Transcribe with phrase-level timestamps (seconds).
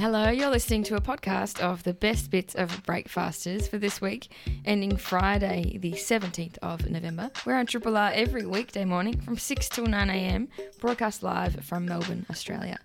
[0.00, 4.30] Hello, you're listening to a podcast of the best bits of Breakfasters for this week,
[4.64, 7.32] ending Friday, the 17th of November.
[7.44, 10.50] We're on Triple R every weekday morning from 6 till 9 a.m.,
[10.80, 12.78] broadcast live from Melbourne, Australia.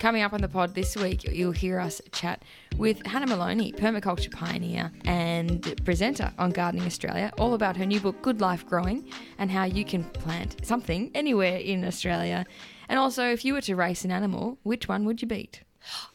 [0.00, 2.42] Coming up on the pod this week, you'll hear us chat
[2.76, 8.20] with Hannah Moloney, permaculture pioneer and presenter on Gardening Australia, all about her new book,
[8.20, 12.44] Good Life Growing, and how you can plant something anywhere in Australia.
[12.88, 15.62] And also, if you were to race an animal, which one would you beat?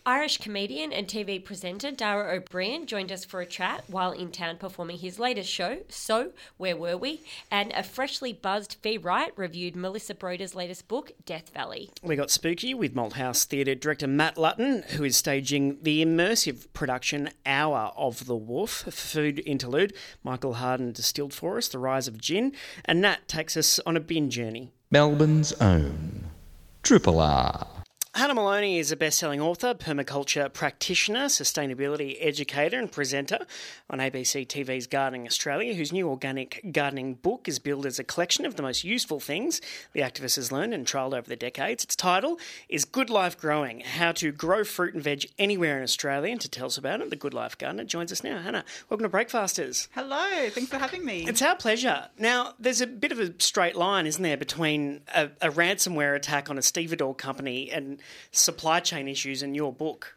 [0.06, 4.32] Irish comedian and TV presenter Dara Ó Briain joined us for a chat while in
[4.32, 7.22] town performing his latest show, So, Where Were We?
[7.50, 11.90] And a freshly buzzed Fi Wright reviewed Melissa Broder's latest book, Death Valley.
[12.02, 17.30] We got spooky with Malthouse Theatre director Matt Lutton, who is staging the immersive production
[17.46, 19.94] Hour of the Wolf, food interlude.
[20.24, 22.52] Michael Harden distilled for us The Rise of Gin,
[22.84, 24.72] and Nat takes us on a bin journey.
[24.92, 26.26] Melbourne's own
[26.84, 27.68] Triple R.
[28.16, 33.40] Hannah Moloney is a best-selling author, permaculture practitioner, sustainability educator and presenter
[33.90, 38.46] on ABC TV's Gardening Australia, whose new organic gardening book is billed as a collection
[38.46, 39.62] of the most useful things
[39.94, 41.84] the activist has learned and trialled over the decades.
[41.84, 42.38] Its title
[42.70, 46.32] is Good Life Growing, How to Grow Fruit and Veg Anywhere in Australia.
[46.32, 48.40] And to tell us about it, the Good Life Gardener joins us now.
[48.40, 49.88] Hannah, welcome to Breakfasters.
[49.96, 51.26] Hello, thanks for having me.
[51.28, 52.10] It's our pleasure.
[52.20, 56.52] Now, there's a bit of a straight line, isn't there, between a, a ransomware attack
[56.52, 60.16] on a stevedore company and supply chain issues in your book.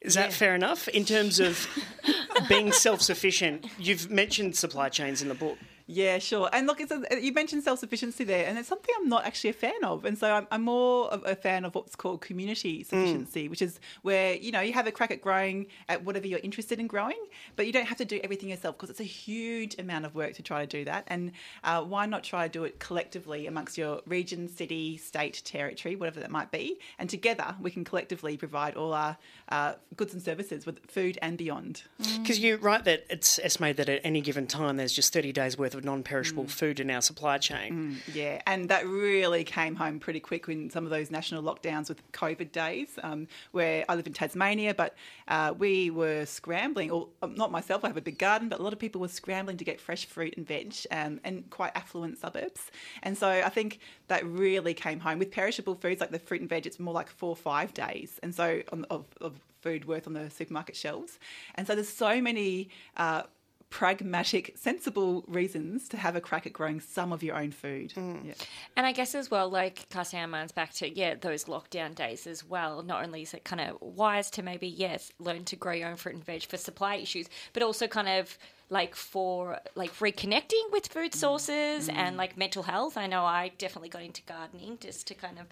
[0.00, 1.68] Is that fair enough in terms of
[2.48, 3.66] being self sufficient?
[3.78, 5.58] You've mentioned supply chains in the book.
[5.92, 6.48] Yeah, sure.
[6.52, 9.50] And look, it's a, you mentioned self sufficiency there, and it's something I'm not actually
[9.50, 10.04] a fan of.
[10.04, 13.80] And so I'm, I'm more of a fan of what's called community sufficiency, which is
[14.02, 17.18] where you know you have a crack at growing at whatever you're interested in growing,
[17.56, 20.34] but you don't have to do everything yourself because it's a huge amount of work
[20.34, 21.04] to try to do that.
[21.08, 21.32] And
[21.64, 26.20] uh, why not try to do it collectively amongst your region, city, state, territory, whatever
[26.20, 29.16] that might be, and together we can collectively provide all our
[29.48, 31.82] uh, goods and services with food and beyond.
[32.20, 35.58] Because you write that it's estimated that at any given time there's just 30 days
[35.58, 38.00] worth of non perishable food in our supply chain.
[38.12, 42.00] Yeah, and that really came home pretty quick in some of those national lockdowns with
[42.12, 44.94] COVID days, um, where I live in Tasmania, but
[45.28, 48.62] uh, we were scrambling, or um, not myself, I have a big garden, but a
[48.62, 52.18] lot of people were scrambling to get fresh fruit and veg um, in quite affluent
[52.18, 52.70] suburbs.
[53.02, 55.18] And so I think that really came home.
[55.18, 58.18] With perishable foods like the fruit and veg, it's more like four or five days.
[58.22, 61.18] And so on, of, of food worth on the supermarket shelves.
[61.54, 62.68] And so there's so many.
[62.96, 63.22] Uh,
[63.70, 67.92] pragmatic, sensible reasons to have a crack at growing some of your own food.
[67.96, 68.26] Mm.
[68.26, 68.34] Yeah.
[68.76, 72.26] And I guess as well, like casting our minds back to, yeah, those lockdown days
[72.26, 72.82] as well.
[72.82, 75.96] Not only is it kind of wise to maybe, yes, learn to grow your own
[75.96, 78.36] fruit and veg for supply issues, but also kind of
[78.70, 81.16] like for like reconnecting with food mm.
[81.16, 82.18] sources and mm.
[82.18, 82.96] like mental health.
[82.96, 85.46] I know I definitely got into gardening just to kind of,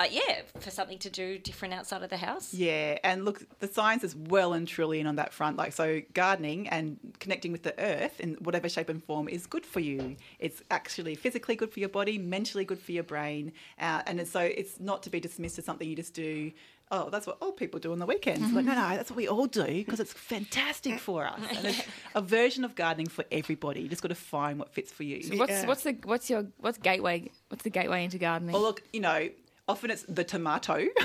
[0.00, 2.52] uh, yeah, for something to do different outside of the house.
[2.54, 5.56] Yeah, and look, the science is well and truly in on that front.
[5.56, 9.64] Like, so gardening and connecting with the earth in whatever shape and form is good
[9.66, 10.16] for you.
[10.38, 14.40] It's actually physically good for your body, mentally good for your brain, uh, and so
[14.40, 16.52] it's not to be dismissed as something you just do.
[16.94, 18.52] Oh, that's what old people do on the weekends.
[18.52, 21.40] Like, no, no, that's what we all do because it's fantastic for us.
[21.56, 21.82] And it's
[22.14, 23.80] a version of gardening for everybody.
[23.80, 25.38] You just got to find what fits for you.
[25.38, 25.66] What's Yeah.
[25.66, 28.52] what's the what's your what's gateway what's the gateway into gardening?
[28.52, 29.30] Well, look, you know,
[29.68, 30.86] often it's the tomato.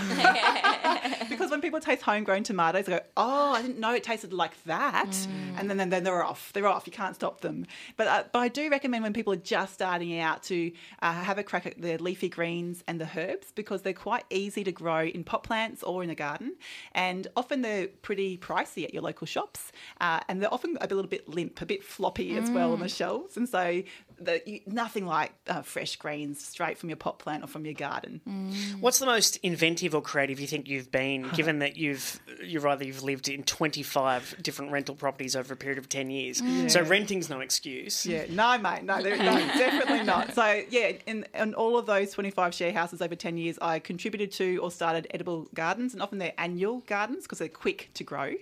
[1.29, 4.61] because when people taste homegrown tomatoes, they go, oh, I didn't know it tasted like
[4.65, 5.15] that.
[5.57, 6.51] And then, then, then they're off.
[6.53, 6.85] They're off.
[6.85, 7.65] You can't stop them.
[7.95, 11.37] But, uh, but I do recommend when people are just starting out to uh, have
[11.37, 15.03] a crack at the leafy greens and the herbs because they're quite easy to grow
[15.03, 16.55] in pot plants or in a garden.
[16.93, 19.71] And often they're pretty pricey at your local shops.
[20.01, 22.89] Uh, and they're often a little bit limp, a bit floppy as well on the
[22.89, 23.37] shelves.
[23.37, 23.83] And so
[24.19, 27.73] the, you, nothing like uh, fresh greens straight from your pot plant or from your
[27.73, 28.21] garden.
[28.79, 32.83] What's the most inventive or creative you think you've been, given that you've you've either
[32.85, 36.41] you've lived in 25 different rental properties over a period of 10 years?
[36.71, 38.05] So renting's no excuse.
[38.05, 40.33] Yeah, no, mate, no, there- no, definitely not.
[40.33, 44.31] So, yeah, in, in all of those 25 share houses over 10 years, I contributed
[44.33, 48.33] to or started edible gardens, and often they're annual gardens because they're quick to grow.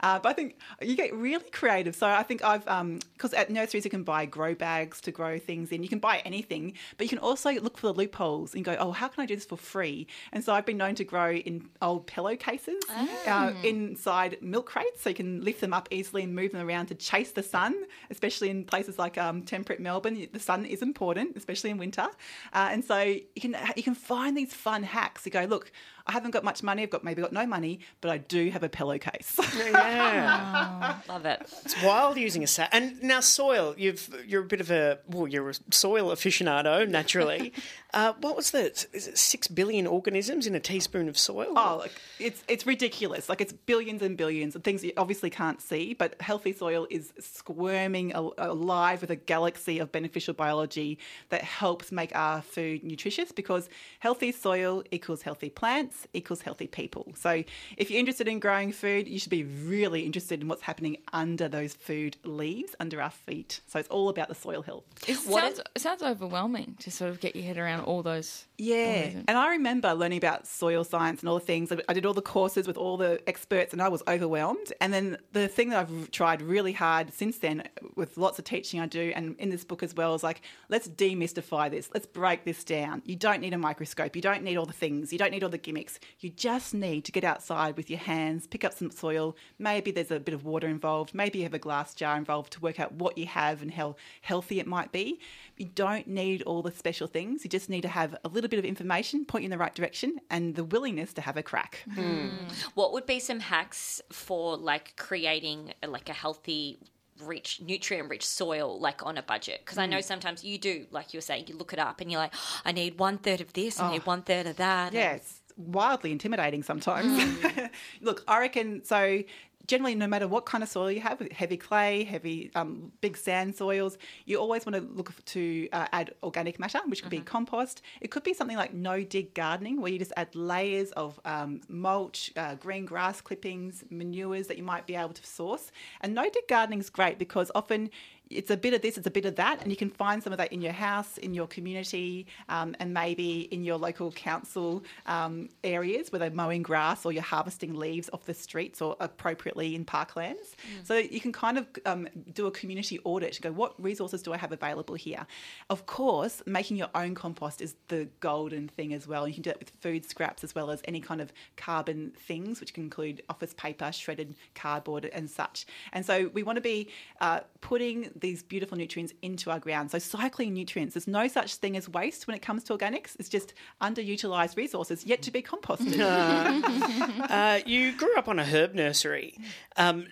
[0.00, 1.94] Uh, but I think you get really creative.
[1.94, 2.64] So, I think I've,
[3.12, 6.18] because at nurseries you can buy grow bags to grow things in, you can buy
[6.24, 9.26] anything, but you can also look for the loopholes and go, oh, how can I
[9.26, 10.06] do this for free?
[10.32, 12.82] And so I've been known to grow in old pillowcases
[13.26, 16.86] uh, inside milk crates, so you can lift them up easily and move them around
[16.86, 17.74] to chase the sun,
[18.10, 20.28] especially in places like um, temperate Melbourne.
[20.32, 22.08] The sun is important, especially in winter.
[22.52, 25.24] Uh, and so you can you can find these fun hacks.
[25.26, 25.70] You go, look,
[26.06, 26.82] I haven't got much money.
[26.82, 29.38] I've got maybe got no money, but I do have a pillowcase.
[29.56, 30.96] Yeah.
[31.08, 31.42] Love it.
[31.64, 33.74] It's wild using a sa- and now soil.
[33.76, 37.52] You've you're a bit of a well, you're a soil aficionado, naturally.
[37.94, 41.52] uh, what was the, is it six billion organisms in a teaspoon of soil?
[41.56, 43.28] Oh, like it's it's ridiculous.
[43.28, 47.12] Like it's billions and billions of things you obviously can't see, but healthy soil is
[47.20, 53.68] squirming alive with a galaxy of beneficial biology that helps make our food nutritious because
[54.00, 57.12] healthy soil equals healthy plants equals healthy people.
[57.16, 57.42] So
[57.76, 61.48] if you're interested in growing food, you should be really interested in what's happening under
[61.48, 63.60] those food leaves, under our feet.
[63.66, 64.84] So it's all about the soil health.
[65.06, 68.46] It What sounds, it sounds overwhelming to sort of get your head around all those.
[68.58, 68.76] Yeah.
[68.76, 69.24] Amazing.
[69.28, 71.72] And I remember learning about soil science and all the things.
[71.88, 74.72] I did all the courses with all the experts and I was overwhelmed.
[74.80, 77.64] And then the thing that I've tried really hard since then
[77.96, 80.88] with lots of teaching I do and in this book as well is like, let's
[80.88, 81.90] demystify this.
[81.92, 83.02] Let's break this down.
[83.04, 84.14] You don't need a microscope.
[84.14, 85.12] You don't need all the things.
[85.12, 85.81] You don't need all the gimmicks.
[86.20, 89.36] You just need to get outside with your hands, pick up some soil.
[89.58, 91.14] Maybe there's a bit of water involved.
[91.14, 93.96] Maybe you have a glass jar involved to work out what you have and how
[94.20, 95.20] healthy it might be.
[95.56, 97.44] You don't need all the special things.
[97.44, 99.74] You just need to have a little bit of information, point you in the right
[99.74, 101.82] direction, and the willingness to have a crack.
[101.94, 102.12] Hmm.
[102.28, 102.28] Hmm.
[102.74, 106.78] What would be some hacks for like creating like a healthy
[107.20, 110.02] rich nutrient rich soil like on a budget because i know hmm.
[110.02, 112.60] sometimes you do like you were saying you look it up and you're like oh,
[112.64, 114.04] i need one third of this i need oh.
[114.04, 117.40] one third of that Yeah, it's wildly intimidating sometimes.
[118.00, 119.22] Look, I reckon so.
[119.68, 123.54] Generally, no matter what kind of soil you have, heavy clay, heavy um, big sand
[123.54, 127.80] soils, you always want to look to uh, add organic matter, which could be compost.
[128.00, 131.60] It could be something like no dig gardening, where you just add layers of um,
[131.68, 135.70] mulch, uh, green grass clippings, manures that you might be able to source.
[136.00, 137.90] And no dig gardening is great because often
[138.36, 140.32] it's a bit of this, it's a bit of that, and you can find some
[140.32, 144.82] of that in your house, in your community, um, and maybe in your local council
[145.06, 149.74] um, areas where they're mowing grass or you're harvesting leaves off the streets or appropriately
[149.74, 150.54] in parklands.
[150.84, 154.32] So you can kind of um, do a community audit to go, what resources do
[154.32, 155.26] I have available here?
[155.70, 159.26] Of course, making your own compost is the golden thing as well.
[159.28, 162.60] You can do that with food scraps as well as any kind of carbon things,
[162.60, 165.66] which can include office paper, shredded cardboard, and such.
[165.92, 166.88] And so we want to be
[167.20, 169.90] uh, putting these beautiful nutrients into our ground.
[169.90, 170.94] So cycling nutrients.
[170.94, 173.14] There's no such thing as waste when it comes to organics.
[173.18, 173.52] It's just
[173.82, 175.82] underutilized resources yet to be composted.
[177.32, 179.36] Uh, you grew up on a herb nursery.
[179.76, 180.06] Um,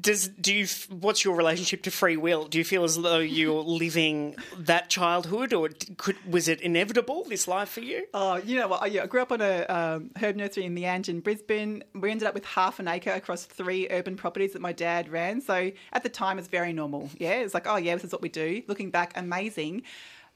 [0.00, 0.66] does do you?
[0.90, 2.46] What's your relationship to free will?
[2.46, 7.46] Do you feel as though you're living that childhood, or could was it inevitable this
[7.46, 8.06] life for you?
[8.12, 8.82] Oh, you know what?
[8.82, 11.84] I- Yeah, I grew up on a um, herb nursery in Meange in Brisbane.
[11.94, 15.40] We ended up with half an acre across three urban properties that my dad ran.
[15.40, 17.10] So at the time, it's very normal.
[17.18, 18.62] Yeah, it's like, oh yeah, this is what we do.
[18.68, 19.82] Looking back, amazing.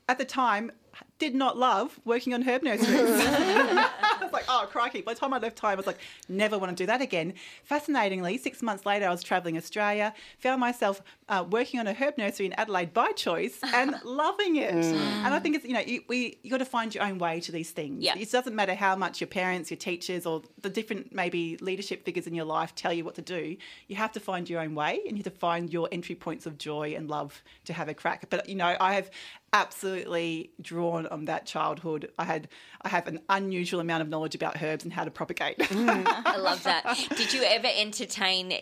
[0.08, 0.72] At the time,
[1.18, 2.88] did not love working on herb nurseries.
[2.90, 5.02] I was like, oh crikey!
[5.02, 5.98] By the time I left home, I was like,
[6.28, 7.34] never want to do that again.
[7.64, 12.16] Fascinatingly, six months later, I was travelling Australia, found myself uh, working on a herb
[12.18, 14.72] nursery in Adelaide by choice, and loving it.
[14.72, 17.40] And I think it's you know you, we you got to find your own way
[17.40, 18.02] to these things.
[18.02, 18.16] Yeah.
[18.16, 22.26] It doesn't matter how much your parents, your teachers, or the different maybe leadership figures
[22.26, 23.56] in your life tell you what to do.
[23.88, 26.46] You have to find your own way, and you have to find your entry points
[26.46, 28.26] of joy and love to have a crack.
[28.30, 29.10] But you know, I have
[29.52, 32.10] absolutely drawn on that childhood.
[32.18, 32.48] I had
[32.82, 35.56] I have an unusual amount of knowledge about herbs and how to propagate.
[35.70, 37.08] I love that.
[37.16, 38.52] Did you ever entertain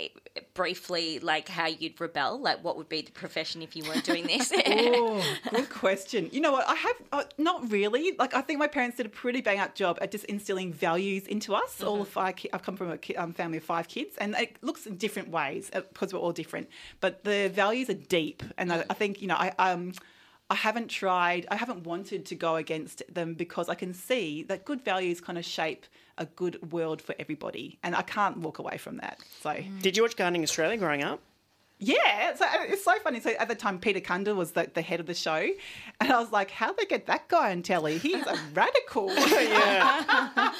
[0.54, 2.40] briefly like how you'd rebel?
[2.40, 4.52] Like what would be the profession if you weren't doing this?
[4.66, 6.28] oh, good question.
[6.32, 6.68] You know what?
[6.68, 8.14] I have uh, not really.
[8.18, 11.26] Like I think my parents did a pretty bang up job at just instilling values
[11.26, 11.82] into us.
[11.82, 12.36] All of five.
[12.36, 14.96] Ki- I've come from a ki- um, family of five kids, and it looks in
[14.96, 16.68] different ways uh, because we're all different.
[17.00, 19.92] But the values are deep, and I, I think you know I um.
[20.48, 24.64] I haven't tried, I haven't wanted to go against them because I can see that
[24.64, 25.86] good values kind of shape
[26.18, 27.78] a good world for everybody.
[27.82, 29.18] And I can't walk away from that.
[29.42, 31.20] So, Did you watch Gardening Australia growing up?
[31.78, 33.20] Yeah, so uh, it's so funny.
[33.20, 35.46] So at the time, Peter Cundall was the, the head of the show,
[36.00, 37.98] and I was like, "How'd they get that guy on telly?
[37.98, 39.12] He's a radical."
[39.46, 40.52] Yeah.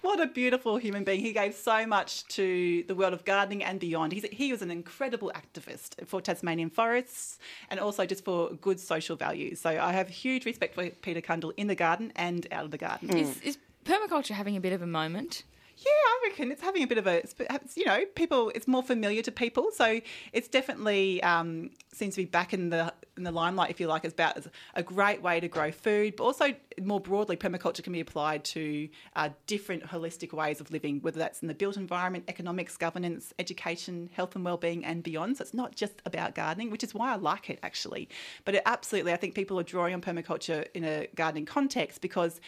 [0.00, 1.20] what a beautiful human being.
[1.20, 4.12] He gave so much to the world of gardening and beyond.
[4.12, 7.38] He's, he was an incredible activist for Tasmanian forests
[7.70, 9.60] and also just for good social values.
[9.60, 12.78] So I have huge respect for Peter Cundall in the garden and out of the
[12.78, 13.16] garden.
[13.16, 15.44] Is, is permaculture having a bit of a moment?
[15.78, 17.22] Yeah, I reckon it's having a bit of a,
[17.74, 18.50] you know, people.
[18.54, 20.00] It's more familiar to people, so
[20.32, 24.04] it's definitely um, seems to be back in the in the limelight, if you like.
[24.06, 24.38] It's about
[24.74, 28.88] a great way to grow food, but also more broadly, permaculture can be applied to
[29.16, 34.08] uh, different holistic ways of living, whether that's in the built environment, economics, governance, education,
[34.14, 35.36] health and well-being, and beyond.
[35.36, 38.08] So it's not just about gardening, which is why I like it actually.
[38.46, 42.40] But it, absolutely, I think people are drawing on permaculture in a gardening context because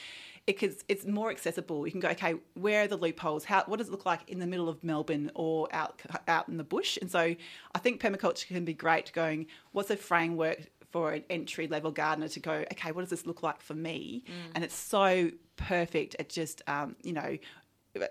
[0.55, 1.87] because it's more accessible.
[1.87, 3.45] You can go, okay, where are the loopholes?
[3.45, 6.57] How what does it look like in the middle of Melbourne or out out in
[6.57, 6.97] the bush?
[7.01, 7.35] And so
[7.75, 12.29] I think permaculture can be great going, what's a framework for an entry level gardener
[12.29, 14.25] to go, okay, what does this look like for me?
[14.55, 17.37] And it's so perfect at just, um, you know,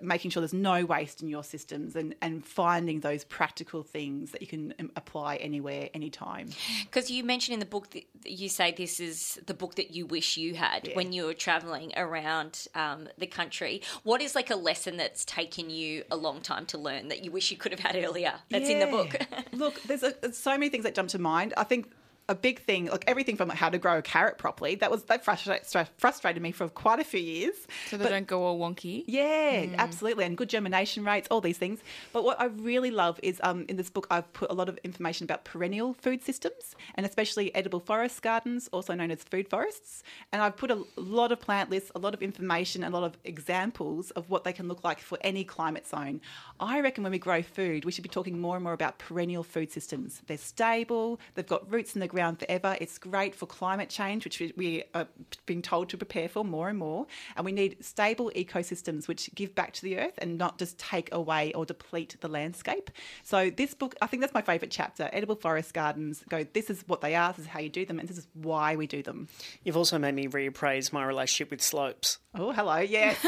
[0.02, 4.42] making sure there's no waste in your systems and, and finding those practical things that
[4.42, 6.50] you can um, apply anywhere, anytime.
[6.84, 10.06] Because you mentioned in the book that you say this is the book that you
[10.06, 13.82] wish you had when you were traveling around um, the country.
[14.04, 17.32] What is like a lesson that's taken you a long time to learn that you
[17.32, 18.34] wish you could have had earlier?
[18.50, 19.20] That's in the book.
[19.52, 21.54] Look, there's, a, there's so many things that jump to mind.
[21.58, 21.92] I think
[22.30, 25.04] a big thing, like everything from like how to grow a carrot properly, that was
[25.04, 25.66] that frustrated,
[25.98, 27.56] frustrated me for quite a few years.
[27.90, 29.06] So they But- don't go all wonky.
[29.08, 31.80] yeah, absolutely, and good germination rates, all these things.
[32.12, 34.78] But what I really love is um, in this book, I've put a lot of
[34.84, 40.04] information about perennial food systems and especially edible forest gardens, also known as food forests.
[40.34, 43.18] And I've put a lot of plant lists, a lot of information, a lot of
[43.24, 46.20] examples of what they can look like for any climate zone.
[46.60, 49.44] I reckon when we grow food, we should be talking more and more about perennial
[49.44, 50.22] food systems.
[50.28, 52.78] They're stable, they've got roots in the ground forever.
[52.82, 55.08] It's great for climate change, which we- we are
[55.46, 57.08] being told to prepare for more and more.
[57.36, 61.12] And we need stable ecosystems which give back to the earth and not just take
[61.14, 62.92] away or deplete the landscape.
[63.24, 65.10] So this book, I think that's my favourite chapter.
[65.14, 68.00] Edible forest gardens go, this is what they are, this is how you do them,
[68.00, 69.28] and this is why we do them.
[69.64, 72.20] You've also made me reappraise my relationship with slopes.
[72.40, 72.78] Oh, hello.
[72.78, 73.18] Yes.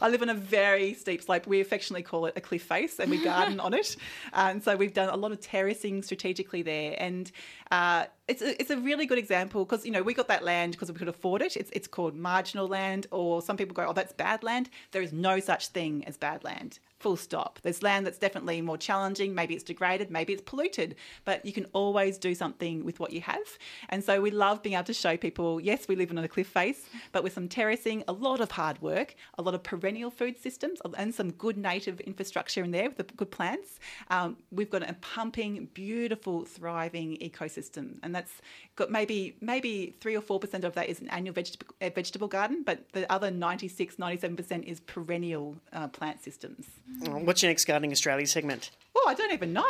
[0.00, 1.44] I live on a very steep slope.
[1.44, 3.96] We affectionately call it a cliff face and we garden on it.
[4.32, 6.94] And so we've done a lot of terracing strategically there.
[6.98, 7.30] And
[7.72, 10.72] uh, it's, a, it's a really good example because, you know, we got that land
[10.72, 11.56] because we could afford it.
[11.56, 14.70] It's, it's called marginal land, or some people go, oh, that's bad land.
[14.92, 16.78] There is no such thing as bad land.
[17.00, 17.58] Full stop.
[17.62, 19.34] There's land that's definitely more challenging.
[19.34, 23.22] Maybe it's degraded, maybe it's polluted, but you can always do something with what you
[23.22, 23.58] have.
[23.88, 26.48] And so we love being able to show people yes, we live on a cliff
[26.48, 30.38] face, but with some terracing, a lot of hard work, a lot of perennial food
[30.38, 33.80] systems, and some good native infrastructure in there with the good plants.
[34.10, 37.98] Um, we've got a pumping, beautiful, thriving ecosystem.
[38.02, 38.42] And that's
[38.76, 42.92] got maybe maybe three or four percent of that is an annual vegetable, garden, but
[42.92, 46.66] the other 96, 97% is perennial uh, plant systems.
[47.06, 48.70] Oh, What's your next Gardening Australia segment?
[48.94, 49.62] Oh, I don't even know.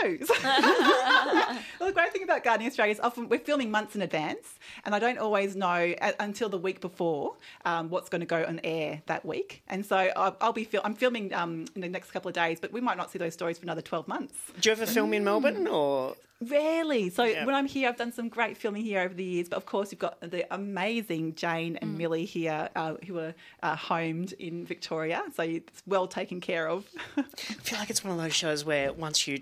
[1.79, 4.95] well, the great thing about Gardening Australia is often we're filming months in advance, and
[4.95, 7.35] I don't always know a- until the week before
[7.65, 9.63] um, what's going to go on air that week.
[9.69, 12.59] And so I'll, I'll be fil- I'm filming um, in the next couple of days,
[12.61, 14.35] but we might not see those stories for another 12 months.
[14.61, 17.11] Do you ever film in Melbourne or Rarely.
[17.11, 17.45] So Yeah.
[17.45, 19.49] when I'm here, I've done some great filming here over the years.
[19.51, 23.77] But of course, you've got the amazing Jane and Millie here, uh, who are uh,
[23.77, 25.23] homed in Victoria.
[25.37, 26.87] So it's well taken care of.
[27.19, 27.23] I
[27.63, 29.39] feel like it's one of those shows where once you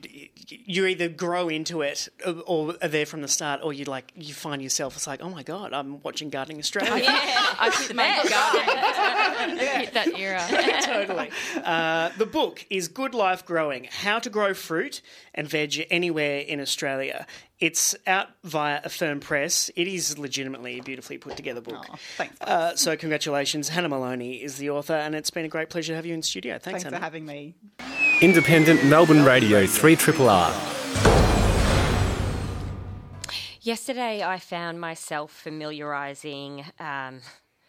[0.48, 2.08] you either grow into it
[2.46, 4.96] or are there from the start, or you like you find yourself.
[4.96, 7.04] It's like, oh my god, I'm watching Gardening Australia.
[7.04, 7.10] yeah,
[7.60, 9.58] I hit my garden.
[9.78, 10.44] Hit that era.
[10.82, 11.30] totally.
[11.64, 15.00] Uh, the book is Good Life Growing: How to Grow Fruit
[15.32, 16.87] and Veg Anywhere in Australia.
[17.58, 19.70] It's out via Affirm Press.
[19.74, 21.84] It is legitimately a beautifully put together book.
[21.90, 22.40] Oh, thanks.
[22.40, 25.96] Uh, so congratulations, Hannah Moloney is the author, and it's been a great pleasure to
[25.96, 26.58] have you in studio.
[26.58, 27.54] Thanks, Thanks for having me.
[28.20, 30.52] Independent Melbourne Radio 3 Triple R.
[33.60, 37.20] Yesterday, I found myself familiarising um,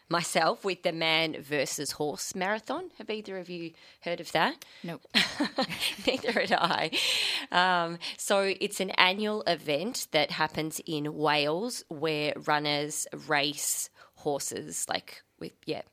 [0.09, 2.89] myself with the man versus horse marathon.
[2.97, 4.65] Have either of you heard of that?
[4.83, 5.01] Nope.
[6.07, 6.91] Neither had I.
[7.51, 15.21] Um, so it's an annual event that happens in Wales where runners race horses, like
[15.39, 15.83] with yeah,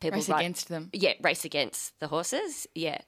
[0.00, 0.90] people Race ride- against them.
[0.92, 2.66] Yeah, race against the horses.
[2.74, 2.98] Yeah.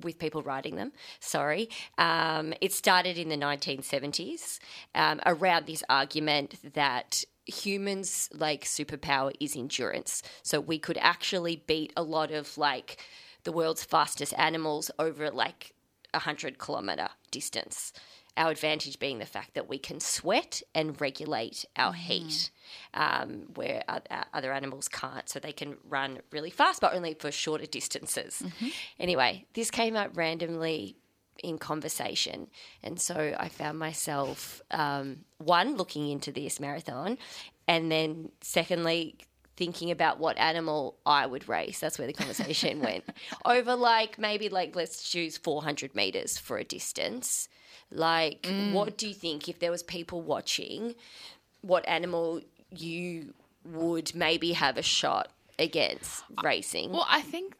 [0.00, 1.68] With people riding them, sorry.
[1.98, 4.58] Um, it started in the 1970s
[4.96, 10.22] um, around this argument that humans like superpower is endurance.
[10.42, 12.98] So we could actually beat a lot of like
[13.44, 15.74] the world's fastest animals over like
[16.14, 17.92] a hundred kilometer distance.
[18.34, 22.00] Our advantage being the fact that we can sweat and regulate our mm-hmm.
[22.00, 22.50] heat,
[22.94, 25.28] um, where o- uh, other animals can't.
[25.28, 28.42] So they can run really fast, but only for shorter distances.
[28.42, 28.68] Mm-hmm.
[28.98, 30.96] Anyway, this came up randomly
[31.42, 32.48] in conversation.
[32.82, 37.18] And so I found myself, um, one, looking into this marathon,
[37.66, 39.16] and then secondly,
[39.56, 41.78] thinking about what animal I would race.
[41.78, 43.04] That's where the conversation went.
[43.44, 47.48] Over like maybe like let's choose 400 meters for a distance.
[47.90, 50.94] Like, what do you think if there was people watching?
[51.60, 53.34] What animal you
[53.64, 56.90] would maybe have a shot against racing?
[56.92, 57.54] Well, I think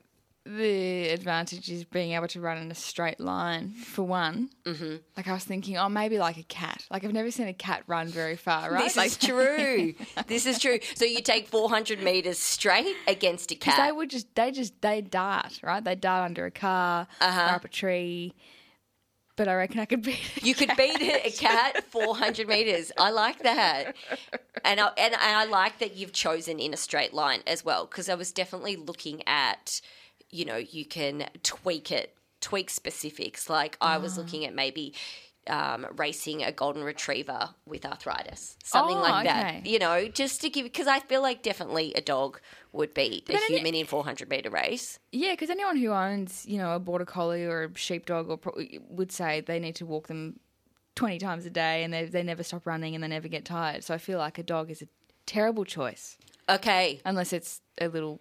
[0.45, 4.51] the advantage is being able to run in a straight line for one.
[4.65, 4.97] Mm-hmm.
[5.17, 6.85] Like I was thinking, oh, maybe like a cat.
[6.91, 8.83] Like I've never seen a cat run very far, right?
[8.83, 9.95] This like, is true.
[10.27, 10.81] this is true.
[10.97, 13.79] So you take 400 meters straight against a cat.
[13.87, 15.83] they would just, they just, they dart, right?
[15.85, 17.41] They dart under a car Uh-huh.
[17.55, 18.35] up a tree.
[19.37, 20.43] but I reckon I could beat it.
[20.45, 22.91] You could beat a cat 400 meters.
[22.99, 23.95] I like that.
[24.65, 28.09] And I, and I like that you've chosen in a straight line as well, because
[28.09, 29.81] I was definitely looking at,
[30.33, 33.49] you know, you can tweak it, tweak specifics.
[33.49, 34.95] Like I was looking at maybe
[35.47, 39.61] um, racing a golden retriever with arthritis, something Oh, like okay.
[39.61, 39.67] that.
[39.67, 42.41] You know, just to give, because I feel like definitely a dog
[42.73, 44.99] would beat a human in 400 meter race.
[45.11, 48.55] Yeah, because anyone who owns, you know, a border collie or a sheepdog or pro-
[48.89, 50.39] would say they need to walk them
[50.95, 53.83] 20 times a day and they, they never stop running and they never get tired.
[53.83, 54.87] So I feel like a dog is a
[55.27, 56.17] terrible choice,
[56.49, 58.21] Okay, unless it's a little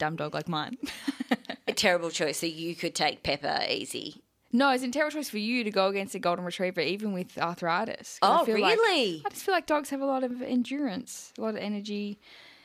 [0.00, 0.76] dumb dog like mine.
[1.68, 2.38] a terrible choice.
[2.38, 4.22] So you could take Pepper easy.
[4.52, 7.38] no, it's a terrible choice for you to go against a golden retriever, even with
[7.38, 8.18] arthritis.
[8.20, 9.22] 'Cause I Oh, feel like- really?
[9.24, 12.18] I just feel like dogs have a lot of endurance, a lot of energy.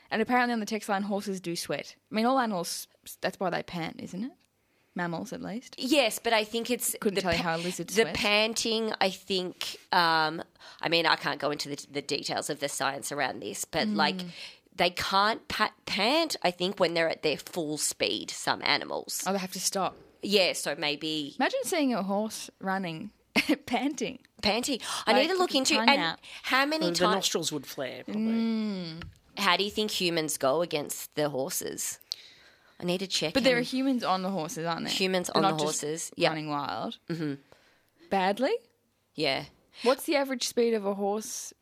[0.10, 1.96] And apparently on the text line, horses do sweat.
[2.12, 2.88] I mean, all animals,
[3.22, 4.32] that's why they pant, isn't it?
[4.98, 5.76] Mammals, at least.
[5.78, 9.10] Yes, but I think it's Couldn't the tell you how a lizard The panting, I
[9.10, 9.76] think.
[9.92, 10.42] Um,
[10.82, 13.88] I mean, I can't go into the, the details of the science around this, but
[13.90, 13.96] Mm.
[13.98, 14.22] like
[14.76, 16.36] they can't pa- pant.
[16.44, 19.24] I think when they're at their full speed, some animals.
[19.26, 19.96] Oh, they have to stop.
[20.22, 23.12] Yeah, so maybe Imagine seeing a horse running,
[23.66, 24.20] panting.
[24.42, 24.80] panting.
[25.06, 26.20] I Like, need to look into tongue and out.
[26.44, 27.16] how many The times.
[27.16, 28.04] nostrils would flare.
[28.04, 28.24] Probably.
[28.24, 29.04] Mm.
[29.38, 32.00] How do you think humans go against the horses?
[32.80, 33.34] I need to check.
[33.34, 34.94] But how there are many- humans on the horses, aren't there?
[34.94, 36.30] Humans They're on the not just horses, yeah.
[36.30, 36.98] running wild.
[37.10, 37.36] Mm-hmm.
[38.10, 38.54] Badly.
[39.14, 39.46] yeah.
[39.84, 41.54] What's the average speed of a horse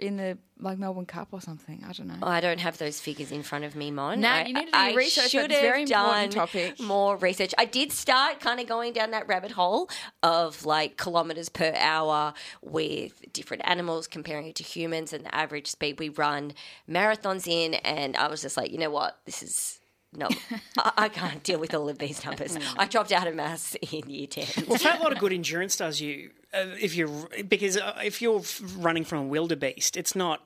[0.00, 1.82] in the like Melbourne Cup or something?
[1.88, 2.16] I don't know.
[2.22, 4.20] Oh, I don't have those figures in front of me, Mon.
[4.20, 6.80] Now, I- you need to do I research should have very important done topic.
[6.80, 7.54] More research.
[7.56, 9.88] I did start kind of going down that rabbit hole
[10.22, 15.68] of like kilometers per hour with different animals, comparing it to humans and the average
[15.68, 16.52] speed we run
[16.88, 19.79] marathons in, and I was just like, you know what, this is.
[20.12, 20.28] No,
[20.76, 22.56] I, I can't deal with all of these numbers.
[22.76, 24.66] I dropped out of maths in year 10.
[24.66, 28.42] Well, fat lot of good endurance does you uh, if you're because uh, if you're
[28.78, 30.42] running from a wildebeest, it's not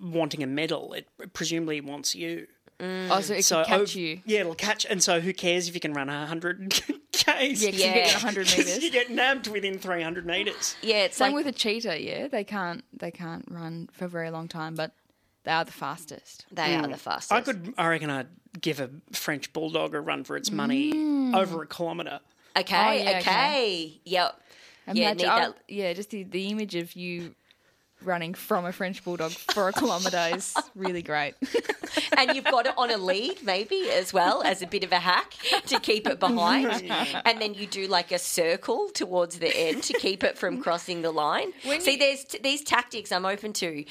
[0.00, 0.94] wanting a medal.
[0.94, 2.46] It presumably wants you.
[2.80, 4.20] oh, so it So can catch ov- you.
[4.24, 4.86] Yeah, it'll catch.
[4.86, 6.70] And so who cares if you can run hundred
[7.12, 7.62] k's?
[7.62, 7.94] Yeah, 'cause you Yeah.
[7.94, 8.82] get 100 meters.
[8.82, 10.76] you get nabbed within three hundred meters.
[10.82, 12.00] Yeah, it's Same like with a cheetah.
[12.02, 14.92] Yeah, they can't they can't run for a very long time, but
[15.44, 16.46] they are the fastest.
[16.50, 16.90] they are mm.
[16.92, 17.32] the fastest.
[17.32, 17.74] I could.
[17.76, 18.28] I reckon I'd
[18.60, 21.36] give a French bulldog a run for its money mm.
[21.36, 22.20] over a kilometre.
[22.56, 23.18] Okay, Oh, yeah, okay.
[23.18, 24.00] okay.
[24.04, 24.40] Yep.
[24.86, 25.56] Yeah, Imagine- need oh, that.
[25.68, 27.34] yeah, just the, the image of you
[28.02, 31.34] running from a French bulldog for a kilometre is really great.
[32.16, 34.98] and you've got it on a lead maybe as well as a bit of a
[34.98, 35.34] hack
[35.66, 36.66] to keep it behind
[37.24, 41.02] and then you do like a circle towards the end to keep it from crossing
[41.02, 43.84] the line see there's t- these tactics i'm open to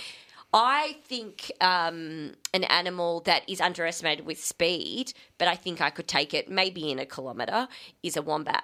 [0.53, 6.07] I think um, an animal that is underestimated with speed, but I think I could
[6.07, 7.67] take it maybe in a kilometre,
[8.03, 8.63] is a wombat.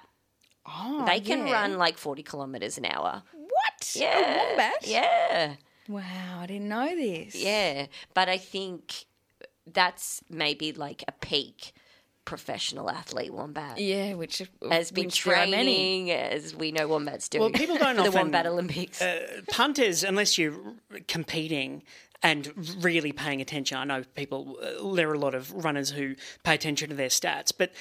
[0.66, 1.52] Oh, they can yeah.
[1.52, 3.22] run like 40 kilometres an hour.
[3.32, 3.92] What?
[3.94, 4.18] Yeah.
[4.18, 4.86] A wombat?
[4.86, 5.54] Yeah.
[5.88, 7.34] Wow, I didn't know this.
[7.34, 9.06] Yeah, but I think
[9.66, 11.72] that's maybe like a peak
[12.24, 13.78] professional athlete wombat.
[13.78, 15.52] Yeah, which Has been which there are many.
[15.52, 17.40] training as we know wombats do.
[17.40, 19.00] Well, people don't for the often, wombat Olympics.
[19.02, 20.54] Uh, punters, unless you're
[21.08, 21.82] competing
[22.22, 22.52] and
[22.84, 23.78] really paying attention.
[23.78, 24.58] I know people.
[24.62, 27.72] Uh, there are a lot of runners who pay attention to their stats, but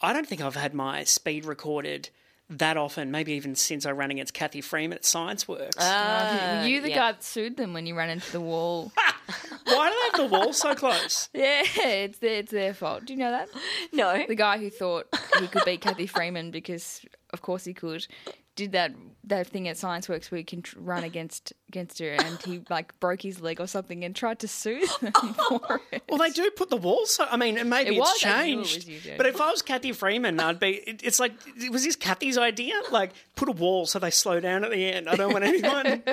[0.00, 2.08] I don't think I've had my speed recorded
[2.58, 3.10] that often.
[3.10, 5.76] Maybe even since I ran against Cathy Freeman at Scienceworks.
[5.78, 6.96] Ah, were you the yeah.
[6.96, 8.92] guy that sued them when you ran into the wall?
[9.64, 11.28] Why do they have the wall so close?
[11.34, 13.06] yeah, it's their, it's their fault.
[13.06, 13.48] Do you know that?
[13.92, 14.24] no.
[14.26, 15.06] The guy who thought
[15.38, 18.06] he could beat Cathy Freeman because, of course, he could,
[18.54, 18.92] did that
[19.24, 22.98] that thing at Scienceworks where you can tr- run against against her, and he like
[23.00, 25.12] broke his leg or something and tried to sue them
[25.48, 26.02] for it.
[26.08, 27.24] Well, they do put the wall so.
[27.30, 28.88] I mean, maybe It was, it's I knew it changed.
[28.88, 30.70] was but if I was Cathy Freeman, I'd be.
[30.86, 31.32] It, it's like,
[31.70, 32.74] was this Cathy's idea?
[32.90, 35.08] Like, put a wall so they slow down at the end.
[35.08, 36.02] I don't want anyone.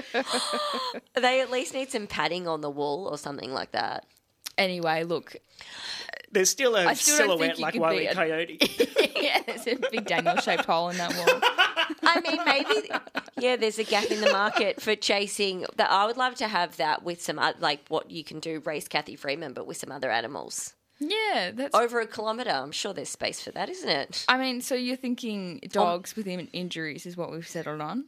[1.15, 4.05] They at least need some padding on the wall or something like that.
[4.57, 5.35] Anyway, look,
[6.31, 8.57] There's still a still silhouette like could Wiley be a- Coyote.
[9.21, 11.41] yeah, there's a big Daniel shaped hole in that wall.
[12.03, 12.89] I mean, maybe,
[13.39, 15.65] yeah, there's a gap in the market for chasing.
[15.77, 18.59] That I would love to have that with some, uh, like what you can do,
[18.59, 20.73] race Cathy Freeman, but with some other animals.
[20.99, 21.75] Yeah, that's.
[21.75, 24.25] Over a kilometre, I'm sure there's space for that, isn't it?
[24.27, 28.05] I mean, so you're thinking dogs with injuries is what we've settled on?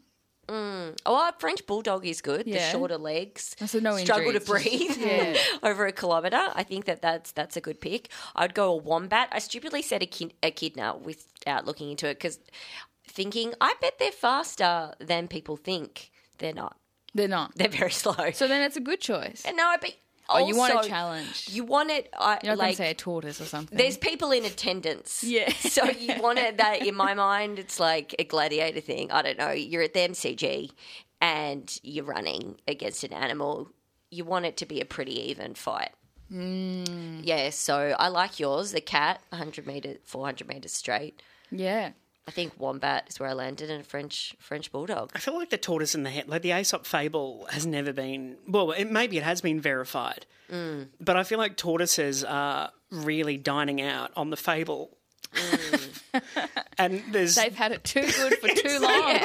[0.51, 0.97] Mm.
[1.05, 2.45] Oh, a French bulldog is good.
[2.45, 5.37] The shorter legs, So no struggle to breathe Yeah.
[5.63, 6.49] over a kilometre.
[6.53, 8.09] I think that that's that's a good pick.
[8.35, 9.29] I'd go a wombat.
[9.31, 12.39] I stupidly said echid- echidna without looking into it because
[13.07, 16.11] thinking I bet they're faster than people think.
[16.39, 16.75] They're not.
[17.13, 17.55] They're not.
[17.55, 18.31] They're very slow.
[18.31, 19.43] So then it's a good choice.
[19.45, 19.95] And no, I bet
[20.33, 21.47] Oh, you want a challenge.
[21.51, 22.09] You want it.
[22.17, 23.77] I, You're not going like to say a tortoise or something.
[23.77, 25.23] there's people in attendance.
[25.27, 25.51] Yeah.
[25.59, 29.11] So you want it that in my mind, it's like a gladiator thing.
[29.11, 29.51] I don't know.
[29.51, 30.71] You're at the MCG
[31.21, 33.69] and you're running against an animal.
[34.09, 35.91] You want it to be a pretty even fight.
[36.29, 37.19] Hmm.
[37.23, 37.49] Yeah.
[37.51, 41.21] So I like yours, the cat, 100 meters, 400 meters straight.
[41.51, 41.91] yeah.
[42.27, 45.11] I think wombat is where I landed, and a French French bulldog.
[45.15, 48.37] I feel like the tortoise and the hen, like the Aesop fable, has never been.
[48.47, 50.87] Well, it, maybe it has been verified, Mm.
[50.99, 54.97] but I feel like tortoises are really dining out on the fable.
[56.77, 59.19] and there's They've had it too good for too long.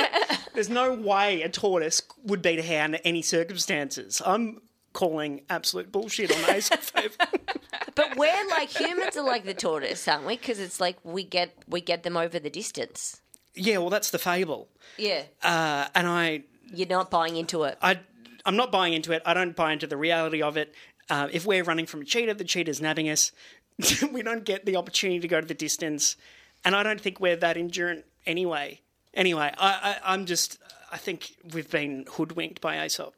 [0.55, 4.23] there's no way a tortoise would beat a hen under any circumstances.
[4.25, 4.63] I'm
[4.97, 7.15] calling absolute bullshit on fable.
[7.95, 10.37] But we're like humans are like the tortoise, aren't we?
[10.37, 13.21] Because it's like we get we get them over the distance.
[13.55, 15.23] yeah, well, that's the fable, Yeah.
[15.43, 17.77] uh, and I You're not buying into it.
[17.83, 18.01] I,
[18.47, 19.23] I'm not buying into it.
[19.27, 20.75] I don't buy into the reality of it.
[21.11, 23.33] Uh, if we're running from a cheetah, the cheetah's nabbing us.
[24.13, 26.17] we don't get the opportunity to go to the distance,
[26.65, 28.81] and I don't think we're that endurant anyway.
[29.15, 30.59] Anyway, I, I, I'm just.
[30.93, 33.15] I think we've been hoodwinked by Aesop.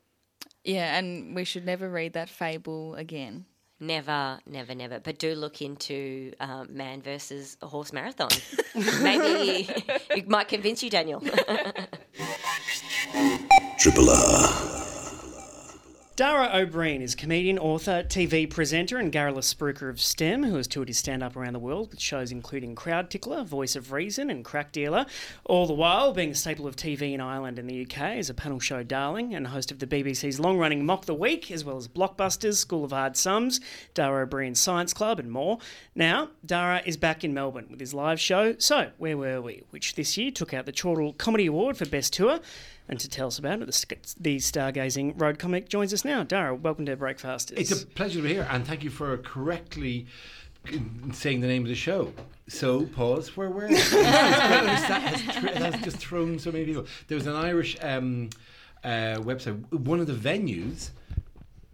[0.69, 3.47] Yeah, and we should never read that fable again.
[3.81, 5.01] Never, never, never.
[5.01, 8.29] But do look into um, man versus a horse marathon.
[9.01, 9.67] Maybe
[10.11, 11.21] it might convince you, Daniel.
[13.79, 14.88] Triple R.
[16.19, 20.67] Dara Ó Briain is comedian, author, TV presenter, and garrulous spruiker of STEM who has
[20.67, 24.29] toured his stand up around the world with shows including Crowd Tickler, Voice of Reason,
[24.29, 25.07] and Crack Dealer,
[25.45, 28.35] all the while being a staple of TV in Ireland and the UK as a
[28.35, 31.77] panel show darling and host of the BBC's long running Mock the Week, as well
[31.77, 33.61] as Blockbusters, School of Hard Sums,
[33.95, 35.59] Dara Ó Briain Science Club, and more.
[35.95, 39.63] Now, Dara is back in Melbourne with his live show, So Where Were We?
[39.71, 42.41] which this year took out the Chortle Comedy Award for Best Tour.
[42.89, 43.67] And to tell us about it,
[44.19, 46.23] the, stargazing road comic joins us now.
[46.23, 47.53] Dara, welcome to Breakfast.
[47.55, 50.07] It's a pleasure to be here, and thank you for correctly
[51.13, 52.15] saying the name of the show.
[52.49, 53.37] So, pause.
[53.37, 53.69] Where were?
[53.69, 56.87] that has, just thrown so many people.
[57.09, 58.31] There was an Irish um,
[58.83, 59.71] uh, website.
[59.71, 60.91] One of the venues,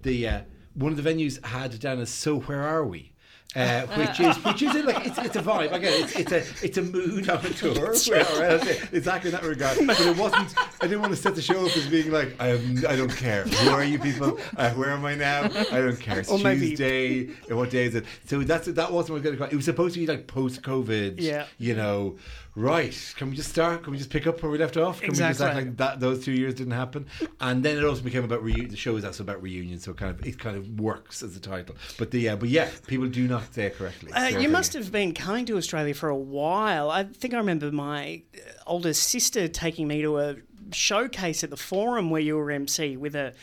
[0.02, 0.40] the uh,
[0.74, 3.12] one of the venues had down as "So Where Are We."
[3.56, 5.72] Uh, which is which is like it's, it's a vibe.
[5.72, 5.84] It.
[5.84, 7.94] It's, it's a it's a mood on a tour.
[8.08, 8.60] Where,
[8.92, 9.78] exactly in that regard.
[9.86, 10.54] But it wasn't.
[10.80, 12.78] I didn't want to set the show up as being like I am.
[12.88, 13.44] I don't care.
[13.44, 14.38] Who are you people?
[14.56, 15.44] Uh, where am I now?
[15.44, 16.18] I don't care.
[16.20, 17.28] It's Or Tuesday.
[17.50, 18.04] Uh, What day is it?
[18.26, 19.54] So that's that wasn't what I was going to.
[19.54, 21.14] It was supposed to be like post COVID.
[21.18, 21.46] Yeah.
[21.58, 22.16] You know.
[22.56, 23.14] Right?
[23.16, 23.82] Can we just start?
[23.82, 25.00] Can we just pick up where we left off?
[25.00, 25.64] Can we just act Exactly.
[25.64, 25.98] like that?
[25.98, 27.06] Those two years didn't happen,
[27.40, 28.68] and then it also became about reunion.
[28.70, 31.36] The show is also about reunion, so it kind of it kind of works as
[31.36, 31.74] a title.
[31.98, 34.12] But the uh, but yeah, people do not say it correctly.
[34.12, 36.90] Uh, you must have been coming to Australia for a while.
[36.90, 38.38] I think I remember my uh,
[38.68, 40.36] older sister taking me to a
[40.70, 43.34] showcase at the Forum where you were MC with a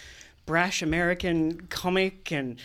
[0.46, 2.58] brash American comic and.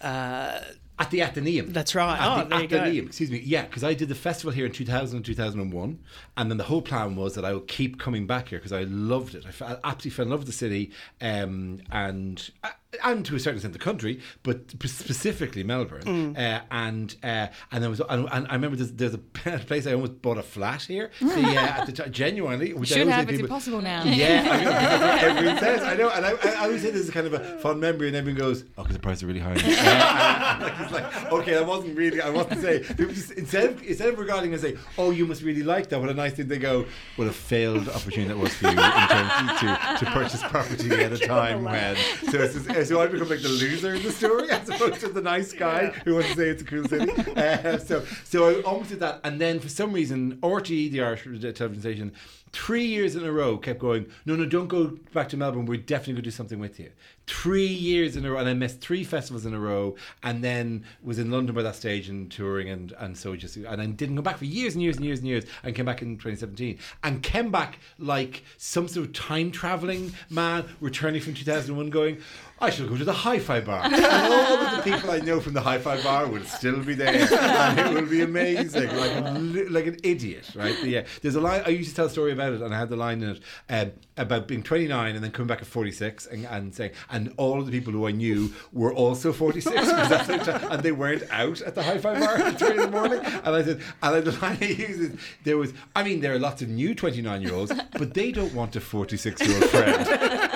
[0.00, 0.60] Uh,
[0.98, 1.72] At the Athenaeum.
[1.72, 2.18] That's right.
[2.18, 2.76] At Oh, the there you go.
[2.78, 3.38] Athenaeum, excuse me.
[3.44, 5.98] Yeah, because I did the festival here in 2000 and 2001.
[6.38, 8.84] And then the whole plan was that I would keep coming back here because I
[8.84, 9.44] loved it.
[9.44, 12.70] I, f- I absolutely fell in love with the city um, and uh,
[13.04, 16.02] and to a certain extent the country, but specifically Melbourne.
[16.02, 16.38] Mm.
[16.38, 19.18] Uh, and uh, and there was and, and I remember there's, there's a
[19.66, 21.10] place I almost bought a flat here.
[21.20, 23.24] The, uh, at the t- genuinely, which Should always have.
[23.26, 24.04] say It's people- impossible now.
[24.04, 24.70] Yeah, I know.
[24.70, 25.82] 'cause everyone says.
[25.82, 28.16] I know, and I, I always say this is kind of a fun memory, and
[28.16, 29.54] everyone goes, "Oh, because the prices are really high."
[30.56, 32.84] Like, it's like, okay, I wasn't really, I wasn't saying.
[32.84, 36.00] People just instead of instead of regarding and say, "Oh, you must really like that,"
[36.00, 38.76] what a nice thing they go, "What a failed opportunity that was for you in
[38.76, 41.96] terms to, to purchase property at a time when."
[42.30, 45.08] So it's just, so I become like the loser in the story as opposed to
[45.08, 47.12] the nice guy who wants to say it's a cool city.
[47.36, 51.24] Uh, so so I almost did that, and then for some reason, RTE, the Irish
[51.24, 52.12] television station
[52.56, 55.66] three years in a row kept going, no, no, don't go back to Melbourne.
[55.66, 56.90] We're definitely going to do something with you.
[57.26, 58.38] Three years in a row.
[58.38, 61.76] And I missed three festivals in a row and then was in London by that
[61.76, 62.70] stage and touring.
[62.70, 65.18] And, and so just, and I didn't go back for years and years and years
[65.18, 69.50] and years and came back in 2017 and came back like some sort of time
[69.50, 72.22] traveling man returning from 2001 going,
[72.58, 73.82] I shall go to the hi-fi bar.
[73.96, 77.28] And all of the people I know from the hi-fi bar will still be there,
[77.30, 80.76] and it will be amazing, like a, like an idiot, right?
[80.84, 81.04] Yeah.
[81.22, 82.96] There's a line I used to tell a story about it, and I had the
[82.96, 86.74] line in it um, about being 29 and then coming back at 46, and, and
[86.74, 90.82] saying, and all of the people who I knew were also 46, that's the and
[90.82, 93.20] they weren't out at the hi-fi bar at three in the morning.
[93.20, 96.38] And I said, and the line I used is, there was, I mean, there are
[96.38, 100.55] lots of new 29 year olds, but they don't want a 46 year old friend.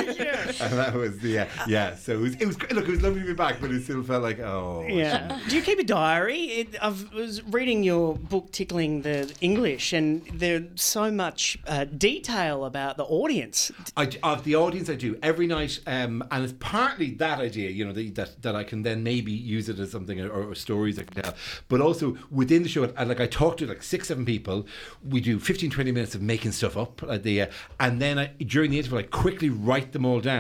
[0.61, 1.95] and that was the yeah, yeah.
[1.97, 4.03] So it was, it was look, it was lovely to be back, but it still
[4.03, 5.39] felt like oh Yeah.
[5.49, 6.43] Do you keep a diary?
[6.45, 12.65] It, I was reading your book, Tickling the English, and there's so much uh, detail
[12.65, 13.71] about the audience.
[13.97, 17.85] I, of the audience, I do every night, um, and it's partly that idea, you
[17.85, 20.99] know, that, that that I can then maybe use it as something or, or stories
[20.99, 21.35] I can tell,
[21.69, 24.67] but also within the show, and like I talk to like six, seven people,
[25.09, 27.47] we do 15, 20 minutes of making stuff up, uh, the, uh,
[27.79, 30.40] and then I, during the interval, I quickly write them all down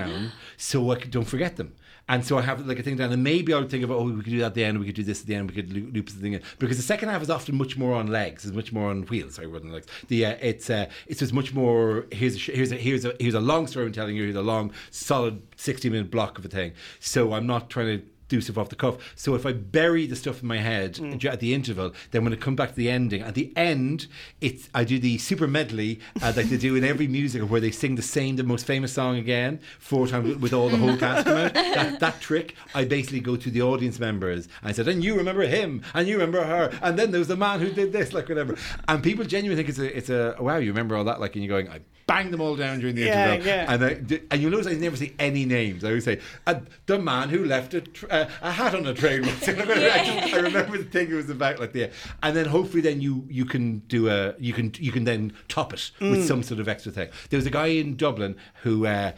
[0.56, 1.74] so I don't forget them.
[2.08, 4.02] And so I have like a thing down, and maybe I would think of, oh,
[4.02, 5.54] we could do that at the end, we could do this at the end, we
[5.54, 6.42] could loop, the thing in.
[6.58, 9.36] Because the second half is often much more on legs, is much more on wheels.
[9.36, 9.86] Sorry, rather than legs.
[10.08, 12.06] The uh, it's uh, it's just much more.
[12.10, 14.24] Here's a, here's a here's a here's a long story I'm telling you.
[14.24, 16.72] Here's a long, solid sixty minute block of a thing.
[16.98, 18.96] So I'm not trying to do stuff off the cuff.
[19.16, 21.22] So if I bury the stuff in my head Mm.
[21.26, 24.06] at the interval, then when it comes back to the ending, at the end,
[24.40, 27.70] it's I do the super medley uh, like they do in every musical where they
[27.70, 30.96] sing the same, the most famous song again four times with- with all the whole
[30.96, 31.54] cast come out.
[31.80, 35.16] That, that trick, I basically go to the audience members and I said, and you
[35.16, 38.12] remember him, and you remember her, and then there was the man who did this,
[38.12, 38.56] like whatever.
[38.88, 41.44] And people genuinely think it's a, it's a wow, you remember all that, like, and
[41.44, 41.80] you're going, I
[42.10, 43.72] bang them all down during the Yeah, interval, yeah.
[43.72, 45.84] and I, and you'll notice I never say any names.
[45.84, 48.94] I always say uh, the man who left a, tr- uh, a hat on a
[48.94, 49.22] train.
[49.22, 51.90] once." I, just, I remember the thing it was about, like the,
[52.22, 55.72] and then hopefully then you you can do a you can you can then top
[55.72, 57.10] it with some sort of extra thing.
[57.30, 58.86] There was a guy in Dublin who.
[58.86, 59.12] Uh,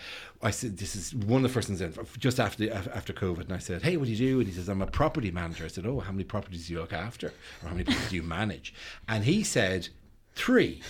[0.45, 3.43] I said, this is one of the first things in, just after the, after COVID.
[3.43, 4.39] And I said, hey, what do you do?
[4.41, 5.65] And he says, I'm a property manager.
[5.65, 7.29] I said, oh, how many properties do you look after?
[7.63, 8.75] Or how many people do you manage?
[9.07, 9.91] And he said,
[10.35, 10.83] three.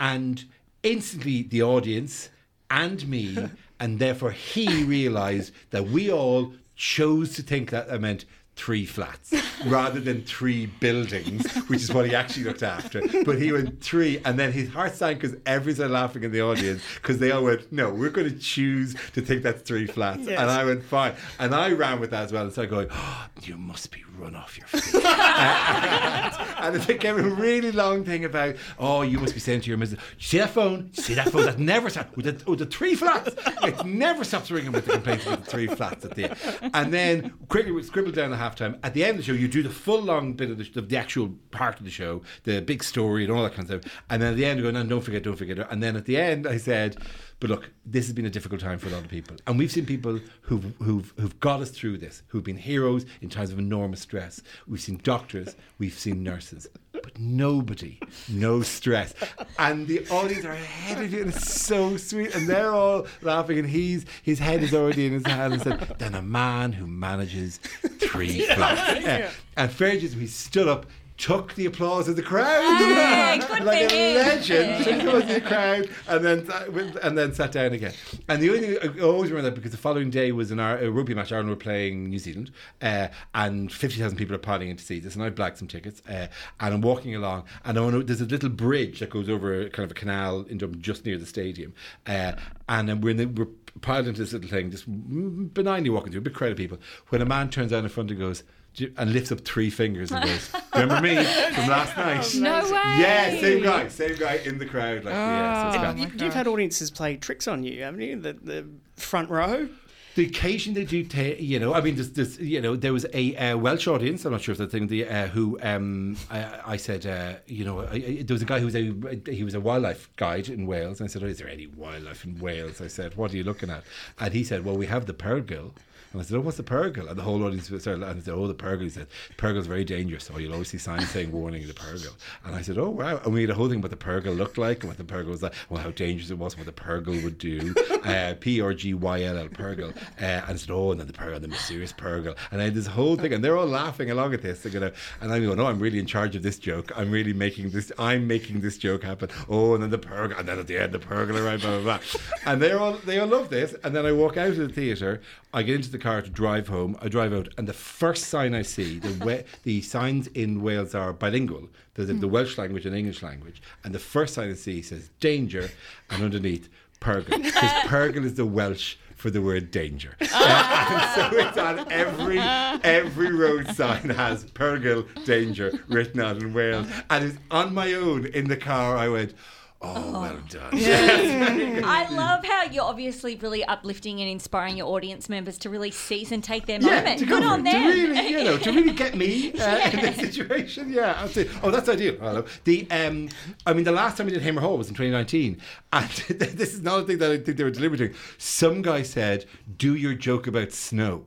[0.00, 0.44] And
[0.86, 2.30] instantly the audience
[2.70, 3.36] and me,
[3.80, 9.34] and therefore he realised that we all chose to think that that meant three flats
[9.66, 13.02] rather than three buildings, which is what he actually looked after.
[13.24, 16.40] But he went three, and then his heart sank because everyone started laughing in the
[16.40, 20.22] audience because they all went, "No, we're going to choose to think that's three flats."
[20.22, 20.40] Yes.
[20.40, 23.26] And I went, "Fine," and I ran with that as well and started going, oh,
[23.42, 28.56] "You must be run off your feet." and it became a really long thing about,
[28.78, 30.92] oh, you must be saying to your missus, see that phone?
[30.92, 31.44] See that phone?
[31.44, 32.16] That never stops.
[32.16, 33.34] With the, with the three flats.
[33.62, 36.70] It never stops ringing with the complaints about the three flats at the end.
[36.74, 38.78] And then quickly we scribbled down the halftime.
[38.82, 40.88] At the end of the show, you do the full long bit of the, of
[40.88, 44.02] the actual part of the show, the big story and all that kind of stuff.
[44.10, 45.58] And then at the end, you go, no, don't forget, don't forget.
[45.70, 46.96] And then at the end, I said,
[47.38, 49.36] but look, this has been a difficult time for a lot of people.
[49.46, 53.28] And we've seen people who've, who've, who've got us through this, who've been heroes in
[53.28, 54.40] times of enormous stress.
[54.66, 59.14] We've seen doctors, we've seen nurses, but nobody no stress.
[59.58, 62.34] And the audience are ahead of you, and it's so sweet.
[62.34, 65.80] And they're all laughing, and he's his head is already in his hand and said,
[65.98, 67.58] Then a man who manages
[67.98, 69.04] three flats.
[69.04, 69.30] Yeah.
[69.56, 70.86] And Fergus, he stood up.
[71.18, 74.84] Took the applause of the crowd, like a legend.
[74.84, 77.94] Took the applause of the crowd, and then and then sat down again.
[78.28, 80.90] And the only thing I always remember that because the following day was an a
[80.90, 81.32] rugby match.
[81.32, 82.50] Ireland were playing New Zealand,
[82.82, 85.14] uh, and fifty thousand people are piling in to see this.
[85.14, 86.26] And I blagged some tickets, uh,
[86.60, 89.70] and I'm walking along, and I know there's a little bridge that goes over a,
[89.70, 91.72] kind of a canal in Dublin, just near the stadium,
[92.06, 92.32] uh,
[92.68, 93.48] and then we're in the, we're
[93.80, 96.78] piled into this little thing, just benignly walking through a big crowd of people.
[97.08, 98.42] When a man turns out in front and goes.
[98.76, 102.62] "Do you-" And lifts up three fingers and goes, "Remember me from last night?" No
[102.64, 102.70] way.
[103.00, 105.04] Yeah, same guy, same guy in the crowd.
[105.04, 108.20] Like, yeah, so it's Oh, You, you've had audiences play tricks on you, haven't you?
[108.20, 109.68] The, the front row.
[110.14, 113.04] the occasion they do, ta- you know, I mean, there's, there's, you know, there was
[113.12, 114.24] a uh, Welsh audience.
[114.24, 114.86] I'm not sure if that thing.
[114.86, 118.46] The uh, who um, I, I said, uh, you know, I, I, there was a
[118.46, 118.94] guy who was a
[119.30, 121.00] he was a wildlife guide in Wales.
[121.00, 122.80] And I said, oh, is there any wildlife in Wales?
[122.80, 123.84] I said, what are you looking at?
[124.18, 125.72] And he said, well, we have the peregrine.
[126.16, 127.08] And I said, oh, what's the peregrine?
[127.08, 128.22] And the whole audience started laughing.
[128.22, 128.88] I said, oh, the peregrine.
[128.88, 130.24] He said, peregrine's very dangerous.
[130.24, 132.14] So you'll always see signs saying warning the peregrine.
[132.42, 133.20] And I said, oh, wow.
[133.22, 135.32] And we had a whole thing about the peregrine looked like and what the peregrine
[135.32, 137.74] was like, well, how dangerous it was, and what the peregrine would do.
[138.02, 139.92] Uh, P R G Y L L, peregrine.
[140.18, 142.34] Uh, and I said, oh, and then the peregrine, the mysterious peregrine.
[142.50, 144.62] And I had this whole thing, and they're all laughing along at this.
[144.62, 146.90] They're gonna, and I'm going, no, I'm really in charge of this joke.
[146.96, 149.28] I'm really making this, I'm making this joke happen.
[149.50, 151.98] Oh, and then the peregrine, and then at the end, the peregrine, right, blah, blah,
[151.98, 152.20] blah.
[152.46, 153.74] And they're all, they all love this.
[153.84, 155.20] And then I walk out of the theatre,
[155.52, 156.96] I get into the car to drive home.
[157.02, 160.94] I drive out, and the first sign I see, the we- the signs in Wales
[160.94, 161.68] are bilingual.
[161.94, 165.10] There's the, the Welsh language and English language, and the first sign I see says
[165.18, 165.68] danger,
[166.10, 166.68] and underneath
[167.00, 170.16] Perygl, because Perygl is the Welsh for the word danger.
[170.20, 176.54] Uh, and so it's on every every road sign has Perygl danger written out in
[176.54, 178.96] Wales, and it's on my own in the car.
[178.96, 179.34] I went.
[179.82, 180.70] Oh, well done.
[181.84, 186.32] I love how you're obviously really uplifting and inspiring your audience members to really seize
[186.32, 187.18] and take their moment.
[187.18, 187.82] to Good on it, them.
[187.82, 190.90] To really, you know, to really get me uh, in this situation.
[190.90, 191.54] Yeah, absolutely.
[191.62, 192.16] Oh, that's ideal.
[192.18, 192.44] Hello.
[192.64, 193.28] The, um,
[193.66, 195.60] I mean, the last time we did Hamer Hall was in 2019,
[195.92, 198.18] and this is another thing that I think they were deliberately doing.
[198.38, 199.44] Some guy said,
[199.76, 201.26] "Do your joke about snow."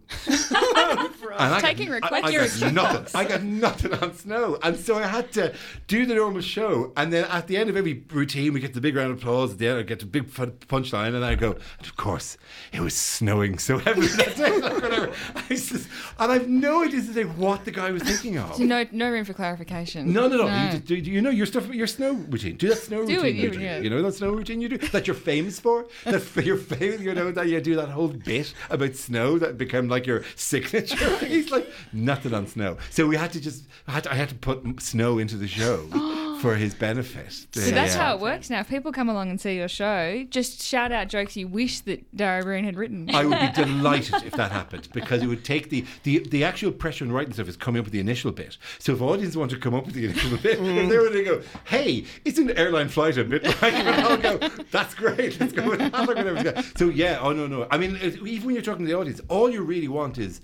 [1.34, 2.24] And I Taking got, requests.
[2.24, 3.16] I, I got nothing.
[3.20, 5.54] I got nothing on snow, and so I had to
[5.88, 6.92] do the normal show.
[6.98, 9.54] And then at the end of every routine, we get the big round of applause.
[9.54, 12.38] At the end, I get the big punchline, and I go, and of course,
[12.72, 14.58] it was snowing so heavily that day.
[14.60, 15.14] Like whatever.
[15.48, 15.88] Just,
[16.20, 18.56] and I've no idea today what the guy was thinking of.
[18.56, 20.12] So no, no room for clarification.
[20.14, 20.46] No, no, no.
[20.46, 22.56] You, just, do, you know your stuff, your snow routine?
[22.58, 23.26] Do that snow Do routine.
[23.26, 23.60] it, you- you, do.
[23.60, 23.80] yeah.
[23.80, 25.86] you know that snow routine you do that you're famous for.
[26.06, 27.02] That you're famous.
[27.02, 31.19] You know that you do that whole bit about snow that became like your signature.
[31.28, 32.78] He's like nothing on snow.
[32.90, 33.66] So we had to just.
[33.88, 35.88] I had to, I had to put snow into the show
[36.42, 37.34] for his benefit.
[37.52, 38.60] So that's how it works now.
[38.62, 42.16] If people come along and see your show, just shout out jokes you wish that
[42.16, 43.10] Dara Breen had written.
[43.14, 46.72] I would be delighted if that happened because it would take the, the, the actual
[46.72, 48.58] pressure in writing stuff is coming up with the initial bit.
[48.78, 51.24] So if audience want to come up with the initial bit, if they were to
[51.24, 54.38] go, hey, isn't airline flight a bit like, I'll go,
[54.72, 56.66] that's great, let's go with that.
[56.78, 57.68] So yeah, oh no, no.
[57.72, 60.42] I mean, even when you're talking to the audience, all you really want is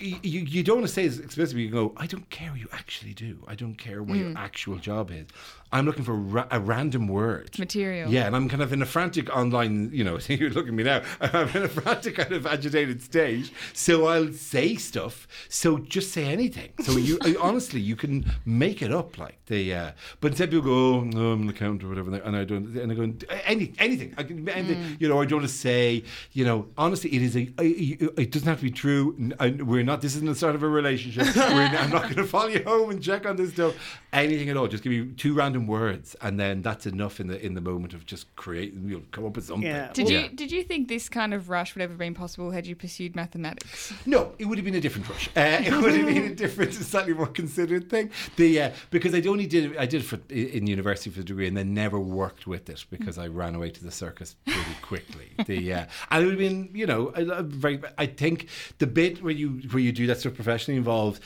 [0.00, 1.62] you, you don't want to say this explicitly.
[1.62, 3.38] You go, I don't care what you actually do.
[3.46, 4.36] I don't care what your mm.
[4.36, 5.26] actual job is.
[5.72, 7.58] I'm looking for ra- a random word.
[7.58, 8.10] material.
[8.10, 10.82] Yeah, and I'm kind of in a frantic online, you know, you're looking at me
[10.84, 11.02] now.
[11.20, 13.52] I'm in a frantic kind of agitated stage.
[13.74, 15.28] So I'll say stuff.
[15.48, 16.70] So just say anything.
[16.80, 19.74] So you honestly, you can make it up like the.
[19.74, 22.76] Uh, but instead people go, oh, no, I'm an accountant or whatever, and I don't,
[22.76, 23.12] and I go
[23.44, 24.14] any anything.
[24.16, 27.36] I can, anything, you know, I don't want to say, you know, honestly, it is
[27.36, 27.48] a.
[27.58, 29.14] It doesn't have to be true.
[29.40, 30.00] We're not.
[30.00, 31.34] This isn't the start of a relationship.
[31.36, 33.74] We're, I'm not going to follow you home and check on this stuff.
[34.12, 34.66] Anything at all.
[34.68, 37.94] Just give me two random words, and then that's enough in the in the moment
[37.94, 38.88] of just creating.
[38.88, 39.66] You'll come up with something.
[39.68, 39.92] Yeah.
[39.92, 40.20] Did Yeah.
[40.20, 43.16] you did you think this kind of rush would ever been possible had you pursued
[43.16, 43.92] mathematics?
[44.06, 45.28] No, it would have been a different rush.
[45.36, 48.10] Uh, it would have been a different, slightly more considered thing.
[48.36, 51.48] The uh, because I only did I did it for in university for the degree
[51.48, 55.32] and then never worked with it because I ran away to the circus pretty quickly.
[55.46, 58.86] The uh, and it would have been you know a, a very I think the
[58.86, 61.20] bit where you where you do that stuff professionally involves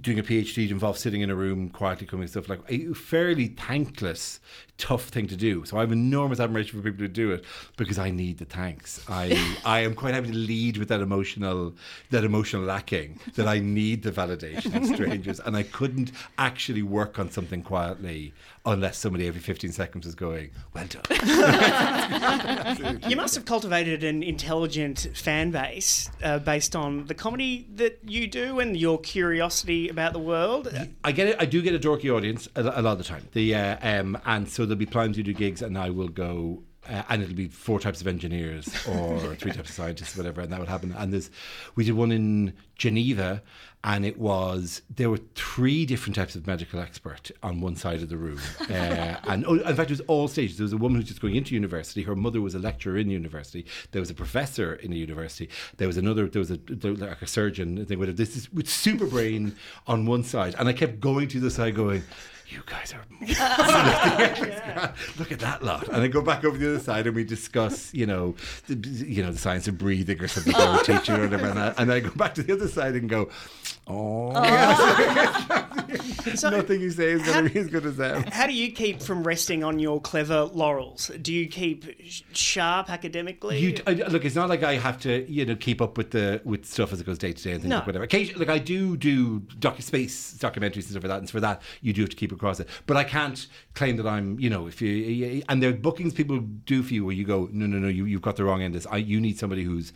[0.00, 3.48] doing a PhD involves sitting in a room quietly coming stuff like a fairly
[3.84, 4.40] thankless
[4.78, 5.64] tough thing to do.
[5.64, 7.44] So I have enormous admiration for people who do it
[7.76, 9.02] because I need the thanks.
[9.08, 11.74] I I am quite happy to lead with that emotional
[12.10, 17.18] that emotional lacking that I need the validation of strangers and I couldn't actually work
[17.18, 18.32] on something quietly
[18.64, 21.02] unless somebody every 15 seconds is going, well done.
[23.08, 28.26] You must have cultivated an intelligent fan base uh, based on the comedy that you
[28.26, 30.68] do and your curiosity about the world.
[31.04, 31.36] I get it.
[31.38, 33.28] I do get a dorky audience a, a lot of the time.
[33.32, 36.62] The uh, um, and so there'll be times you do gigs, and I will go.
[36.88, 40.52] Uh, and it'll be four types of engineers or three types of scientists, whatever, and
[40.52, 40.94] that would happen.
[40.96, 41.32] And there's,
[41.74, 43.42] we did one in Geneva,
[43.86, 48.08] and it was there were three different types of medical expert on one side of
[48.08, 50.58] the room, uh, and oh, in fact it was all stages.
[50.58, 52.02] There was a woman who's just going into university.
[52.02, 53.64] Her mother was a lecturer in university.
[53.92, 55.48] There was a professor in a university.
[55.76, 56.26] There was another.
[56.26, 57.86] There was a there was like a surgeon.
[57.86, 59.54] Thing with this is with super brain
[59.86, 62.02] on one side, and I kept going to the side, going.
[62.48, 63.04] You guys are
[65.18, 67.92] look at that lot, and I go back over the other side, and we discuss,
[67.92, 68.36] you know,
[68.68, 70.54] the, you know, the science of breathing or something.
[70.54, 72.94] I would teach or whatever, and I, and I go back to the other side
[72.94, 73.30] and go,
[73.88, 75.65] oh, oh.
[76.42, 78.32] nothing you say is going to be as good as that.
[78.32, 81.10] How do you keep from resting on your clever laurels?
[81.22, 81.84] Do you keep
[82.32, 83.58] sharp academically?
[83.58, 86.40] You, I, look, it's not like I have to, you know, keep up with the
[86.44, 87.76] with stuff as it goes day to day and things No.
[87.78, 88.04] like whatever.
[88.04, 91.62] Occasionally, like I do do docu space documentaries and stuff like that, and for that
[91.80, 92.68] you do have to keep across it.
[92.86, 96.38] But I can't claim that I'm, you know, if you and there are bookings people
[96.40, 98.74] do for you where you go, no, no, no, you you've got the wrong end
[98.74, 98.90] of this.
[98.90, 99.92] I, you need somebody who's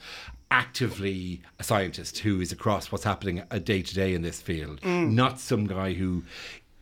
[0.50, 4.84] actively a scientist who is across what's happening a day to day in this field,
[4.84, 6.22] not some guy who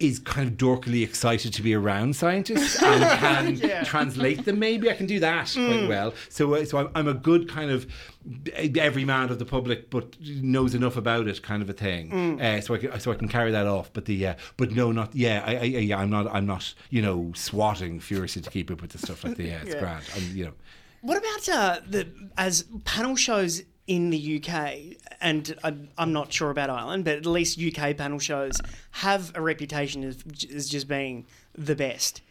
[0.00, 4.58] is kind of dorkily excited to be around scientists and can translate them.
[4.58, 6.14] Maybe I can do that quite well.
[6.28, 7.86] So, uh, so I'm, I'm a good kind of
[8.54, 12.40] every man of the public, but knows enough about it, kind of a thing.
[12.40, 13.92] Uh, so I can, so I can carry that off.
[13.92, 15.98] But the uh, but no, not yeah, I, I, yeah.
[15.98, 19.36] I'm not I'm not you know swatting furiously to keep up with the stuff like
[19.36, 19.62] the yeah.
[19.64, 20.04] It's grand.
[20.14, 20.52] I'm, you know.
[21.00, 24.96] What about uh, the as panel shows in the UK?
[25.20, 28.60] And I'm, I'm not sure about Ireland, but at least UK panel shows
[28.92, 32.22] have a reputation as, as just being the best.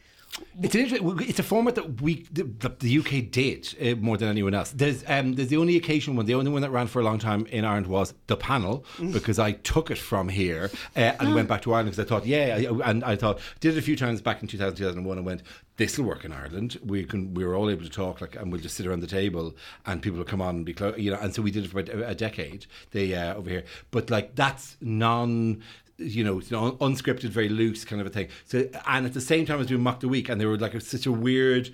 [0.61, 2.43] It's an interesting, it's a format that we the,
[2.79, 4.71] the UK did uh, more than anyone else.
[4.71, 7.19] There's um, there's the only occasion one, the only one that ran for a long
[7.19, 11.47] time in Ireland was the panel because I took it from here uh, and went
[11.47, 13.95] back to Ireland because I thought yeah, I, and I thought did it a few
[13.95, 15.43] times back in 2000 2001 and went
[15.77, 16.79] this will work in Ireland.
[16.83, 19.07] We can we were all able to talk like and we'll just sit around the
[19.07, 21.19] table and people will come on and be close, you know.
[21.21, 22.65] And so we did it for a, a decade.
[22.91, 25.63] They uh, over here, but like that's non
[25.97, 28.27] you know, unscripted, very loose kind of a thing.
[28.45, 30.57] So, and at the same time, I was doing Mock the Week, and they were
[30.57, 31.69] like such a weird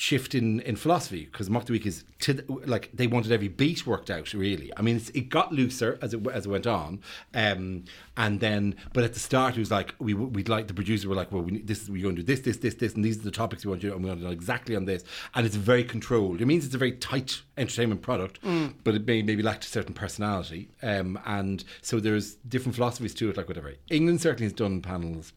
[0.00, 3.48] shift in, in philosophy because Mock the Week is to the, like they wanted every
[3.48, 4.32] beat worked out.
[4.32, 7.00] Really, I mean, it's, it got looser as it as it went on,
[7.34, 7.84] um,
[8.16, 11.16] and then but at the start it was like we we'd like the producers were
[11.16, 13.18] like, well, we, this is we're going to do this, this, this, this, and these
[13.18, 15.02] are the topics we want you, to, and we're going to know exactly on this,
[15.34, 16.40] and it's very controlled.
[16.40, 18.38] It means it's a very tight entertainment product,
[18.84, 23.30] but it may maybe lacked a certain personality, um, and so there's different philosophies to
[23.30, 23.74] it, like whatever.
[23.90, 25.32] England certainly has done panels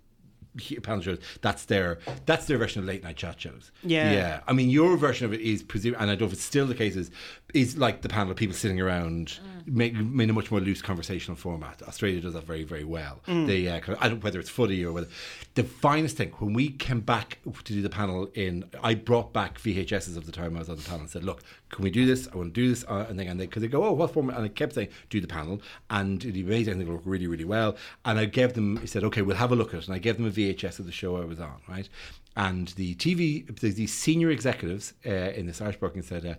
[0.83, 1.19] panel shows.
[1.41, 3.71] That's their that's their version of late night chat shows.
[3.83, 4.11] Yeah.
[4.11, 4.39] yeah.
[4.47, 6.67] I mean, your version of it is presume, and I don't know if it's still
[6.67, 6.95] the case.
[6.95, 7.11] Is
[7.53, 11.35] is like the panel of people sitting around, make, in a much more loose conversational
[11.35, 11.81] format.
[11.87, 13.19] Australia does that very very well.
[13.45, 15.07] They uh, I don't whether it's footy or whether
[15.55, 19.59] the finest thing when we came back to do the panel in, I brought back
[19.59, 22.05] VHSs of the time I was on the panel and said, look, can we do
[22.05, 22.27] this?
[22.31, 24.13] I want to do this, uh, and then and they because they go, oh, what
[24.13, 24.37] format?
[24.37, 26.73] And I kept saying, do the panel, and it'd be amazing.
[26.73, 27.75] I think it'll look really really well.
[28.05, 29.99] And I gave them, I said, okay, we'll have a look at it, and I
[29.99, 31.87] gave them a VHS of the show I was on, right?
[32.35, 36.37] And the TV, the, the senior executives uh, in this Irish broadcasting said.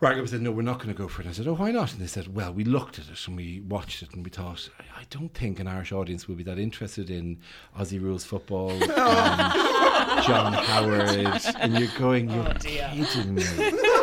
[0.00, 1.70] Ragab said, "No, we're not going to go for it." And I said, "Oh, why
[1.70, 4.30] not?" And they said, "Well, we looked at it and we watched it and we
[4.30, 7.38] thought, I, I don't think an Irish audience will be that interested in
[7.78, 9.52] Aussie rules football, um,
[10.22, 13.44] John Howard." And you're going, "You're kidding me."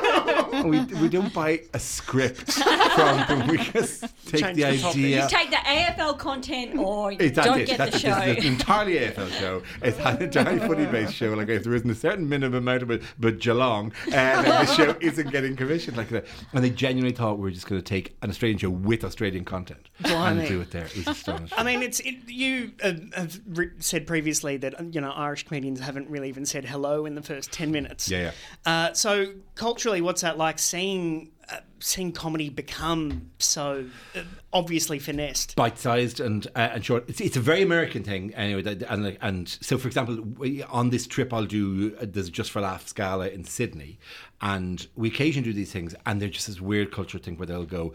[0.66, 3.47] we, we don't buy a script from them.
[3.47, 5.24] We just take Change the the idea.
[5.24, 7.68] You take the AFL content or you It's, don't it.
[7.68, 8.14] get that's the it.
[8.14, 8.20] show.
[8.26, 9.62] This is an entirely AFL show.
[9.82, 11.34] It's an entirely footy based show.
[11.34, 14.66] Like if there isn't a certain minimum amount of it, but Geelong, uh, then the
[14.66, 16.26] show isn't getting commissioned like that.
[16.53, 19.45] And they genuinely thought we were just going to take an Australian show with Australian
[19.45, 20.39] content Blimey.
[20.41, 20.86] and do it there.
[20.86, 21.58] It was astonishing.
[21.58, 25.80] I mean, it's it, you uh, have re- said previously that you know Irish comedians
[25.80, 28.10] haven't really even said hello in the first ten minutes.
[28.10, 28.32] Yeah,
[28.66, 30.46] Uh, so culturally, what's that like?
[30.47, 33.85] Like seeing uh, seeing comedy become so
[34.15, 34.21] uh,
[34.53, 35.57] obviously finessed.
[35.57, 37.03] bite-sized and uh, and short.
[37.09, 38.61] It's, it's a very American thing anyway.
[38.61, 42.51] That, and and so, for example, we, on this trip, I'll do uh, there's just
[42.51, 43.99] for laughs gala in Sydney,
[44.39, 47.65] and we occasionally do these things, and they're just this weird culture thing where they'll
[47.65, 47.91] go,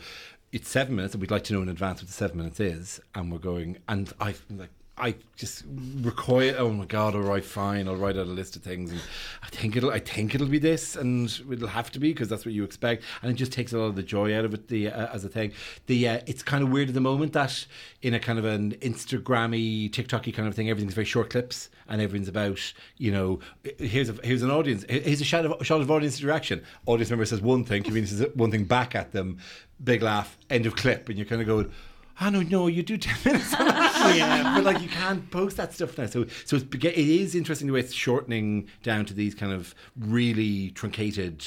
[0.52, 3.00] it's seven minutes, and we'd like to know in advance what the seven minutes is,
[3.14, 4.68] and we're going, and I'm like.
[4.98, 5.64] I just
[6.02, 6.54] recoil.
[6.58, 7.14] Oh my god!
[7.14, 7.88] All right, fine.
[7.88, 9.00] I'll write out a list of things, and
[9.42, 9.90] I think it'll.
[9.90, 13.02] I think it'll be this, and it'll have to be because that's what you expect,
[13.22, 14.68] and it just takes a lot of the joy out of it.
[14.68, 15.52] The uh, as a thing,
[15.86, 17.66] the uh, it's kind of weird at the moment that
[18.02, 22.02] in a kind of an Instagrammy, TikToky kind of thing, everything's very short clips, and
[22.02, 22.60] everything's about
[22.98, 23.40] you know
[23.78, 26.62] here's a here's an audience, here's a shot of, shot of audience interaction.
[26.84, 29.38] Audience member says one thing, comedian says one thing back at them,
[29.82, 31.72] big laugh, end of clip, and you're kind of going.
[32.20, 32.66] I don't know.
[32.66, 34.14] You do ten minutes, on that.
[34.16, 34.54] Yeah.
[34.54, 36.06] but like you can't post that stuff now.
[36.06, 39.74] So, so it's, it is interesting the way it's shortening down to these kind of
[39.98, 41.46] really truncated,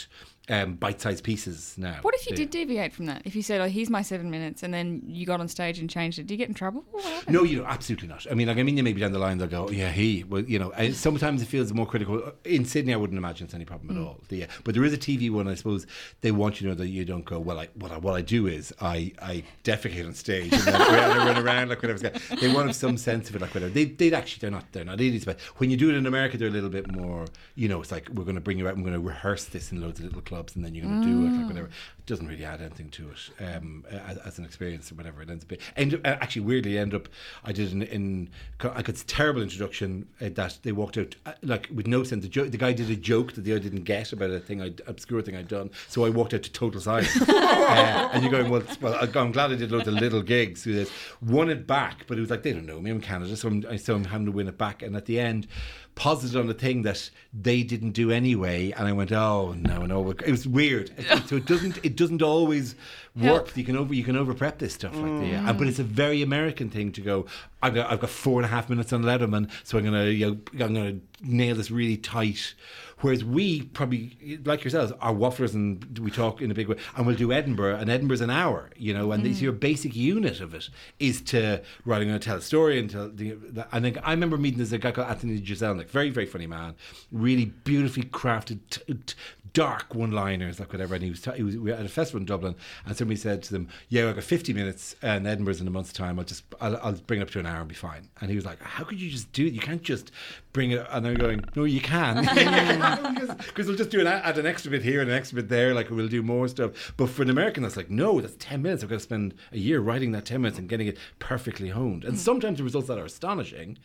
[0.49, 1.97] um, bite-sized pieces now.
[2.01, 3.21] What if you did deviate from that?
[3.25, 5.89] If you said, "Oh, here's my seven minutes," and then you got on stage and
[5.89, 6.85] changed it, do you get in trouble?
[7.27, 8.25] No, you know, absolutely not.
[8.29, 10.59] I mean, like, I mean, maybe down the line they'll go, yeah, he, well, you
[10.59, 12.31] know, and sometimes it feels more critical.
[12.43, 14.21] In Sydney, I wouldn't imagine it's any problem at all.
[14.29, 15.87] The, uh, but there is a TV one, I suppose,
[16.21, 18.21] they want you to know that you don't go, well, I, what, I, what I
[18.21, 22.11] do is I, I defecate on stage and then I run around like whatever.
[22.39, 23.73] They want some sense of it, like whatever.
[23.73, 26.37] They, they'd actually, they're not, they're not idiots, but when you do it in America,
[26.37, 27.25] they're a little bit more,
[27.55, 29.71] you know, it's like, we're going to bring you out, I'm going to rehearse this
[29.71, 31.67] in loads of little clubs and then you're going to do it, like whatever.
[31.67, 31.71] Mm.
[32.05, 35.21] Doesn't really add anything to it um, as, as an experience or whatever.
[35.21, 37.09] It ends up being, end, uh, actually, weirdly, end up,
[37.43, 38.29] I did an in
[38.61, 42.23] I got this terrible introduction uh, that they walked out uh, like with no sense.
[42.23, 44.73] The, jo- the guy did a joke that the didn't get about a thing, I
[44.87, 45.71] obscure thing I'd done.
[45.87, 47.15] So I walked out to total silence.
[47.29, 50.75] uh, and you're going, well, well, I'm glad I did loads of little gigs through
[50.75, 50.91] this.
[51.21, 52.91] Won it back, but it was like they don't know me.
[52.91, 54.81] I'm in Canada, so I'm, so I'm having to win it back.
[54.81, 55.47] And at the end,
[55.95, 60.11] posited on the thing that they didn't do anyway, and I went, oh no, no,
[60.11, 60.91] it was weird.
[61.27, 62.75] So it doesn't, it doesn't always
[63.15, 63.55] work.
[63.55, 65.25] You can over, you can over prep this stuff like that.
[65.25, 65.51] Yeah.
[65.51, 65.57] Mm.
[65.57, 67.25] But it's a very American thing to go.
[67.61, 70.25] I've got, I've got four and a half minutes on Letterman, so I'm gonna, you
[70.25, 72.53] know, I'm gonna nail this really tight.
[72.99, 77.05] Whereas we probably, like yourselves, are wafflers and we talk in a big way, and
[77.05, 79.41] we'll do Edinburgh, and Edinburgh's an hour, you know, and this, mm.
[79.41, 82.89] your basic unit of it is to, right, I'm going to tell a story and
[82.89, 86.25] tell the, the, and then I remember meeting this guy called Anthony Jeselnik, very, very
[86.25, 86.75] funny man,
[87.11, 89.15] really beautifully crafted, t- t-
[89.55, 92.19] dark one-liners, like whatever, and he was, t- he was we were at a festival
[92.19, 95.67] in Dublin, and somebody said to them, yeah, I've got 50 minutes, and Edinburgh's in
[95.67, 97.73] a month's time, I'll just, I'll, I'll bring it up to an hour and be
[97.73, 98.09] fine.
[98.19, 99.53] And he was like, how could you just do it?
[99.53, 100.11] You can't just
[100.51, 100.85] bring it.
[100.91, 102.25] And they're going, no, you can.
[103.45, 105.73] Because we'll just do an, add an extra bit here and an extra bit there.
[105.73, 106.93] Like we'll do more stuff.
[106.97, 108.83] But for an American, that's like, no, that's 10 minutes.
[108.83, 112.03] I've got to spend a year writing that 10 minutes and getting it perfectly honed.
[112.03, 113.77] And sometimes the results that are astonishing,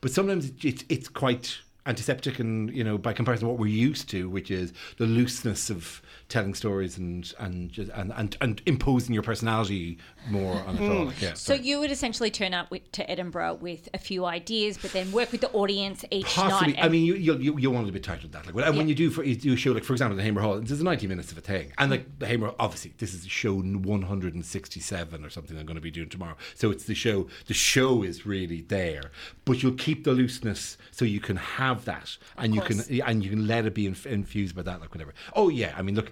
[0.00, 3.66] but sometimes it, it, it's quite antiseptic and you know by comparison to what we're
[3.66, 8.62] used to which is the looseness of telling stories and and just, and, and and
[8.66, 9.98] imposing your personality
[10.30, 13.54] more on the all like, yeah, So you would essentially turn up with, to Edinburgh
[13.54, 16.74] with a few ideas, but then work with the audience each Possibly.
[16.74, 16.84] night.
[16.84, 18.46] I mean, you, you'll, you, you'll want it a bit tighter than that.
[18.46, 20.22] Like, when, and when you do for, you do a show, like, for example, the
[20.22, 21.72] Hamer Hall, there's 90 minutes of a thing.
[21.78, 25.90] And, like, the Hamer, obviously, this is show 167 or something I'm going to be
[25.90, 26.36] doing tomorrow.
[26.54, 29.10] So it's the show, the show is really there.
[29.44, 32.16] But you'll keep the looseness so you can have that.
[32.38, 35.12] And you can, and you can let it be inf- infused by that, like, whatever.
[35.34, 35.74] Oh, yeah.
[35.76, 36.10] I mean, look.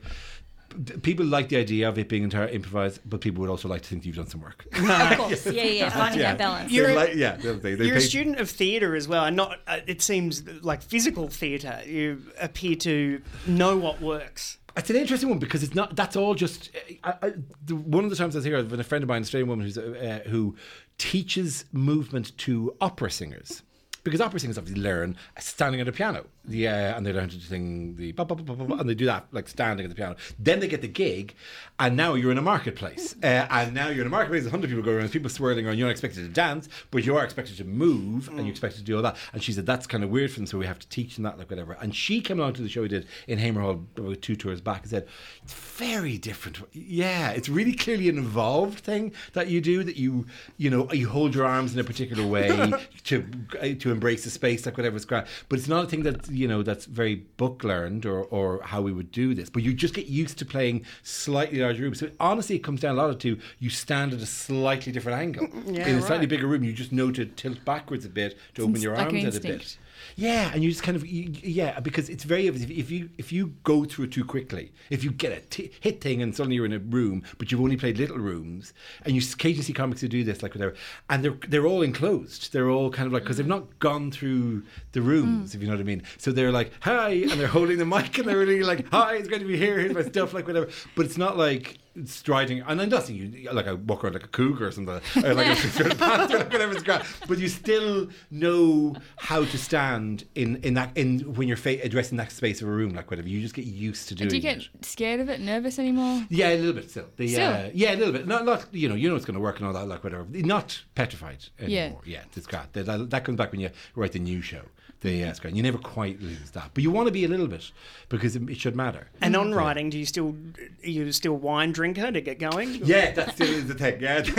[0.83, 3.83] d- People like the idea of it being entirely improvised, but people would also like
[3.83, 4.67] to think you've done some work.
[4.73, 6.71] of course, yeah, yeah, finding that balance.
[6.73, 9.37] You're a- like- yeah, they, they, they You're a student of theatre as well, and
[9.37, 9.59] not.
[9.67, 11.81] Uh, it seems like physical theatre.
[11.87, 14.59] You appear to know what works.
[14.77, 15.95] It's an interesting one because it's not.
[15.95, 16.71] That's all just.
[17.05, 17.33] I, I,
[17.65, 19.23] the, one of the times I was here, I've been a friend of mine, an
[19.23, 20.57] Australian woman who's uh, who
[20.99, 23.63] teaches movement to opera singers.
[24.05, 27.97] Because opera singers obviously learn standing at a piano, yeah, and they learn to sing
[27.97, 30.17] the ba- ba- ba- and they do that like standing at the piano.
[30.39, 31.35] Then they get the gig,
[31.79, 34.43] and now you're in a marketplace, uh, and now you're in a marketplace.
[34.43, 35.79] There's hundred people going around, people swirling around.
[35.79, 38.43] You're not expected to dance, but you are expected to move, and mm.
[38.43, 39.17] you're expected to do all that.
[39.33, 41.25] And she said that's kind of weird for them, so we have to teach them
[41.25, 41.79] that, like whatever.
[41.81, 44.37] And she came along to the show we did in Hamer Hall about uh, two
[44.37, 45.07] tours back and said
[45.43, 46.59] it's very different.
[46.73, 49.83] Yeah, it's really clearly an evolved thing that you do.
[49.83, 50.27] That you
[50.59, 52.49] you know you hold your arms in a particular way
[53.05, 53.27] to
[53.61, 55.25] uh, to embrace the space, like whatever's great.
[55.49, 58.83] But it's not a thing that you know that's very book learned or or how
[58.83, 59.51] we would do this.
[59.51, 62.01] But you just get used to playing slightly larger rooms.
[62.01, 65.49] So honestly, it comes down a lot to you stand at a slightly different angle
[65.67, 66.65] Yeah, in a slightly bigger room.
[66.65, 69.79] You just know to tilt backwards a bit to open your like arms a bit.
[70.17, 73.33] Yeah, and you just kind of you, yeah because it's very if, if you if
[73.33, 76.57] you go through it too quickly, if you get a t- hit thing and suddenly
[76.57, 78.73] you're in a room, but you've only played little rooms,
[79.05, 80.75] and you occasionally see comics who do this like whatever,
[81.11, 84.63] and they're they're all enclosed, they're all kind of like because they've not gone through
[84.93, 85.55] the rooms, mm.
[85.55, 86.03] if you know what I mean.
[86.19, 89.29] So they're like hi, and they're holding the mic, and they're really like hi, it's
[89.29, 90.69] going to be here, here's my stuff, like whatever.
[90.95, 94.25] But it's not like striding, and I'm not saying you like I walk around like
[94.25, 97.07] a cougar or something, or like a shirt pants or whatever it's got.
[97.29, 102.19] But you still know how to stand in in that in when you're fa- addressing
[102.19, 103.29] that space of a room, like whatever.
[103.29, 104.69] You just get used to doing Do you get it.
[104.83, 106.25] scared of it, nervous anymore?
[106.29, 107.07] Yeah, a little bit still.
[107.17, 107.53] The, Still?
[107.53, 108.27] Uh, yeah, a little bit.
[108.27, 110.27] Not, not you know, you know it's going to work and all that, like whatever.
[110.31, 112.01] Not petrified anymore.
[112.05, 112.73] Yeah, yeah it's great.
[112.73, 114.63] That, that, that comes back when you write the new show.
[115.05, 115.55] The uh, it's great.
[115.55, 117.71] You never quite lose that, but you want to be a little bit
[118.09, 119.09] because it, it should matter.
[119.21, 120.35] And on writing, do you still
[120.83, 122.77] are you still wine drinker to get going?
[122.83, 124.01] Yeah, that still is the thing.
[124.01, 124.23] Yeah,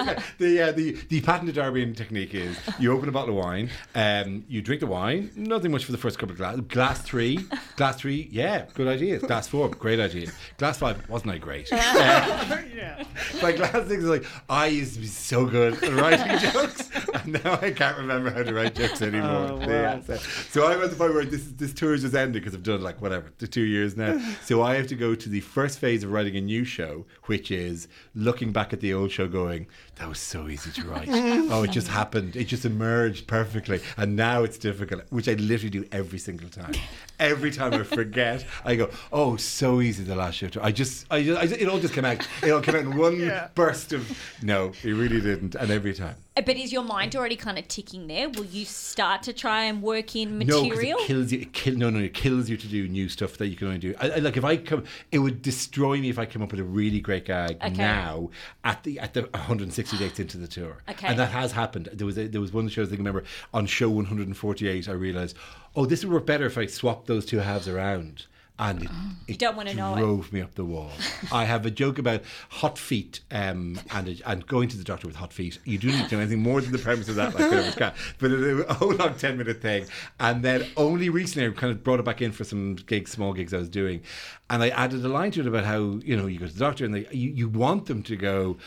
[0.00, 0.16] sorry.
[0.38, 4.46] The, uh, the the patented Darbian technique is you open a bottle of wine, um,
[4.48, 6.62] you drink the wine, nothing much for the first couple of glasses.
[6.68, 7.40] Glass three,
[7.76, 9.18] glass three, yeah, good idea.
[9.18, 10.30] Glass four, great idea.
[10.56, 11.68] Glass five, wasn't I great?
[11.82, 13.04] Uh, yeah.
[13.42, 17.44] like glass six is like I used to be so good at writing jokes, and
[17.44, 19.48] now I can't remember how to write jokes anymore.
[19.50, 19.81] Oh, wow.
[19.82, 22.54] Yeah, so, so I'm at the point where this this tour is just ended because
[22.54, 24.20] I've done like whatever the two years now.
[24.42, 27.50] So I have to go to the first phase of writing a new show, which
[27.50, 29.66] is looking back at the old show, going,
[30.02, 31.08] "That was so easy to write.
[31.12, 32.34] oh, it just happened.
[32.34, 36.72] It just emerged perfectly, and now it's difficult." Which I literally do every single time.
[37.20, 41.22] Every time I forget, I go, "Oh, so easy the last show." I just, I
[41.22, 42.26] just, I just it all just came out.
[42.42, 43.48] It all came out in one Yeah.
[43.54, 44.10] burst of
[44.42, 46.16] no, it really didn't, and every time.
[46.36, 48.28] Uh, But is your mind already kind of ticking there?
[48.30, 50.98] Will you start to try and work in No, material?
[50.98, 51.40] it kills you.
[51.40, 53.78] It kill, no, no, it kills you to do new stuff that you can only
[53.78, 53.94] do.
[54.00, 56.60] I, I, like if I come, it would destroy me if I came up with
[56.60, 57.70] a really great gag Okay.
[57.74, 58.30] now
[58.64, 60.78] at the at the 160 dates into the tour.
[60.88, 61.08] Okay.
[61.08, 61.88] and that has happened.
[61.92, 64.88] There was a, there was one show I think I remember on show 148.
[64.88, 65.36] I realized,
[65.76, 68.26] oh, this would work better if I swapped those two halves around.
[68.58, 68.90] And it,
[69.28, 69.38] it
[69.74, 69.98] know it.
[69.98, 70.90] drove me up the wall.
[71.32, 75.06] I have a joke about hot feet um, and a, and going to the doctor
[75.06, 75.58] with hot feet.
[75.64, 77.98] You do need to know anything more than the premise of that, like whatever it's.
[78.18, 79.86] But it, a whole long ten minute thing.
[80.20, 83.32] And then only recently I kind of brought it back in for some gigs, small
[83.32, 84.02] gigs I was doing,
[84.50, 86.60] and I added a line to it about how you know you go to the
[86.60, 88.58] doctor and they, you you want them to go.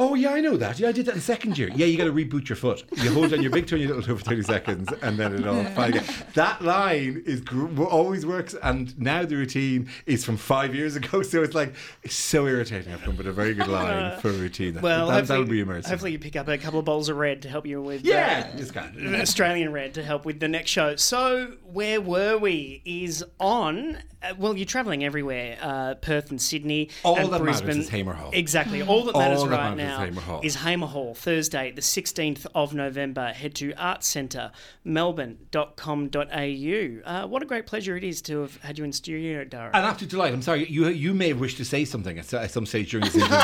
[0.00, 0.78] Oh yeah, I know that.
[0.78, 1.70] Yeah, I did that in second year.
[1.74, 2.84] Yeah, you got to reboot your foot.
[3.02, 5.34] You hold down your big toe and your little toe for thirty seconds, and then
[5.34, 6.04] it all again.
[6.34, 7.42] That line is
[7.78, 11.22] always works, and now the routine is from five years ago.
[11.28, 11.74] So it's like
[12.04, 12.92] it's so irritating.
[12.92, 14.80] I've come with a very good line for a routine.
[14.80, 15.88] Well, that, hopefully, that'll be immersive.
[15.88, 18.50] hopefully you pick up a couple of bowls of red to help you with yeah,
[18.54, 20.96] uh, it's got Australian red to help with the next show.
[20.96, 22.82] So where were we?
[22.84, 25.58] Is on uh, well, you're travelling everywhere.
[25.60, 26.90] Uh, Perth and Sydney.
[27.04, 27.82] All and that matters Brisbane.
[27.82, 28.30] is Hamer Hall.
[28.32, 28.82] Exactly.
[28.82, 30.40] All that matters All that right matters is now Hamer Hall.
[30.42, 31.14] is Hamer Hall.
[31.14, 33.28] Thursday, the 16th of November.
[33.32, 34.50] Head to Arts Centre,
[34.84, 37.00] melbourne.com.au.
[37.04, 39.70] Uh, what a great pleasure it is to have had you in studio, Dara.
[39.74, 40.32] An absolute delight.
[40.32, 43.04] I'm sorry, you you may have wished to say something at, at some stage during
[43.06, 43.36] this interview.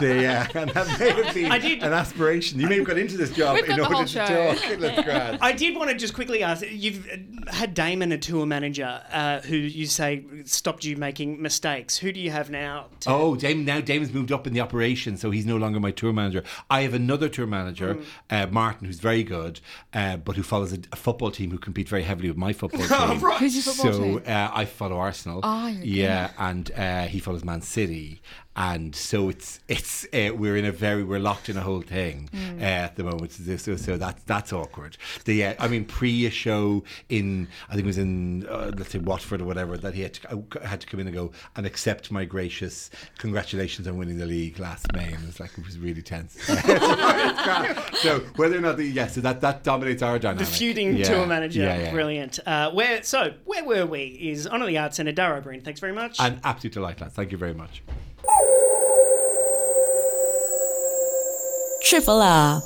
[0.00, 1.82] the, uh, and that may have been I did.
[1.82, 2.60] an aspiration.
[2.60, 4.26] You may have got into this job in order to show.
[4.54, 4.78] talk.
[4.78, 5.38] That's grand.
[5.40, 9.40] I did want to just quickly ask you've uh, had Damon, a tour manager, uh,
[9.40, 11.98] who you say stopped you making mistakes.
[11.98, 12.86] Who do you have now?
[13.00, 15.90] To- Oh, Damon, now Damon's moved up in the operation, so he's no longer my
[15.90, 16.42] tour manager.
[16.70, 18.04] I have another tour manager, Mm.
[18.30, 19.60] uh, Martin, who's very good,
[19.92, 22.80] uh, but who follows a, a football team who compete very heavily with my football
[22.86, 23.18] team.
[23.40, 24.22] Who's your football so team?
[24.26, 25.40] uh, I follow Arsenal.
[25.42, 28.20] Oh, you're yeah, and uh, he follows Man City.
[28.60, 32.28] And so it's it's uh, we're in a very we're locked in a whole thing
[32.34, 32.60] Mm.
[32.60, 33.30] uh, at the moment.
[33.32, 34.96] So, so, so that's that's awkward.
[35.26, 38.90] The uh, I mean pre a show in I think it was in uh, let's
[38.90, 40.28] say Watford or whatever that he had to,
[40.60, 44.26] uh, had to come in and go and accept my gracious congratulations on winning the
[44.26, 45.04] league last May.
[45.04, 46.34] And it was like it was really tense.
[48.02, 50.48] so whether or not the yes, so that that dominates our the dynamic.
[50.48, 51.90] feuding Yeah, tour manager, yeah, yeah.
[51.92, 52.40] brilliant.
[52.44, 54.02] Uh, where so where were we?
[54.20, 55.60] Is on the Arts Centre, Dara Breen.
[55.60, 56.16] Thanks very much.
[56.18, 57.14] An absolute delight, lads.
[57.14, 57.82] Thank you very much.
[61.82, 62.62] Triple R.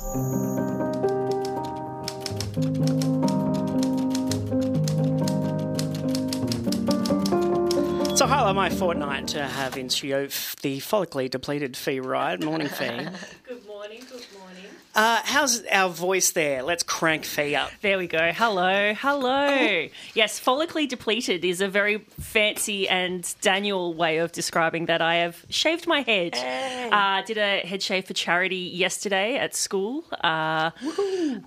[8.15, 12.67] So highlight my fortnight to have in studio f- the follically depleted Fi Wright, morning
[12.67, 12.85] fee.
[13.47, 14.65] Good morning, good morning.
[14.95, 16.61] Uh, how's our voice there?
[16.61, 17.71] Let's crank Fi up.
[17.81, 18.31] There we go.
[18.31, 19.87] Hello, hello.
[20.13, 25.01] Yes, follically depleted is a very fancy and Daniel way of describing that.
[25.01, 26.35] I have shaved my head.
[26.93, 30.03] Uh, did a head shave for charity yesterday at school.
[30.23, 30.69] Uh,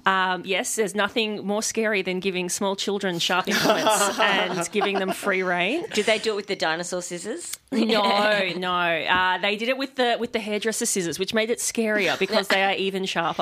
[0.05, 5.13] um, yes, there's nothing more scary than giving small children sharp implements and giving them
[5.13, 5.85] free reign.
[5.95, 7.57] Did they do it with the dinosaur scissors?
[7.73, 8.69] No, no.
[8.71, 12.49] Uh, they did it with the with the hairdresser scissors, which made it scarier because
[12.57, 13.36] they are even sharper.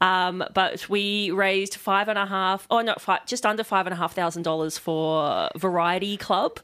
[0.00, 3.92] Um, but we raised five and a half, oh not five, just under five and
[3.92, 6.60] a half thousand dollars for Variety Club.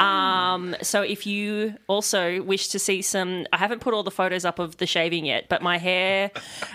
[0.00, 4.44] Um, so if you also wish to see some, I haven't put all the photos
[4.44, 6.30] up of the shaving yet, but my hair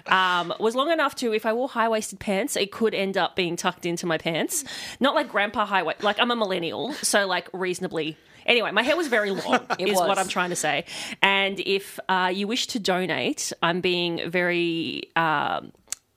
[0.07, 3.35] um, was long enough to, if I wore high waisted pants, it could end up
[3.35, 4.63] being tucked into my pants.
[4.99, 8.17] Not like grandpa high waist, like I'm a millennial, so like reasonably.
[8.47, 10.07] Anyway, my hair was very long, It is was.
[10.07, 10.85] what I'm trying to say.
[11.21, 15.71] And if uh, you wish to donate, I'm being very um,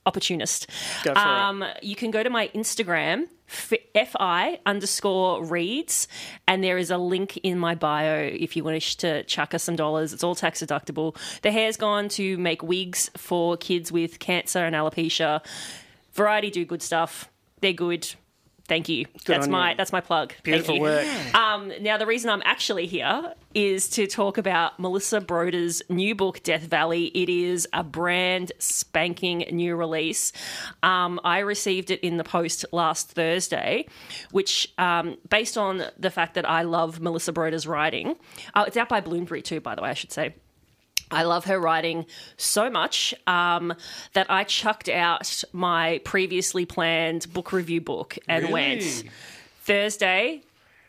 [0.05, 0.67] opportunist.
[1.03, 1.25] Go for it.
[1.25, 6.07] um, You can go to my Instagram, fi underscore reads,
[6.47, 9.75] and there is a link in my bio if you wish to chuck us some
[9.75, 10.13] dollars.
[10.13, 11.15] It's all tax deductible.
[11.41, 15.45] The hair's gone to make wigs for kids with cancer and alopecia.
[16.13, 17.29] Variety do good stuff.
[17.59, 18.07] They're good.
[18.71, 19.05] Thank you.
[19.25, 19.75] that's my you.
[19.75, 20.33] that's my plug.
[20.43, 21.05] Beautiful work.
[21.35, 26.41] Um, now, the reason I'm actually here is to talk about Melissa Broder's new book,
[26.41, 27.07] Death Valley.
[27.07, 30.31] It is a brand spanking new release.
[30.83, 33.87] Um, I received it in the post last Thursday,
[34.31, 38.15] which, um, based on the fact that I love Melissa Broder's writing,
[38.53, 40.33] uh, it's out by Bloomsbury too, by the way, I should say.
[41.11, 42.05] I love her writing
[42.37, 43.73] so much um,
[44.13, 49.03] that I chucked out my previously planned book review book and went
[49.61, 50.41] Thursday.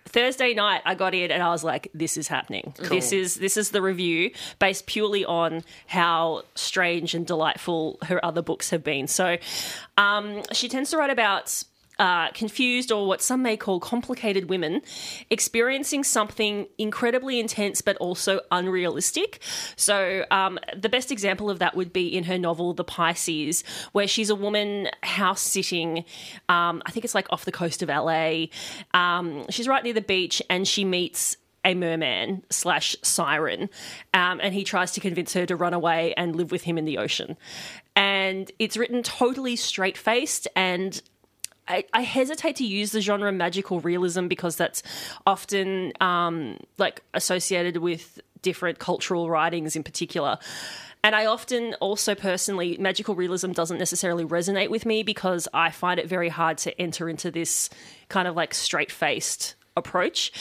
[0.04, 2.74] Thursday night, I got in and I was like, "This is happening.
[2.78, 8.42] This is this is the review based purely on how strange and delightful her other
[8.42, 9.38] books have been." So,
[9.96, 11.62] um, she tends to write about
[11.98, 14.82] uh, confused or what some may call complicated women
[15.30, 19.40] experiencing something incredibly intense but also unrealistic.
[19.76, 23.62] So, um, the best example of that would be in her novel, The Pisces,
[23.92, 26.04] where she's a woman house sitting,
[26.48, 28.46] um, I think it's like off the coast of LA.
[28.94, 33.70] Um, she's right near the beach and she meets a merman slash siren,
[34.14, 36.84] um, and he tries to convince her to run away and live with him in
[36.84, 37.36] the ocean.
[37.94, 41.00] And it's written totally straight faced and
[41.68, 44.82] I, I hesitate to use the genre magical realism because that's
[45.26, 50.38] often um, like associated with different cultural writings in particular.
[51.04, 55.98] And I often also personally, magical realism doesn't necessarily resonate with me because I find
[55.98, 57.70] it very hard to enter into this
[58.08, 60.32] kind of like straight faced approach.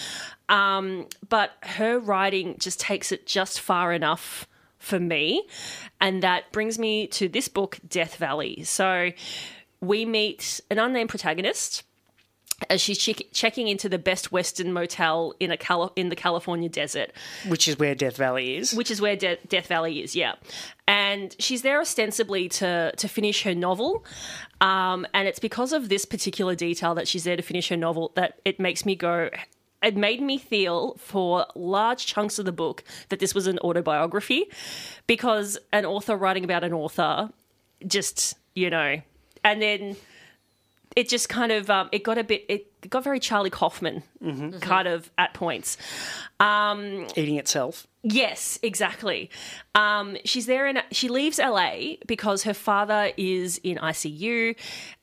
[0.49, 4.47] Um, but her writing just takes it just far enough
[4.77, 5.47] for me.
[5.99, 8.63] And that brings me to this book, Death Valley.
[8.63, 9.11] So
[9.81, 11.83] we meet an unnamed protagonist
[12.69, 16.69] as she's check- checking into the best Western motel in a Cali- in the California
[16.69, 17.11] desert,
[17.47, 18.71] Which is where Death Valley is.
[18.73, 20.15] which is where De- Death Valley is.
[20.15, 20.35] Yeah,
[20.87, 24.05] and she's there ostensibly to to finish her novel,
[24.59, 28.11] um, and it's because of this particular detail that she's there to finish her novel
[28.15, 29.29] that it makes me go.
[29.83, 34.45] it made me feel for large chunks of the book that this was an autobiography
[35.07, 37.31] because an author writing about an author
[37.87, 39.01] just, you know,
[39.43, 39.95] and then
[40.95, 44.03] it just kind of um, it got a bit it got very Charlie Kaufman
[44.59, 45.77] kind of at points.
[46.39, 47.87] Um, Eating itself.
[48.03, 49.29] Yes, exactly.
[49.75, 50.79] Um, she's there in.
[50.91, 54.55] She leaves LA because her father is in ICU,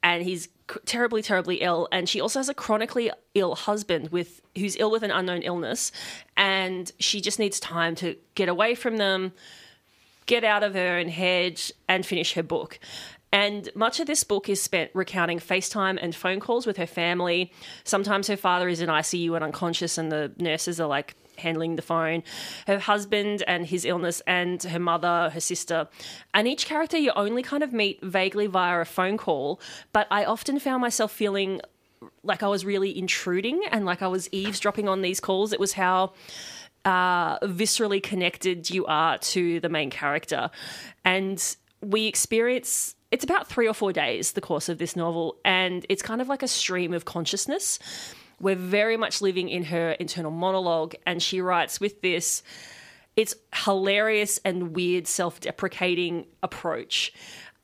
[0.03, 0.49] and he's
[0.84, 1.89] terribly, terribly ill.
[1.93, 5.93] And she also has a chronically ill husband with who's ill with an unknown illness,
[6.36, 9.32] and she just needs time to get away from them,
[10.26, 12.80] get out of her own head, and finish her book.
[13.33, 17.53] And much of this book is spent recounting FaceTime and phone calls with her family.
[17.85, 21.83] Sometimes her father is in ICU and unconscious, and the nurses are like handling the
[21.83, 22.22] phone.
[22.66, 25.89] Her husband and his illness, and her mother, her sister.
[26.33, 29.61] And each character you only kind of meet vaguely via a phone call.
[29.93, 31.61] But I often found myself feeling
[32.22, 35.53] like I was really intruding and like I was eavesdropping on these calls.
[35.53, 36.12] It was how
[36.85, 40.51] uh, viscerally connected you are to the main character.
[41.05, 41.43] And
[41.81, 46.02] we experience it's about three or four days, the course of this novel, and it's
[46.02, 47.78] kind of like a stream of consciousness.
[48.40, 52.42] We're very much living in her internal monologue, and she writes with this
[53.16, 53.34] it's
[53.64, 57.12] hilarious and weird self-deprecating approach.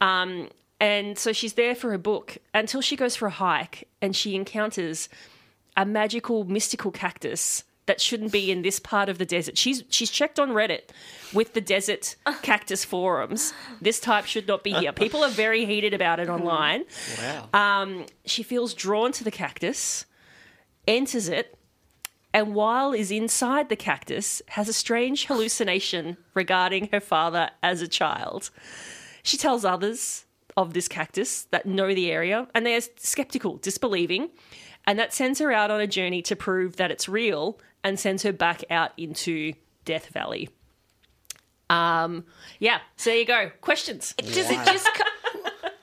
[0.00, 0.48] Um,
[0.80, 4.34] and so she's there for her book until she goes for a hike and she
[4.34, 5.08] encounters
[5.76, 9.58] a magical, mystical cactus that shouldn't be in this part of the desert.
[9.58, 10.90] She's she's checked on Reddit
[11.32, 13.52] with the desert cactus forums.
[13.80, 14.92] This type should not be here.
[14.92, 16.84] People are very heated about it online.
[17.18, 17.48] Wow.
[17.52, 20.06] Um, she feels drawn to the cactus,
[20.86, 21.58] enters it,
[22.32, 27.88] and while is inside the cactus, has a strange hallucination regarding her father as a
[27.88, 28.50] child.
[29.22, 30.24] She tells others
[30.56, 34.30] of this cactus that know the area, and they are skeptical, disbelieving,
[34.86, 38.22] and that sends her out on a journey to prove that it's real and sends
[38.24, 39.52] her back out into
[39.84, 40.48] Death Valley.
[41.70, 42.24] Um,
[42.58, 43.50] yeah, so there you go.
[43.60, 44.14] Questions?
[44.16, 45.04] Does it just co-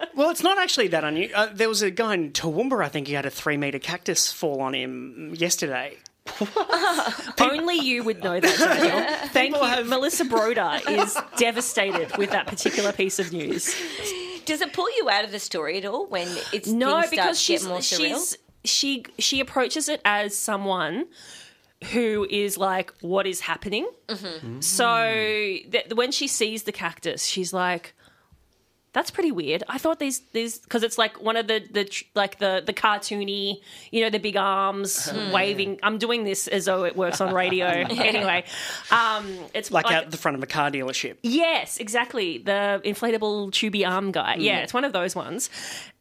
[0.15, 1.37] Well, it's not actually that unusual.
[1.39, 4.31] Uh, there was a guy in Toowoomba, I think he had a three metre cactus
[4.31, 5.97] fall on him yesterday.
[7.39, 9.17] Only you would know that, Daniel.
[9.29, 9.85] Thank you.
[9.89, 13.73] Melissa Broder is devastated with that particular piece of news.
[14.45, 17.09] does it pull you out of the story at all when it's No, things start
[17.11, 17.97] because to get she's, more surreal?
[18.13, 21.07] she's she she approaches it as someone
[21.91, 23.87] who is like, what is happening?
[24.07, 24.61] Mm-hmm.
[24.61, 25.03] So
[25.71, 27.93] th- when she sees the cactus, she's like,
[28.93, 29.63] that's pretty weird.
[29.69, 32.73] I thought these these because it's like one of the the tr- like the the
[32.73, 35.31] cartoony, you know, the big arms Hmm.
[35.37, 35.79] waving.
[35.81, 37.65] I'm doing this as though it works on radio.
[37.67, 38.43] anyway,
[38.91, 41.15] um, it's Like, out the front of a car dealership.
[41.23, 42.39] Yes, exactly.
[42.39, 44.35] The inflatable tubey arm guy.
[44.39, 45.49] Yeah, it's one of those ones.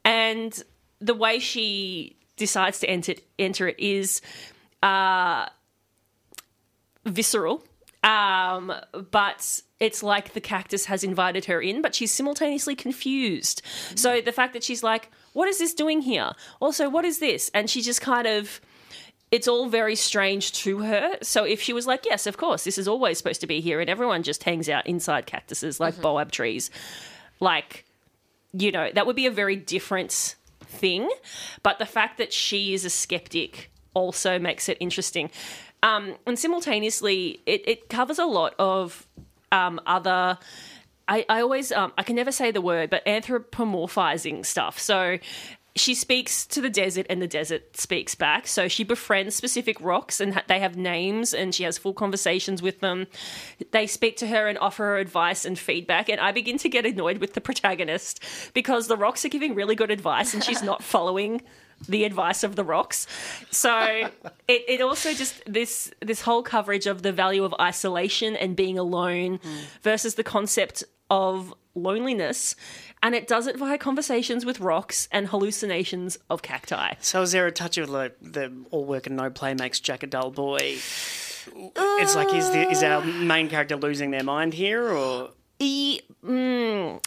[0.05, 0.61] And
[1.01, 4.21] the way she decides to enter enter it is
[4.83, 5.47] uh,
[7.05, 7.65] visceral.
[8.03, 8.73] Um,
[9.11, 13.61] but it's like the cactus has invited her in, but she's simultaneously confused.
[13.95, 17.51] So the fact that she's like, "What is this doing here?" Also, what is this?
[17.53, 18.61] And she just kind of
[19.31, 21.17] it's all very strange to her.
[21.23, 23.81] So if she was like, yes, of course, this is always supposed to be here,
[23.81, 26.71] and everyone just hangs out inside cactuses like boab trees,
[27.39, 27.85] like,
[28.53, 31.09] you know, that would be a very different thing.
[31.63, 35.31] But the fact that she is a skeptic also makes it interesting.
[35.83, 39.07] Um, and simultaneously, it, it covers a lot of
[39.53, 40.39] um, other.
[41.09, 44.79] I, I always um, I can never say the word, but anthropomorphizing stuff.
[44.79, 45.19] So
[45.77, 48.47] she speaks to the desert and the desert speaks back.
[48.47, 52.81] So she befriends specific rocks and they have names and she has full conversations with
[52.81, 53.07] them.
[53.71, 56.09] They speak to her and offer her advice and feedback.
[56.09, 58.23] And I begin to get annoyed with the protagonist
[58.53, 61.41] because the rocks are giving really good advice and she's not following
[61.89, 63.07] the advice of the rocks.
[63.51, 63.71] So
[64.49, 68.79] it, it also just this this whole coverage of the value of isolation and being
[68.79, 69.41] alone
[69.83, 72.57] versus the concept of loneliness.
[73.03, 76.95] And it does it via conversations with rocks and hallucinations of cacti.
[77.01, 80.03] So is there a touch of like the all work and no play makes Jack
[80.03, 80.77] a dull boy?
[81.47, 87.03] It's like is the, is our main character losing their mind here, or E, mm,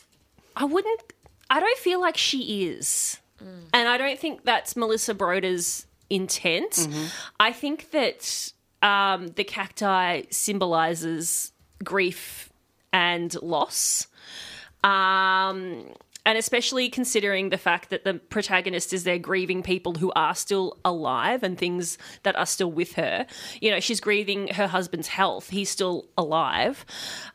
[0.56, 1.14] I wouldn't.
[1.50, 3.20] I don't feel like she is,
[3.74, 6.88] and I don't think that's Melissa Broder's intent.
[7.40, 11.52] I think that um, the cacti symbolizes
[11.84, 12.52] grief
[12.92, 14.08] and loss,
[14.84, 15.86] um,
[16.26, 20.78] and especially considering the fact that the protagonist is there grieving people who are still
[20.86, 23.26] alive and things that are still with her.
[23.60, 26.86] You know, she's grieving her husband's health; he's still alive,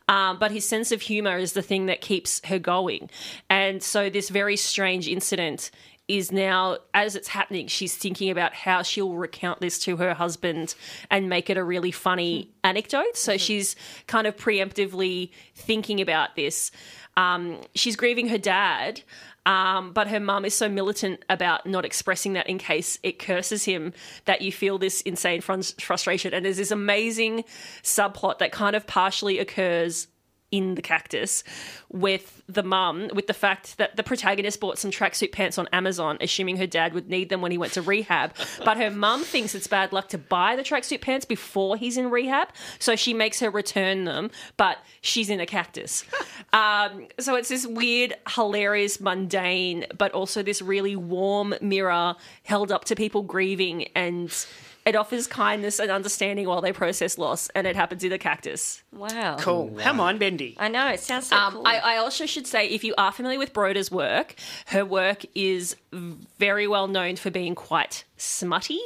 [0.07, 3.09] um, but his sense of humor is the thing that keeps her going.
[3.49, 5.71] And so, this very strange incident
[6.09, 10.73] is now, as it's happening, she's thinking about how she'll recount this to her husband
[11.11, 13.15] and make it a really funny anecdote.
[13.15, 13.75] So she's
[14.07, 16.71] kind of preemptively thinking about this.
[17.15, 19.01] Um, she's grieving her dad.
[19.45, 23.63] Um, but her mum is so militant about not expressing that in case it curses
[23.63, 23.93] him
[24.25, 26.33] that you feel this insane frus- frustration.
[26.33, 27.45] And there's this amazing
[27.81, 30.07] subplot that kind of partially occurs
[30.51, 31.43] in the cactus
[31.89, 36.17] with the mum, with the fact that the protagonist bought some tracksuit pants on Amazon,
[36.21, 38.33] assuming her dad would need them when he went to rehab.
[38.65, 42.09] But her mum thinks it's bad luck to buy the tracksuit pants before he's in
[42.09, 46.03] rehab, so she makes her return them, but she's in a cactus.
[46.53, 52.85] um, so it's this weird, hilarious, mundane, but also this really warm mirror held up
[52.85, 54.45] to people grieving and
[54.85, 58.81] it offers kindness and understanding while they process loss, and it happens in a cactus.
[58.91, 59.37] Wow.
[59.39, 59.75] Cool.
[59.77, 60.55] Come on, bendy.
[60.57, 61.67] I know, it sounds so Um, cool.
[61.67, 64.35] I, I also should say, if you are familiar with Broder's work,
[64.67, 68.79] her work is very well known for being quite smutty.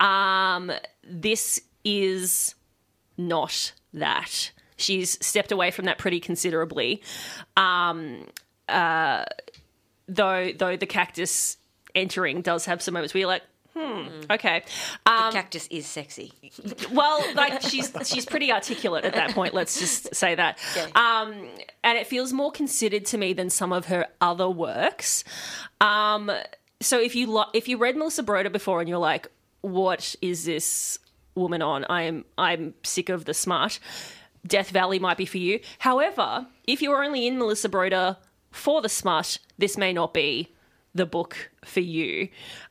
[0.00, 0.70] Um,
[1.02, 2.54] this is
[3.16, 4.50] not that.
[4.76, 7.02] She's stepped away from that pretty considerably.
[7.56, 8.26] Um,
[8.68, 9.24] uh,
[10.08, 11.56] though, though the cactus
[11.94, 13.42] entering does have some moments where you're like,
[13.76, 14.62] hmm, okay.
[15.06, 16.32] Um, the cactus is sexy.
[16.92, 19.54] well, like she's she's pretty articulate at that point.
[19.54, 20.58] Let's just say that.
[20.94, 21.34] Um,
[21.82, 25.24] and it feels more considered to me than some of her other works.
[25.80, 26.30] Um,
[26.80, 29.28] so if you lo- if you read Melissa Broder before and you're like,
[29.60, 30.98] what is this
[31.34, 31.84] woman on?
[31.88, 33.78] I'm I'm sick of the smart.
[34.46, 35.60] Death Valley might be for you.
[35.78, 38.18] However, if you're only in Melissa Broder
[38.50, 40.53] for the smut, this may not be
[40.94, 42.28] the book for you.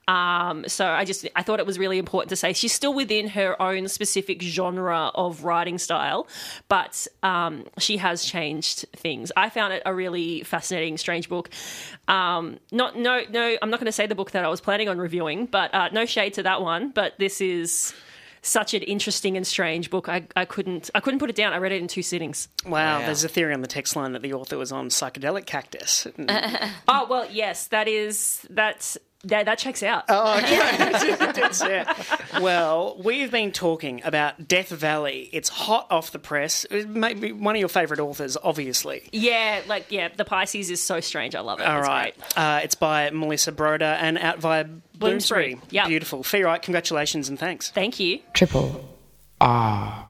[0.08, 3.30] Um, so I just I thought it was really important to say she's still within
[3.30, 6.28] her own specific genre of writing style,
[6.68, 9.32] but um, she has changed things.
[9.38, 11.50] I found it a really fascinating, strange book.
[12.08, 14.90] Um, not no no, I'm not going to say the book that I was planning
[14.90, 16.92] on reviewing, but uh, no shade to that one.
[16.92, 17.94] But this is
[18.44, 20.08] such an interesting and strange book.
[20.08, 21.54] I, I couldn't I couldn't put it down.
[21.54, 22.50] I read it in two sittings.
[22.68, 26.06] Wow, there's a theory on the text line that the author was on psychedelic cactus.
[26.24, 26.70] Mm.
[26.88, 30.06] oh well, yes, that is that's that that checks out.
[30.10, 30.58] Oh, okay.
[31.34, 31.64] That's.
[32.42, 35.30] Well, we've been talking about Death Valley.
[35.32, 36.66] It's hot off the press.
[36.70, 39.08] It may be one of your favourite authors, obviously.
[39.12, 41.36] Yeah, like yeah, the Pisces is so strange.
[41.36, 41.66] I love it.
[41.68, 42.18] All It's right.
[42.18, 42.38] great.
[42.38, 45.56] Uh, it's by Melissa Broder and out via Bloomsbury.
[45.56, 45.88] Bloomsbury, yep.
[45.88, 46.24] Beautiful.
[46.24, 47.70] Fi Wright, congratulations and thanks.
[47.72, 48.20] Thank you.
[48.34, 48.90] Triple
[49.42, 50.10] R.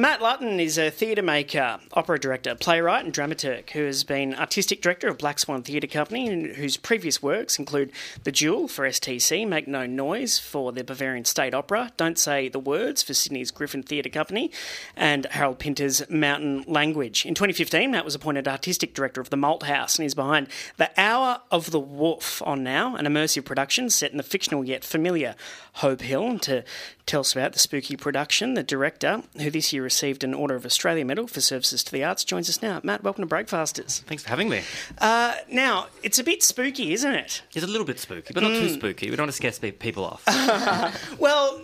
[0.00, 4.80] Matt Lutton is a theatre maker, opera director, playwright, and dramaturg who has been artistic
[4.80, 7.92] director of Black Swan Theatre Company and whose previous works include
[8.24, 12.58] The Jewel for STC, Make No Noise for the Bavarian State Opera, Don't Say the
[12.58, 14.50] Words for Sydney's Griffin Theatre Company,
[14.96, 17.26] and Harold Pinter's Mountain Language.
[17.26, 20.48] In 2015, Matt was appointed artistic director of the Malthouse and is behind
[20.78, 24.82] The Hour of the Wolf on Now, an immersive production set in the fictional yet
[24.82, 25.34] familiar
[25.74, 26.26] Hope Hill.
[26.26, 26.64] And to
[27.04, 30.64] tell us about the spooky production, the director, who this year received an Order of
[30.64, 32.80] Australia Medal for services to the arts, joins us now.
[32.84, 34.00] Matt, welcome to Breakfasters.
[34.06, 34.62] Thanks for having me.
[34.98, 37.42] Uh, now, it's a bit spooky, isn't it?
[37.52, 38.74] It's a little bit spooky, but not too Mm.
[38.74, 39.10] spooky.
[39.10, 40.22] We don't want to scare people off.
[41.18, 41.60] Well,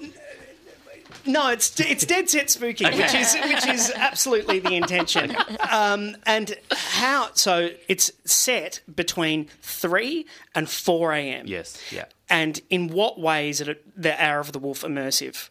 [1.25, 2.99] no, it's it's dead set spooky, Okay.
[2.99, 5.37] which is which is absolutely the intention.
[5.71, 7.31] Um, and how?
[7.35, 11.47] So it's set between three and four a.m.
[11.47, 12.05] Yes, yeah.
[12.29, 15.49] And in what way is it the Hour of the Wolf immersive?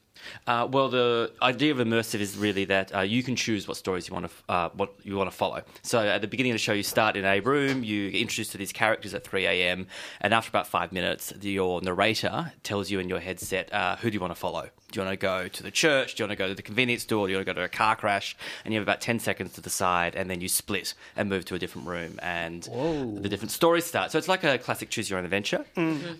[0.48, 4.08] Uh, well, the idea of immersive is really that uh, you can choose what stories
[4.08, 5.62] you want to uh, what you want to follow.
[5.82, 8.52] So at the beginning of the show, you start in a room, you get introduced
[8.52, 9.88] to these characters at 3 a.m.,
[10.22, 14.16] and after about five minutes, your narrator tells you in your headset uh, who do
[14.16, 14.70] you want to follow.
[14.96, 16.16] Do you want to go to the church?
[16.16, 17.28] Do you want to go to the convenience store?
[17.28, 18.34] Do you want to go to a car crash?
[18.64, 21.56] And you have about 10 seconds to decide, and then you split and move to
[21.56, 24.12] a different room, and the different stories start.
[24.12, 25.66] So it's like a classic choose your own adventure.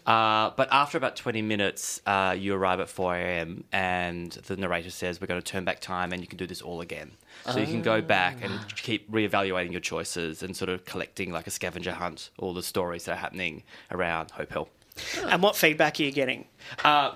[0.06, 3.64] Uh, but after about 20 minutes, uh, you arrive at 4 a.m.
[3.72, 6.62] and the narrator says, We're going to turn back time and you can do this
[6.62, 7.12] all again.
[7.46, 11.48] So you can go back and keep reevaluating your choices and sort of collecting like
[11.48, 14.68] a scavenger hunt all the stories that are happening around Hope Hill.
[15.26, 16.46] And what feedback are you getting?
[16.84, 17.12] Uh,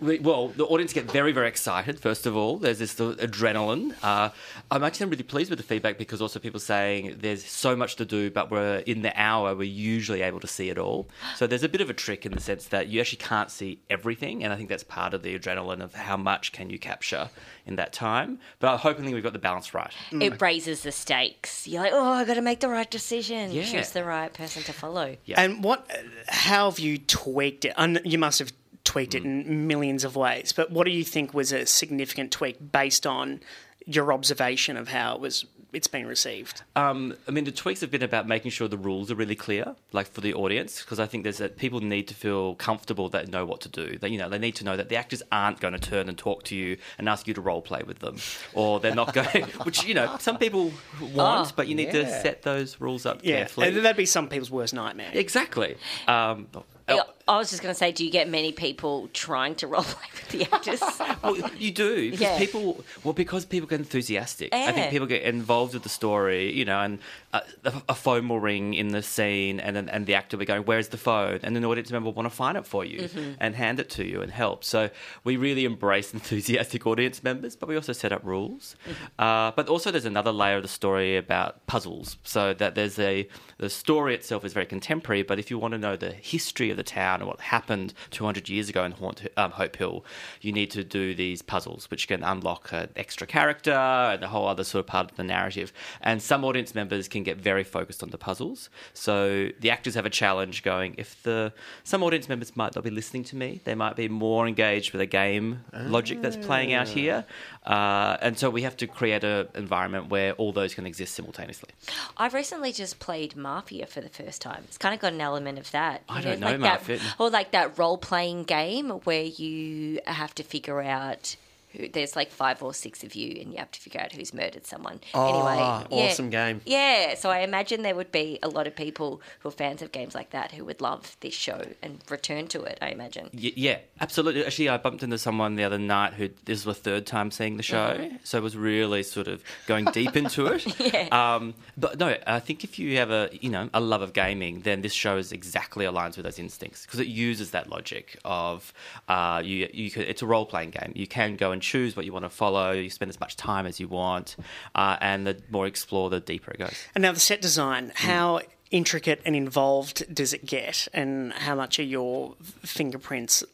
[0.00, 1.98] well, the audience get very, very excited.
[1.98, 3.94] First of all, there's this sort adrenaline.
[4.02, 4.30] Uh,
[4.70, 8.04] I'm actually really pleased with the feedback because also people saying there's so much to
[8.04, 11.08] do, but we're in the hour we're usually able to see it all.
[11.36, 13.80] So there's a bit of a trick in the sense that you actually can't see
[13.90, 17.30] everything, and I think that's part of the adrenaline of how much can you capture
[17.66, 18.38] in that time.
[18.60, 19.92] But I'm hoping we've got the balance right.
[20.12, 21.66] It raises the stakes.
[21.66, 23.52] You're like, oh, I got to make the right decision.
[23.52, 23.64] Yeah.
[23.64, 25.16] Choose the right person to follow.
[25.34, 25.90] And what?
[26.28, 27.74] How have you tweaked it?
[27.76, 28.52] And you must have
[28.88, 30.52] tweaked it in millions of ways.
[30.52, 33.40] But what do you think was a significant tweak based on
[33.86, 36.62] your observation of how it was it's been received?
[36.76, 39.76] Um, I mean, the tweaks have been about making sure the rules are really clear,
[39.92, 43.28] like for the audience, because I think there's that people need to feel comfortable that
[43.28, 43.98] know what to do.
[43.98, 46.16] That you know, they need to know that the actors aren't going to turn and
[46.16, 48.16] talk to you and ask you to role play with them,
[48.54, 49.44] or they're not going.
[49.64, 50.72] which you know, some people
[51.12, 53.68] want, Oh, but you need to set those rules up Yeah, carefully.
[53.68, 55.10] and that'd be some people's worst nightmare.
[55.12, 55.76] Exactly.
[56.06, 56.46] Um,
[56.88, 59.82] Yeah, I was just going to say, do you get many people trying to role
[59.82, 60.80] play with the actors?
[61.22, 62.38] well, you do because Yeah.
[62.38, 62.82] people.
[63.04, 64.48] Well, because people get enthusiastic.
[64.54, 66.98] I think people get involved with the story, you know, and
[67.34, 67.42] a,
[67.90, 70.62] a phone will ring in the scene, and then and the actor will be going,
[70.62, 73.36] "Where's the phone?" And the audience member will want to find it for you Mhm.
[73.38, 74.64] and hand it to you and help.
[74.64, 74.88] So
[75.24, 78.74] we really embrace enthusiastic audience members, but we also set up rules.
[79.18, 83.28] Uh, but also, there's another layer of the story about puzzles, so that there's a
[83.58, 85.22] the story itself is very contemporary.
[85.22, 88.48] But if you want to know the history of the town and what happened 200
[88.48, 90.04] years ago in Haunt, um, Hope Hill,
[90.40, 94.46] you need to do these puzzles, which can unlock an extra character and a whole
[94.46, 95.72] other sort of part of the narrative.
[96.00, 98.70] And some audience members can get very focused on the puzzles.
[98.94, 100.94] So the actors have a challenge going.
[100.98, 101.52] If the
[101.84, 105.00] some audience members might not be listening to me, they might be more engaged with
[105.00, 107.24] a game logic that's playing out here.
[107.64, 111.70] Uh, and so we have to create an environment where all those can exist simultaneously.
[112.16, 114.62] I've recently just played Mafia for the first time.
[114.64, 116.02] It's kind of got an element of that.
[116.08, 116.98] I don't know like Mafia.
[116.98, 121.36] That, or like that role playing game where you have to figure out.
[121.78, 124.34] Who, there's like five or six of you, and you have to figure out who's
[124.34, 125.00] murdered someone.
[125.14, 125.56] Oh, anyway,
[125.90, 126.06] yeah.
[126.10, 126.60] awesome game.
[126.66, 129.92] Yeah, so I imagine there would be a lot of people who are fans of
[129.92, 132.78] games like that who would love this show and return to it.
[132.82, 133.30] I imagine.
[133.32, 134.44] Y- yeah, absolutely.
[134.44, 137.56] Actually, I bumped into someone the other night who this was the third time seeing
[137.56, 138.18] the show, Mhm.
[138.24, 140.66] so was really sort of going deep into it.
[140.88, 141.08] Yeah.
[141.12, 144.60] Um, but no, I think if you have a you know a love of gaming,
[144.62, 148.72] then this show is exactly aligns with those instincts because it uses that logic of
[149.08, 150.92] uh, you you could, it's a role playing game.
[150.94, 152.72] You can go and choose what you want to follow.
[152.72, 154.36] You spend as much time as you want,
[154.74, 156.76] uh, and the more explore, the deeper it goes.
[156.94, 158.40] And now the set design, how
[158.70, 163.44] intricate and involved does it get, and how much are your fingerprints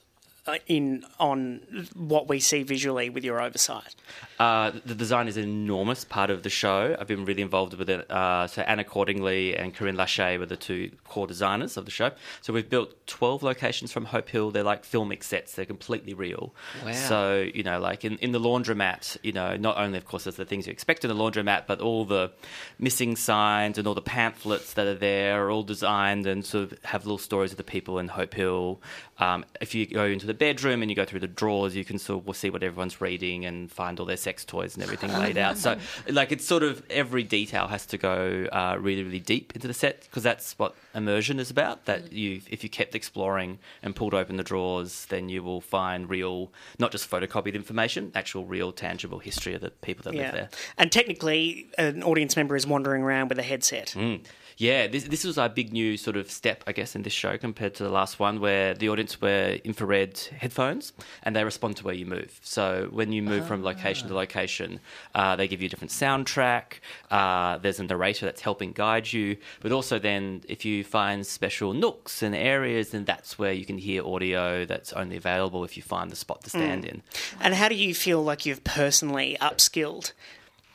[0.66, 3.95] in on what we see visually with your oversight?
[4.38, 6.97] Uh, the design is an enormous part of the show.
[6.99, 8.11] I've been really involved with it.
[8.11, 12.11] Uh, so Anna Cordingley and Corinne Lachey were the two core designers of the show.
[12.42, 14.51] So we've built 12 locations from Hope Hill.
[14.51, 15.55] They're like filmic sets.
[15.55, 16.53] They're completely real.
[16.84, 16.92] Wow.
[16.92, 20.36] So, you know, like in, in the laundromat, you know, not only, of course, there's
[20.36, 22.32] the things you expect in a laundromat, but all the
[22.78, 26.84] missing signs and all the pamphlets that are there are all designed and sort of
[26.84, 28.80] have little stories of the people in Hope Hill.
[29.18, 31.99] Um, if you go into the bedroom and you go through the drawers, you can
[31.99, 35.39] sort of see what everyone's reading and find all their sex toys and everything laid
[35.39, 35.57] out.
[35.57, 35.78] So,
[36.09, 39.74] like, it's sort of every detail has to go uh, really, really deep into the
[39.74, 41.85] set because that's what immersion is about.
[41.87, 46.09] That you, if you kept exploring and pulled open the drawers, then you will find
[46.09, 50.49] real, not just photocopied information, actual, real, tangible history of the people that live there.
[50.78, 53.95] And technically, an audience member is wandering around with a headset.
[53.97, 54.24] Mm.
[54.57, 57.36] Yeah, this this was our big new sort of step, I guess, in this show
[57.38, 60.92] compared to the last one, where the audience wear infrared headphones
[61.24, 62.38] and they respond to where you move.
[62.42, 64.78] So when you move from location to location,
[65.14, 66.74] uh, they give you a different soundtrack.
[67.11, 71.72] Uh, there's a narrator that's helping guide you, but also then if you find special
[71.72, 75.82] nooks and areas, then that's where you can hear audio that's only available if you
[75.82, 76.88] find the spot to stand Mm.
[76.88, 77.02] in.
[77.40, 80.12] And how do you feel like you've personally upskilled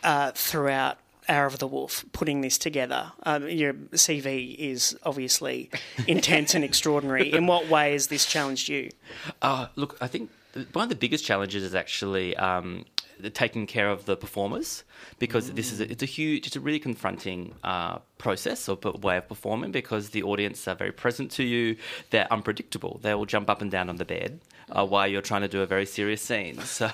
[0.03, 0.97] uh, throughout
[1.29, 3.11] Hour of the Wolf putting this together?
[3.23, 5.69] Um, your CV is obviously
[6.07, 7.31] intense and extraordinary.
[7.31, 8.89] In what way has this challenged you?
[9.41, 10.31] Uh, look, I think
[10.73, 12.85] one of the biggest challenges is actually um,
[13.19, 14.83] the taking care of the performers
[15.19, 19.17] because this is a, it's a huge, it's a really confronting uh, process or way
[19.17, 21.75] of performing because the audience are very present to you.
[22.09, 22.99] They're unpredictable.
[23.01, 24.39] They will jump up and down on the bed
[24.71, 26.57] uh, while you're trying to do a very serious scene.
[26.79, 26.89] So,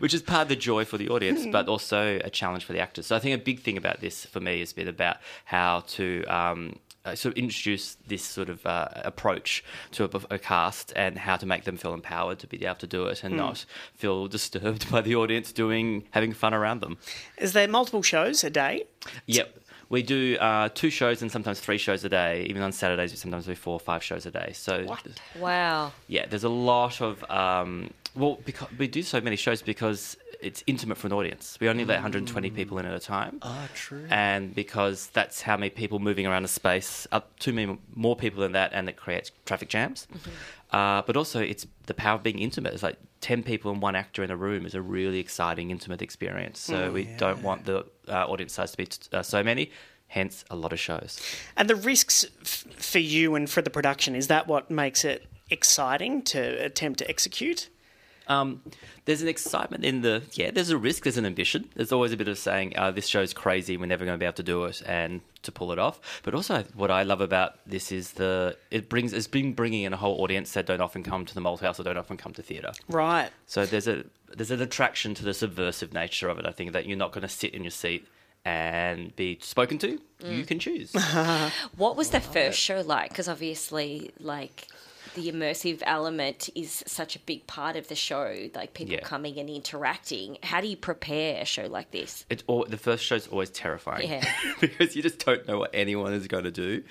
[0.00, 2.80] which is part of the joy for the audience, but also a challenge for the
[2.80, 3.06] actors.
[3.06, 6.24] So I think a big thing about this for me has been about how to.
[6.24, 11.18] Um, uh, sort of introduce this sort of uh, approach to a, a cast and
[11.18, 13.38] how to make them feel empowered to be able to do it and Hmm.
[13.38, 13.64] not
[13.96, 16.98] feel disturbed by the audience doing having fun around them.
[17.38, 18.84] Is there multiple shows a day?
[19.26, 19.58] Yep.
[19.92, 22.46] We do uh, two shows and sometimes three shows a day.
[22.48, 24.52] Even on Saturdays, we sometimes do four or five shows a day.
[24.54, 25.06] So, what?
[25.38, 25.92] Wow.
[26.08, 30.62] yeah, there's a lot of um, well, because we do so many shows because it's
[30.66, 31.56] intimate for an audience.
[31.60, 33.38] We only let 120 people in at a time.
[33.42, 34.06] Ah, true.
[34.10, 38.40] And because that's how many people moving around a space, up too many more people
[38.42, 40.06] than that, and it creates traffic jams.
[40.72, 42.72] Uh, but also, it's the power of being intimate.
[42.72, 46.02] It's like 10 people and one actor in a room is a really exciting, intimate
[46.02, 46.58] experience.
[46.60, 49.70] So Mm, we don't want the uh, audience size to be uh, so many.
[50.08, 51.20] Hence, a lot of shows.
[51.56, 55.26] And the risks f- for you and for the production, is that what makes it
[55.50, 57.68] exciting to attempt to execute?
[58.28, 58.62] Um,
[59.04, 60.50] there's an excitement in the yeah.
[60.50, 61.04] There's a risk.
[61.04, 61.68] There's an ambition.
[61.74, 63.76] There's always a bit of saying uh, this show's crazy.
[63.76, 66.20] We're never going to be able to do it and to pull it off.
[66.22, 69.92] But also, what I love about this is the it brings it's been bringing in
[69.92, 72.42] a whole audience that don't often come to the Malthouse or don't often come to
[72.42, 72.72] theatre.
[72.88, 73.30] Right.
[73.46, 74.04] So there's a
[74.34, 76.46] there's an attraction to the subversive nature of it.
[76.46, 78.06] I think that you're not going to sit in your seat
[78.44, 80.00] and be spoken to.
[80.24, 80.94] You can choose.
[81.76, 83.10] What was the first show like?
[83.10, 84.68] Because obviously, like
[85.14, 88.48] the immersive element is such a big part of the show.
[88.54, 89.00] Like people Yeah.
[89.00, 90.38] coming and interacting.
[90.42, 92.24] How do you prepare a show like this?
[92.30, 94.24] It's all, the first show's always terrifying Yeah.
[94.60, 96.82] because you just don't know what anyone is going to do.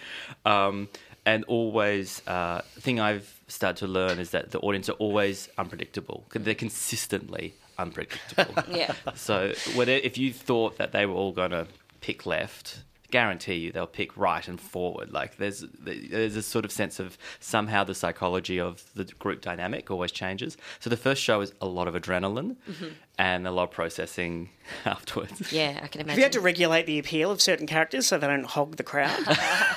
[0.45, 0.89] Um,
[1.25, 5.49] and always, uh, the thing I've started to learn is that the audience are always
[5.57, 6.25] unpredictable.
[6.33, 8.63] They're consistently unpredictable.
[8.75, 8.93] Yeah.
[9.15, 11.67] So whether, if you thought that they were all going to
[12.01, 12.79] pick left,
[13.11, 15.11] guarantee you they'll pick right and forward.
[15.11, 19.91] Like there's there's a sort of sense of somehow the psychology of the group dynamic
[19.91, 20.57] always changes.
[20.79, 22.93] So the first show is a lot of adrenaline Mhm.
[23.19, 24.49] and a lot of processing
[24.85, 25.51] afterwards.
[25.51, 25.99] Yeah, I can imagine.
[25.99, 26.17] Have imagine.
[26.19, 29.19] you had to regulate the appeal of certain characters so they don't hog the crowd?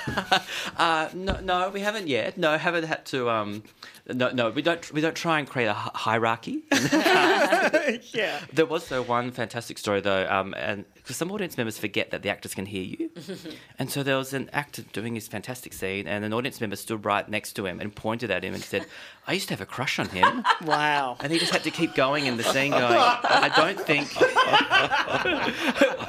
[0.77, 2.37] Uh, no, no, we haven't yet.
[2.37, 3.29] No, haven't had to.
[3.29, 3.63] Um,
[4.07, 4.91] no, no, we don't.
[4.93, 6.63] We don't try and create a hierarchy.
[8.13, 8.39] yeah.
[8.53, 12.21] There was though one fantastic story though, um, and because some audience members forget that
[12.21, 13.09] the actors can hear you,
[13.79, 17.03] and so there was an actor doing his fantastic scene, and an audience member stood
[17.03, 18.85] right next to him and pointed at him and said,
[19.25, 21.17] "I used to have a crush on him." Wow.
[21.21, 24.15] And he just had to keep going in the scene, going, "I don't think,"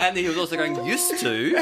[0.01, 1.57] and he was also going, "Used to."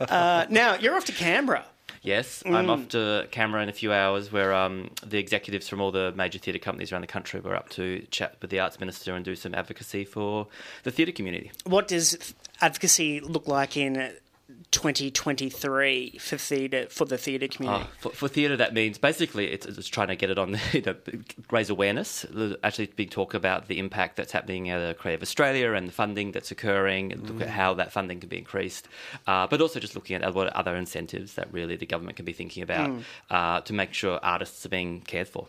[0.00, 1.64] Uh, now, you're off to Canberra.
[2.02, 2.70] Yes, I'm Mm.
[2.70, 6.38] off to Canberra in a few hours where um, the executives from all the major
[6.38, 9.34] theatre companies around the country were up to chat with the arts minister and do
[9.34, 10.46] some advocacy for
[10.84, 11.50] the theatre community.
[11.64, 14.12] What does advocacy look like in
[14.70, 17.84] 2023 for theatre for the theatre community?
[17.86, 20.60] Oh, for, for theatre, that means basically it's, it's trying to get it on, the,
[20.72, 20.94] you know,
[21.50, 22.26] raise awareness.
[22.30, 26.32] There's Actually, big talk about the impact that's happening at Creative Australia and the funding
[26.32, 28.88] that's occurring, and look at how that funding can be increased.
[29.26, 32.32] Uh, but also just looking at what other incentives that really the government can be
[32.32, 33.02] thinking about Mm.
[33.30, 35.46] uh, to make sure artists are being cared for.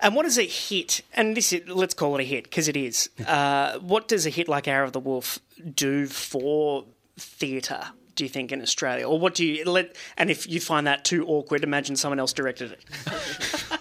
[0.00, 2.76] And what does a hit, and this is, let's call it a hit because it
[2.76, 5.38] is, uh, what does a hit like Hour of the Wolf
[5.74, 6.84] do for
[7.16, 9.06] theatre, do you think, in Australia?
[9.08, 12.32] Or what do you let, and if you find that too awkward, imagine someone else
[12.32, 12.84] directed it.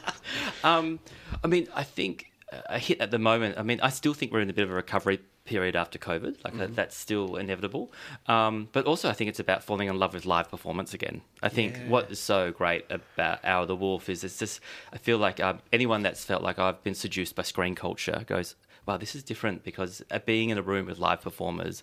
[0.64, 1.00] Um,
[1.44, 2.32] I mean, I think
[2.70, 3.58] a hit at the moment.
[3.58, 6.44] I mean, I still think we're in a bit of a recovery period after COVID.
[6.44, 7.92] Like that, that's still inevitable.
[8.28, 11.22] Um, but also, I think it's about falling in love with live performance again.
[11.42, 11.88] I think Yeah.
[11.88, 14.60] what is so great about Hour of the Wolf is it's just.
[14.94, 18.56] I feel like um, anyone that's felt like I've been seduced by screen culture goes,
[18.86, 21.82] "Wow, this is different." Because uh, being in a room with live performers.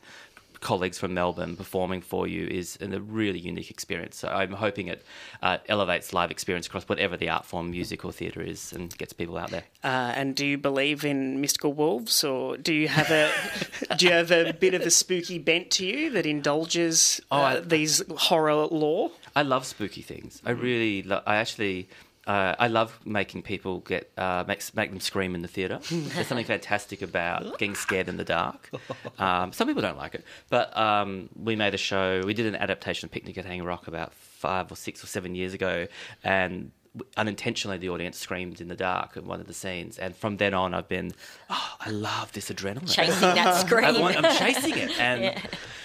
[0.61, 4.17] Colleagues from Melbourne performing for you is a really unique experience.
[4.17, 5.05] So I'm hoping it
[5.43, 9.13] uh, elevates live experience across whatever the art form, music or theatre is, and gets
[9.13, 9.65] people out there.
[9.85, 13.31] Uh, and do you believe in mystical wolves, or do you have a
[13.97, 17.43] do you have a bit of a spooky bent to you that indulges uh, Oh,
[17.43, 19.11] I- these horror lore?
[19.37, 20.43] I love spooky things.
[20.45, 21.89] I really, lo- I actually,
[22.29, 25.81] uh, I love making people get uh, make make them scream in the theatre.
[25.91, 28.71] There's something fantastic about getting scared in the dark.
[29.19, 32.23] Um, some people don't like it, but um, we made a show.
[32.25, 35.35] We did an adaptation of Picnic at Hanging Rock about five or six or seven
[35.35, 35.89] years ago,
[36.23, 36.71] and
[37.17, 39.99] unintentionally the audience screamed in the dark in one of the scenes.
[39.99, 41.13] And from then on, I've been,
[41.49, 44.01] oh, I love this adrenaline, Chasing that I scream.
[44.01, 45.41] want- I'm chasing it, and Yeah.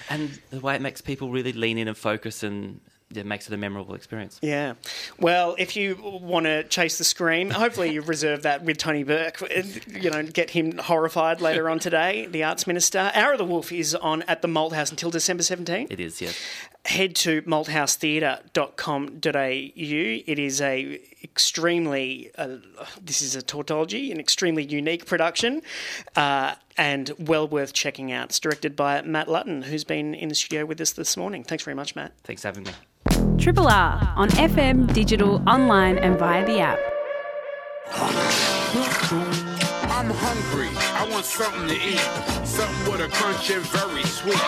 [0.10, 2.80] and the way it makes people really lean in and focus and.
[3.18, 4.40] It makes it a memorable experience.
[4.42, 4.74] Yeah.
[5.20, 9.42] Well, if you want to chase the scream, hopefully you've reserved that with Tony Burke.
[9.88, 13.12] You know, get him horrified later on today, the Arts Minister.
[13.14, 15.92] Hour of the Wolf is on at the Malthouse until December 17th.
[15.92, 16.40] It is, yes.
[16.86, 20.32] Head to malthousetheatre.com.au.
[20.32, 22.58] It is a extremely, uh,
[23.02, 25.62] this is a tautology, an extremely unique production
[26.16, 28.26] uh, and well worth checking out.
[28.26, 31.44] It's directed by Matt Lutton, who's been in the studio with us this morning.
[31.44, 32.14] Thanks very much, Matt.
[32.24, 32.72] Thanks for having me.
[33.38, 36.80] Triple R on FM, digital, online, and via the app.
[39.92, 40.70] I'm hungry.
[40.76, 42.00] I want something to eat.
[42.46, 44.40] Something with a crunch and very sweet.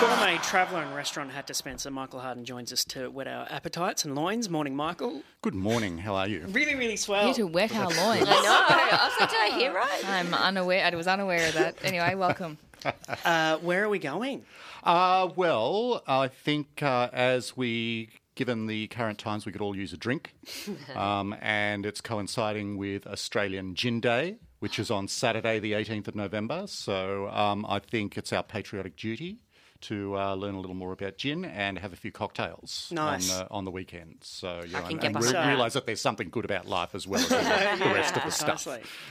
[0.00, 4.14] Gourmet traveller and restaurant hat dispenser Michael Harden joins us to whet our appetites and
[4.14, 4.48] loins.
[4.48, 5.22] Morning, Michael.
[5.42, 5.98] Good morning.
[5.98, 6.46] How are you?
[6.48, 7.24] Really, really swell.
[7.26, 7.96] Here to wet our loins.
[8.28, 8.64] I know.
[8.68, 10.02] I was like, did I hear right?
[10.08, 10.84] I'm unaware.
[10.84, 11.76] I was unaware of that.
[11.82, 12.58] Anyway, welcome.
[13.24, 14.44] Uh, where are we going?
[14.84, 19.92] Uh, well, I think uh, as we, given the current times, we could all use
[19.92, 20.34] a drink.
[20.94, 26.14] um, and it's coinciding with Australian Gin Day, which is on Saturday, the 18th of
[26.14, 26.64] November.
[26.66, 29.38] So um, I think it's our patriotic duty
[29.80, 33.30] to uh, learn a little more about gin and have a few cocktails Nice.
[33.30, 34.26] on the on the weekends.
[34.26, 36.66] So you I know, can and, get and re- realize that there's something good about
[36.66, 38.66] life as well as the, the rest of the stuff.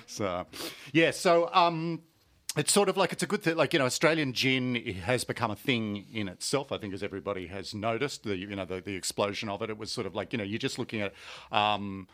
[0.07, 0.45] So
[0.91, 2.01] yeah, so um,
[2.57, 3.55] it's sort of like it's a good thing.
[3.55, 6.71] Like you know, Australian gin has become a thing in itself.
[6.71, 9.69] I think, as everybody has noticed, the you know the, the explosion of it.
[9.69, 11.13] It was sort of like you know you're just looking at
[11.51, 12.07] um,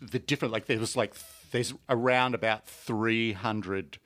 [0.00, 0.52] the different.
[0.52, 1.14] Like there was like
[1.52, 3.98] there's around about 300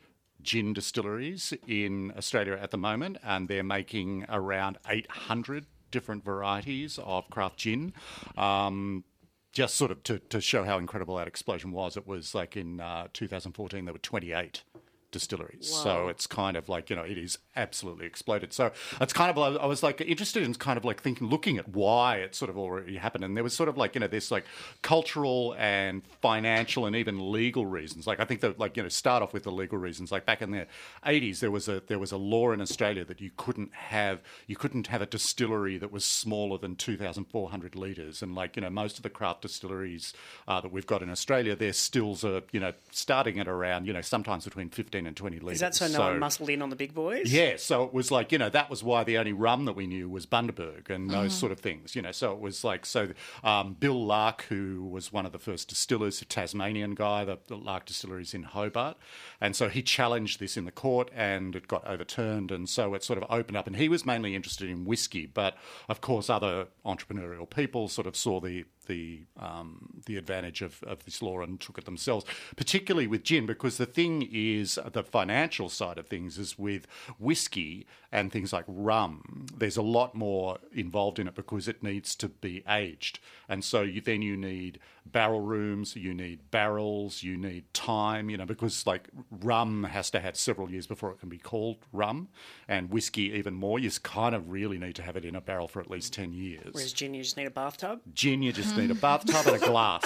[0.43, 7.28] gin distilleries in Australia at the moment, and they're making around 800 different varieties of
[7.31, 7.93] craft gin.
[8.36, 9.05] Um,
[9.52, 12.81] just sort of to, to show how incredible that explosion was, it was like in
[12.81, 14.62] uh, 2014 there were 28
[15.11, 15.69] distilleries.
[15.69, 18.53] So it's kind of like you know it is absolutely exploded.
[18.53, 21.69] So it's kind of I was like interested in kind of like thinking, looking at
[21.69, 24.31] why it sort of already happened, and there was sort of like you know this
[24.31, 24.45] like
[24.82, 28.07] cultural and financial and even legal reasons.
[28.07, 30.12] Like I think that like you know start off with the legal reasons.
[30.12, 30.66] Like back in the
[31.05, 34.57] 80s, there was a there was a law in Australia that you couldn't have you
[34.57, 38.97] couldn't have a distillery that was smaller than 2,400 litres, and like you know most
[38.97, 40.12] of the craft distilleries
[40.47, 43.93] uh, that we've got in Australia, their stills are you know starting at around you
[43.93, 45.55] know sometimes between 15 and 20 litres.
[45.57, 47.33] Is that so no one muscled in on the big boys?
[47.33, 49.87] Yeah, so it was like, you know, that was why the only rum that we
[49.87, 51.41] knew was Bundaberg and those Mhm.
[51.41, 52.13] sort of things, you know.
[52.13, 53.09] So it was like, so
[53.45, 57.57] um, Bill Lark, who was one of the first distillers, a Tasmanian guy, the, the
[57.57, 58.97] Lark distilleries in Hobart.
[59.41, 62.51] And so he challenged this in the court and it got overturned.
[62.51, 63.67] And so it sort of opened up.
[63.67, 65.57] And he was mainly interested in whiskey, but
[65.89, 71.05] of course, other entrepreneurial people sort of saw the the um, the advantage of, of
[71.05, 72.25] this law and took it themselves,
[72.57, 76.87] particularly with gin, because the thing is the financial side of things is with
[77.19, 79.47] whiskey and things like rum.
[79.57, 83.82] There's a lot more involved in it because it needs to be aged, and so
[83.82, 88.87] you, then you need barrel rooms, you need barrels, you need time, you know, because
[88.87, 92.28] like rum has to have several years before it can be called rum,
[92.69, 93.78] and whiskey even more.
[93.78, 96.32] You kind of really need to have it in a barrel for at least ten
[96.32, 96.70] years.
[96.73, 98.01] Whereas gin, you just need a bathtub.
[98.15, 100.05] Gin, you just need a bathtub and a glass.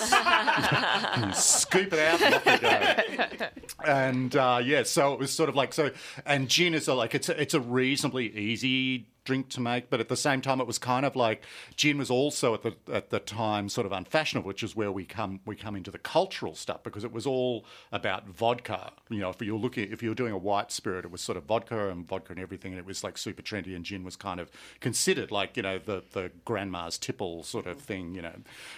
[1.45, 2.59] Scoop it out and off you
[3.39, 3.47] go.
[3.85, 5.91] And uh, yeah, so it was sort of like so.
[6.25, 7.61] And gin is a, like it's a, it's a
[7.95, 11.45] reasonably easy drink to make, but at the same time, it was kind of like
[11.77, 15.05] gin was also at the at the time sort of unfashionable, which is where we
[15.05, 18.93] come we come into the cultural stuff because it was all about vodka.
[19.09, 21.39] You know, if you're looking if you were doing a white spirit, it was sort
[21.39, 23.77] of vodka and vodka and everything, and it was like super trendy.
[23.77, 24.51] And gin was kind of
[24.81, 28.37] considered like you know the the grandma's tipple sort of thing, you know,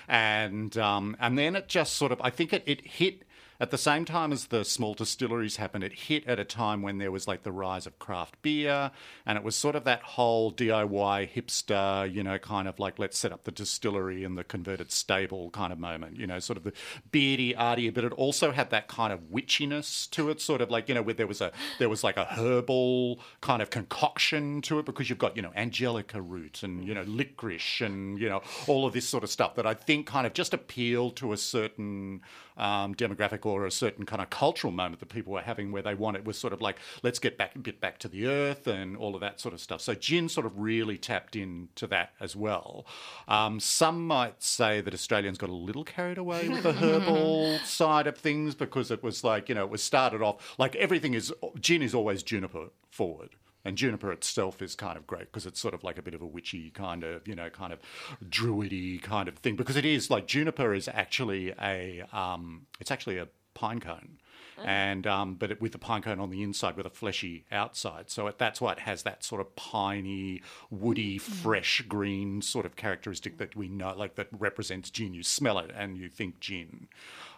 [0.09, 3.23] and um, and then it just sort of I think it it hit.
[3.59, 6.99] At the same time as the small distilleries happened, it hit at a time when
[6.99, 8.91] there was like the rise of craft beer,
[9.25, 13.17] and it was sort of that whole DIY hipster, you know, kind of like let's
[13.17, 16.65] set up the distillery and the converted stable kind of moment, you know, sort of
[16.65, 16.73] the
[17.11, 20.89] beardy, arty, but it also had that kind of witchiness to it, sort of like
[20.89, 24.79] you know, where there was a there was like a herbal kind of concoction to
[24.79, 28.43] it because you've got you know angelica root and you know licorice and you know
[28.67, 31.37] all of this sort of stuff that I think kind of just appealed to a
[31.37, 32.21] certain
[32.57, 35.95] um, demographic or a certain kind of cultural moment that people were having where they
[35.95, 38.97] wanted was sort of like let's get back a bit back to the earth and
[38.97, 39.81] all of that sort of stuff.
[39.81, 42.87] So gin sort of really tapped into that as well.
[43.29, 48.07] Um, some might say that Australians got a little carried away with the herbal side
[48.07, 51.33] of things because it was like you know it was started off like everything is
[51.61, 53.31] gin is always juniper forward.
[53.67, 56.23] And juniper itself is kind of great because it's sort of like a bit of
[56.23, 57.81] a witchy kind of, you know, kind of
[58.29, 59.57] druidy kind of thing.
[59.57, 64.19] Because it is like juniper is actually a, um, it's actually a pine cone.
[64.65, 68.11] And um, but it, with the pine cone on the inside with a fleshy outside,
[68.11, 70.41] so it, that's why it has that sort of piney,
[70.71, 75.13] woody, fresh green sort of characteristic that we know, like that represents gin.
[75.13, 76.89] You smell it and you think gin.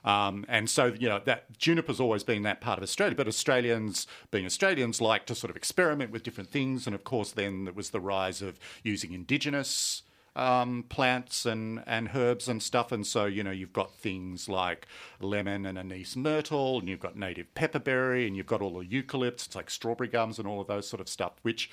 [0.05, 4.07] Um, and so, you know, that juniper's always been that part of Australia, but Australians,
[4.31, 6.87] being Australians, like to sort of experiment with different things.
[6.87, 10.03] And of course, then there was the rise of using indigenous
[10.37, 12.93] um, plants and, and herbs and stuff.
[12.93, 14.87] And so, you know, you've got things like
[15.21, 19.47] lemon and anise myrtle, and you've got native pepperberry, and you've got all the eucalypts,
[19.47, 21.71] it's like strawberry gums and all of those sort of stuff, which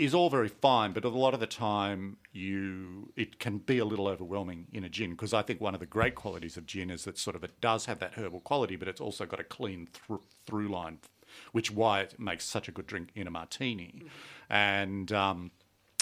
[0.00, 3.84] is all very fine, but a lot of the time you it can be a
[3.84, 6.90] little overwhelming in a gin because I think one of the great qualities of gin
[6.90, 9.44] is that sort of it does have that herbal quality, but it's also got a
[9.44, 11.00] clean thr- through line,
[11.52, 14.02] which why it makes such a good drink in a martini,
[14.48, 15.12] and.
[15.12, 15.50] Um,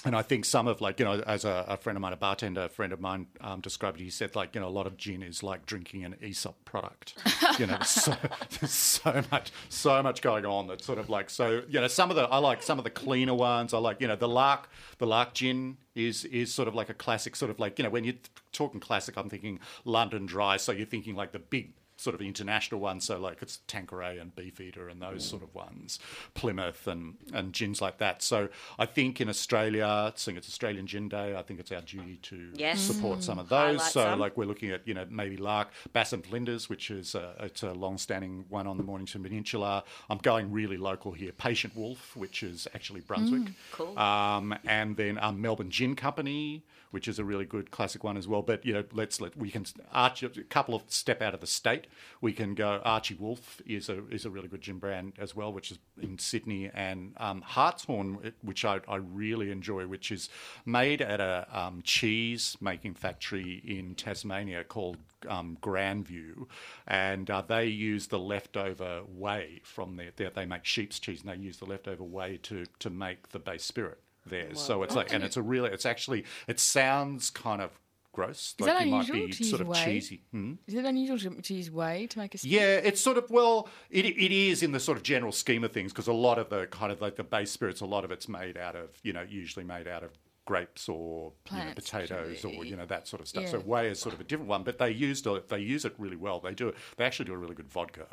[0.05, 2.17] and I think some of like you know, as a, a friend of mine, a
[2.17, 4.05] bartender a friend of mine um, described it.
[4.05, 7.15] He said like you know, a lot of gin is like drinking an Aesop product.
[7.59, 8.15] you know, so,
[8.61, 11.63] there's so much, so much going on that sort of like so.
[11.69, 13.75] You know, some of the I like some of the cleaner ones.
[13.75, 14.69] I like you know the Lark,
[14.99, 17.91] the Lark gin is is sort of like a classic, sort of like you know
[17.91, 18.15] when you're
[18.53, 20.59] talking classic, I'm thinking London Dry.
[20.59, 23.05] So you're thinking like the big sort of international ones.
[23.05, 25.99] So like it's Tanqueray and Beefeater and those sort of ones,
[26.35, 28.23] Plymouth and and gins like that.
[28.23, 28.49] So
[28.79, 32.53] I think in Australia, seeing it's Australian Gin Day, I think it's our duty to
[32.55, 32.81] Yes.
[32.81, 33.23] support Mm.
[33.25, 33.59] some of those.
[33.81, 34.19] Highlight so some.
[34.21, 37.63] like we're looking at you know maybe Lark, Bass and Flinders, which is a, it's
[37.65, 39.83] a long-standing one on the Mornington Peninsula.
[40.09, 41.33] I'm going really local here.
[41.33, 43.43] Patient Wolf, which is actually Brunswick.
[43.43, 43.99] Mm, cool.
[43.99, 48.27] Um, and then um, Melbourne Gin Company, which is a really good classic one as
[48.27, 48.43] well.
[48.43, 51.47] But you know, let's let we can arch a couple of step out of the
[51.47, 51.87] state.
[52.21, 52.81] We can go.
[52.85, 56.19] Archie Wolf is a is a really good gin brand as well, which is in
[56.19, 60.29] Sydney, and um, Hartshorn, which I, I really enjoy, which is
[60.65, 64.97] made at a um, cheese making factory in Tasmania called
[65.29, 66.47] um, Grandvewe,
[66.87, 71.43] and uh, they use the leftover whey from their they make sheep's cheese, and they
[71.43, 74.55] use the leftover whey to to make the base spirit there.
[74.55, 77.71] So it's like, and it's a really, it's actually, it sounds kind of
[78.13, 78.55] gross.
[78.59, 79.85] Is like that you might unusual be use sort of whey?
[79.85, 80.23] cheesy.
[80.33, 80.55] Hmm?
[80.67, 82.53] Is it unusual to, to use whey to make a spirit?
[82.55, 85.73] Yeah, it's sort of well, it, it is in the sort of general scheme of
[85.73, 88.11] things because a lot of the kind of like the base spirits, a lot of
[88.11, 90.11] it's made out of you know usually made out of
[90.47, 93.43] grapes or you know, potatoes or you know that sort of stuff.
[93.45, 93.51] Yeah.
[93.51, 95.95] So whey is sort of a different one, but they used it, they use it
[95.99, 96.41] really well.
[96.41, 96.75] They do it.
[96.97, 98.07] They actually do a really good vodka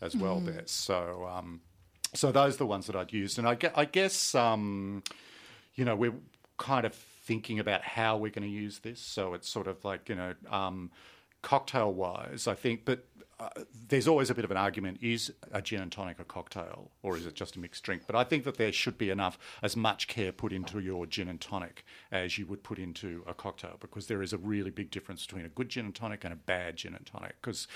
[0.00, 0.46] as well Mm.
[0.46, 0.62] there.
[0.66, 1.60] So um,
[2.14, 5.02] so those are the ones that I'd used, and I, gue- I guess um,
[5.74, 6.14] you know we're
[6.56, 9.00] kind of thinking about how we're going to use this.
[9.00, 10.90] So it's sort of like you know um,
[11.42, 13.06] cocktail wise, I think, but.
[13.38, 13.48] Uh,
[13.88, 17.16] there's always a bit of an argument: is a gin and tonic a cocktail, or
[17.16, 18.02] is it just a mixed drink?
[18.06, 21.26] But I think that there should be enough, as much care put into your gin
[21.26, 24.90] and tonic as you would put into a cocktail, because there is a really big
[24.90, 27.34] difference between a good gin and tonic and a bad gin and tonic.
[27.40, 27.66] Because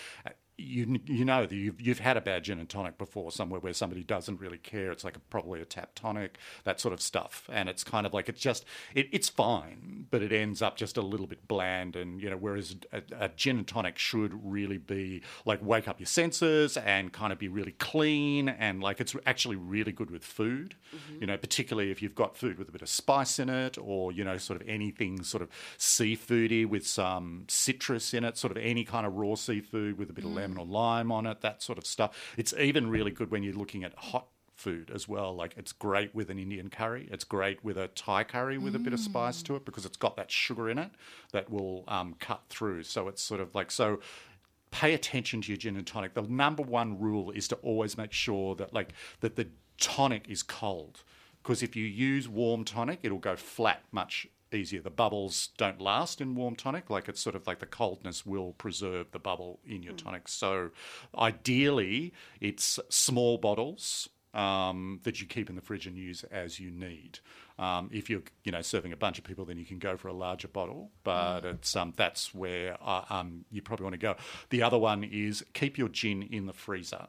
[0.56, 3.72] you you know that you've you've had a bad gin and tonic before somewhere where
[3.72, 4.92] somebody doesn't really care.
[4.92, 8.14] It's like a, probably a tap tonic, that sort of stuff, and it's kind of
[8.14, 8.64] like it's just
[8.94, 11.96] it, it's fine, but it ends up just a little bit bland.
[11.96, 15.98] And you know, whereas a, a gin and tonic should really be like wake up
[15.98, 20.22] your senses and kind of be really clean and like it's actually really good with
[20.22, 20.76] food.
[20.94, 21.20] Mm-hmm.
[21.20, 24.12] You know, particularly if you've got food with a bit of spice in it, or
[24.12, 25.48] you know, sort of anything sort of
[25.78, 30.12] seafoody with some citrus in it, sort of any kind of raw seafood with a
[30.12, 32.34] bit of lemon or lime on it, that sort of stuff.
[32.36, 35.34] It's even really good when you're looking at hot food as well.
[35.34, 37.08] Like it's great with an Indian curry.
[37.10, 39.96] It's great with a Thai curry with a bit of spice to it because it's
[39.96, 40.90] got that sugar in it
[41.32, 42.84] that will um, cut through.
[42.84, 44.00] So it's sort of like so.
[44.70, 46.14] Pay attention to your gin and tonic.
[46.14, 49.46] The number one rule is to always make sure that like that the
[49.78, 51.04] tonic is cold
[51.44, 54.80] because if you use warm tonic, it'll go flat much easier.
[54.80, 56.90] The bubbles don't last in warm tonic.
[56.90, 60.28] Like it's sort of like the coldness will preserve the bubble in your tonic.
[60.28, 60.70] So
[61.16, 66.70] ideally, it's small bottles um, that you keep in the fridge and use as you
[66.70, 67.20] need.
[67.58, 70.08] Um, if you're, you know, serving a bunch of people, then you can go for
[70.08, 70.90] a larger bottle.
[71.04, 74.16] But it's um, that's where uh, um, you probably want to go.
[74.50, 77.06] The other one is keep your gin in the freezer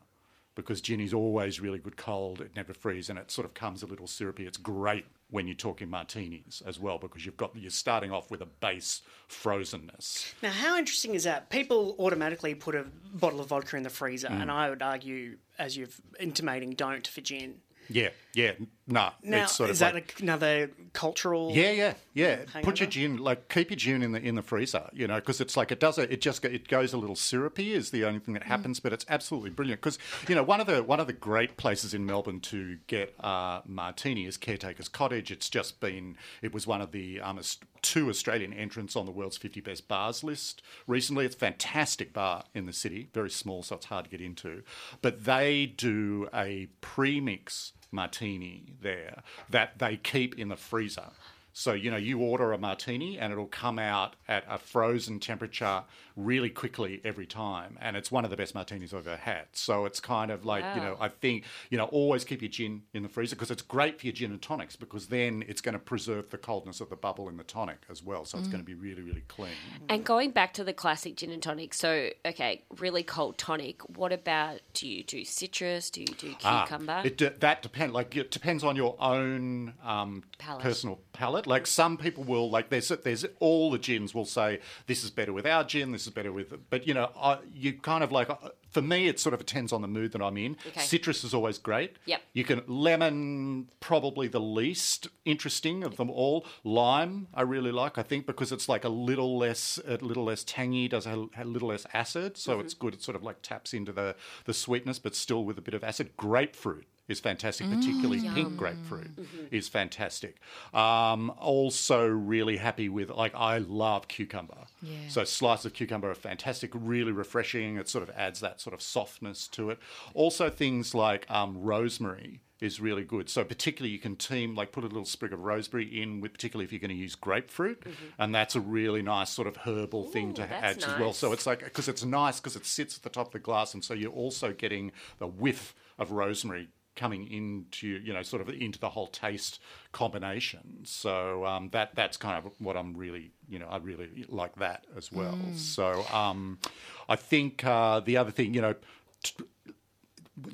[0.53, 2.41] because gin is always really good cold.
[2.41, 4.45] It never freezes, and it sort of comes a little syrupy.
[4.45, 5.05] It's great
[5.35, 9.01] when you're talking martinis as well because you've got you're starting off with a base
[9.29, 10.33] frozenness.
[10.41, 11.49] Now, how interesting is that?
[11.49, 14.41] People automatically put a bottle of vodka in the freezer, Mm.
[14.43, 17.61] and I would argue, as you've intimating, don't for gin.
[17.89, 18.51] Yeah, yeah,
[18.85, 19.11] no.
[19.23, 21.51] Now, it's sort is of that like, another cultural?
[21.51, 22.39] Yeah, yeah, yeah.
[22.63, 25.39] Put your gin, like keep your gin in the in the freezer, you know, because
[25.39, 25.97] it's like it does.
[25.97, 28.91] A, it just it goes a little syrupy is the only thing that happens, but
[28.91, 29.79] it's absolutely brilliant.
[29.81, 29.97] Because
[30.27, 33.61] you know one of the one of the great places in Melbourne to get uh,
[33.65, 35.31] martini is Caretaker's Cottage.
[35.31, 37.39] It's just been it was one of the um,
[37.81, 41.25] two Australian entrants on the world's 50 best bars list recently.
[41.25, 44.63] It's a fantastic bar in the city, very small, so it's hard to get into.
[45.01, 51.09] But they do a premix martini there that they keep in the freezer.
[51.53, 55.83] So, you know, you order a martini and it'll come out at a frozen temperature
[56.15, 57.77] really quickly every time.
[57.81, 59.47] And it's one of the best martinis I've ever had.
[59.53, 62.83] So it's kind of like, you know, I think, you know, always keep your gin
[62.93, 65.73] in the freezer because it's great for your gin and tonics because then it's going
[65.73, 68.23] to preserve the coldness of the bubble in the tonic as well.
[68.25, 68.51] So it's Mm.
[68.51, 69.51] going to be really, really clean.
[69.89, 73.81] And going back to the classic gin and tonic, so okay, really cold tonic.
[73.97, 75.89] What about do you do citrus?
[75.89, 77.01] Do you do Ah, cucumber?
[77.03, 77.93] it de- that depends.
[77.93, 80.61] Like it depends on your own um, Palate.
[80.63, 81.45] personal palate.
[81.47, 85.33] Like some people will like there's there's all the gins will say this is better
[85.33, 86.51] with our gin, this is better with.
[86.53, 86.59] it.
[86.69, 88.35] But you know, I, you kind of like uh,
[88.69, 90.57] for me, it sort of depends on the mood that I'm in.
[90.67, 90.81] Okay.
[90.81, 91.97] Citrus is always great.
[92.05, 92.21] Yep.
[92.33, 96.45] You can lemon probably the least interesting of them all.
[96.63, 97.97] Lime I really like.
[97.97, 101.43] I think because it's like a little less a little less tangy, does have a
[101.45, 102.61] little less acid, so Mhm.
[102.61, 102.93] it's good.
[102.93, 104.15] It sort of like taps into the
[104.45, 106.15] the sweetness, but still with a bit of acid.
[106.17, 108.33] Grapefruit is fantastic, particularly Mm.
[108.33, 109.47] pink grapefruit Mhm.
[109.51, 110.37] is fantastic.
[110.73, 114.65] Um, also, really happy with like I love cucumber.
[114.81, 115.07] Yeah.
[115.09, 117.77] So slices of cucumber are fantastic, really refreshing.
[117.77, 119.79] It sort of adds that sort of softness to it.
[120.13, 123.29] Also, things like um, rosemary is really good.
[123.29, 126.63] So particularly you can team like put a little sprig of rosemary in with particularly
[126.65, 127.83] if you're going to use grapefruit,
[128.17, 131.13] and that's a really nice sort of herbal thing to add as well.
[131.13, 133.73] So it's like because it's nice because it sits at the top of the glass,
[133.73, 138.49] and so you're also getting the whiff of rosemary coming into you know sort of
[138.49, 139.59] into the whole taste
[139.91, 140.79] combination.
[140.83, 144.85] So um, that that's kind of what I'm really you know I really like that
[144.97, 145.33] as well.
[145.33, 145.57] Mm.
[145.57, 146.59] So um,
[147.07, 148.75] I think uh, the other thing you know.
[149.23, 149.45] T-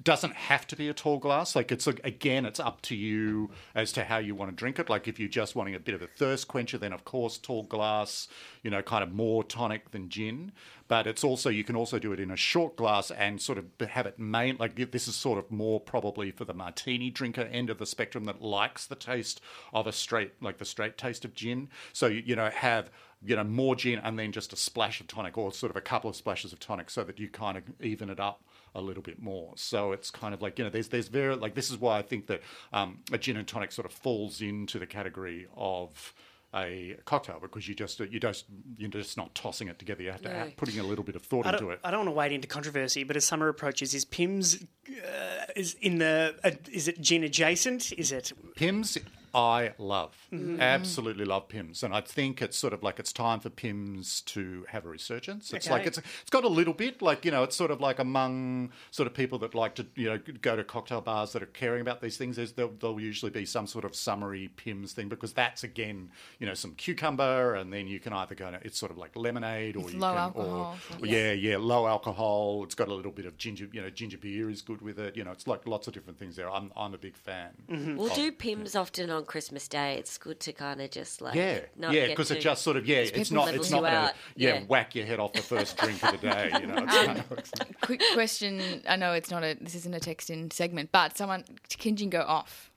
[0.04, 1.56] doesn't have to be a tall glass.
[1.56, 4.90] Like it's again, it's up to you as to how you want to drink it.
[4.90, 7.64] Like if you're just wanting a bit of a thirst quencher, then of course tall
[7.64, 8.28] glass,
[8.62, 10.52] you know, kind of more tonic than gin.
[10.88, 13.66] But it's also you can also do it in a short glass and sort of
[13.90, 17.70] have it main like this is sort of more probably for the martini drinker end
[17.72, 19.42] of the spectrum that likes the taste
[19.74, 21.70] of a straight like the straight taste of gin.
[21.92, 22.92] So you know have
[23.24, 25.82] you know more gin and then just a splash of tonic or sort of a
[25.82, 28.44] couple of splashes of tonic so that you kind of even it up
[28.74, 29.54] a little bit more.
[29.58, 32.02] So it's kind of like you know, there's there's very like this is why I
[32.02, 32.42] think that
[32.74, 36.14] um, a gin and tonic sort of falls into the category of
[36.54, 38.46] a cocktail because you just you just
[38.78, 40.04] you're just not tossing it together.
[40.04, 40.36] You have to No.
[40.36, 41.80] add, putting a little bit of thought into it.
[41.84, 45.76] I don't want to wade into controversy, but as summer approaches, is Pimm's uh, is
[45.82, 47.94] in the uh, is it gin adjacent?
[47.94, 48.98] Is it Pimm's?
[49.34, 50.60] I love Mhm.
[50.60, 54.66] absolutely love Pimm's, and I think it's sort of like it's time for Pimm's to
[54.70, 55.54] have a resurgence.
[55.54, 55.74] It's Okay.
[55.74, 58.72] like it's it's got a little bit like you know it's sort of like among
[58.92, 61.82] sort of people that like to you know go to cocktail bars that are caring
[61.82, 62.36] about these things.
[62.36, 66.46] There's, there'll, there'll usually be some sort of summery Pimm's thing because that's again you
[66.48, 69.84] know some cucumber, and then you can either go it's sort of like lemonade or
[69.84, 72.64] It's you low can, alcohol, or, so- yeah yeah low alcohol.
[72.64, 75.16] It's got a little bit of ginger you know ginger beer is good with it.
[75.16, 76.50] You know it's like lots of different things there.
[76.52, 77.52] I'm I'm a big fan.
[77.70, 79.96] We'll of- do Pimm's often on Christmas Day.
[79.96, 82.86] It's good to kind of just like yeah, not yeah, because it just sort of
[82.88, 84.64] yeah, Because it's not it's not gonna yeah, Yeah.
[84.64, 86.52] whack your head off the first drink of the day.
[86.60, 88.82] You know, it's Um, kind of, Quick question.
[88.88, 89.56] I know it's not a.
[89.60, 91.44] This isn't a text-in segment, but someone
[91.78, 92.72] can gin go off?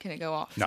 [0.00, 0.56] Can it go off?
[0.58, 0.66] No.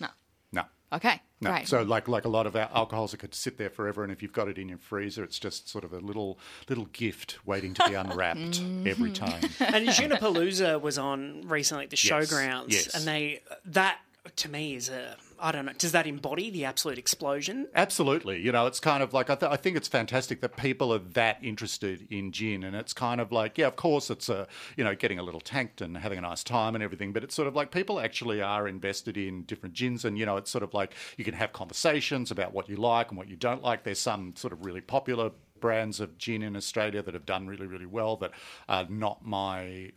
[0.00, 0.08] No.
[0.52, 0.62] no.
[0.92, 1.20] Okay.
[1.40, 1.50] No.
[1.50, 1.68] Great.
[1.68, 4.22] So like like a lot of our alcohols that could sit there forever, and if
[4.22, 7.74] you've got it in your freezer, it's just sort of a little little gift waiting
[7.74, 9.14] to be unwrapped every Mm.
[9.14, 9.42] time.
[9.60, 12.94] and Junipalooza was on recently at the Yes, showgrounds, yes.
[12.94, 13.98] and they that
[14.36, 15.72] to me is a I don't know.
[15.76, 17.68] Does that embody the absolute explosion?
[17.74, 18.40] Absolutely.
[18.40, 20.98] You know, it's kind of like I, th- I think it's fantastic that people are
[20.98, 24.46] that interested in gin, and it's kind of like yeah, of course it's a
[24.76, 27.34] you know getting a little tanked and having a nice time and everything, but it's
[27.34, 30.64] sort of like people actually are invested in different gins, and you know it's sort
[30.64, 33.84] of like you can have conversations about what you like and what you don't like.
[33.84, 37.66] There's some sort of really popular brands of gin in Australia that have done really
[37.66, 38.30] really well that
[38.68, 39.90] are not my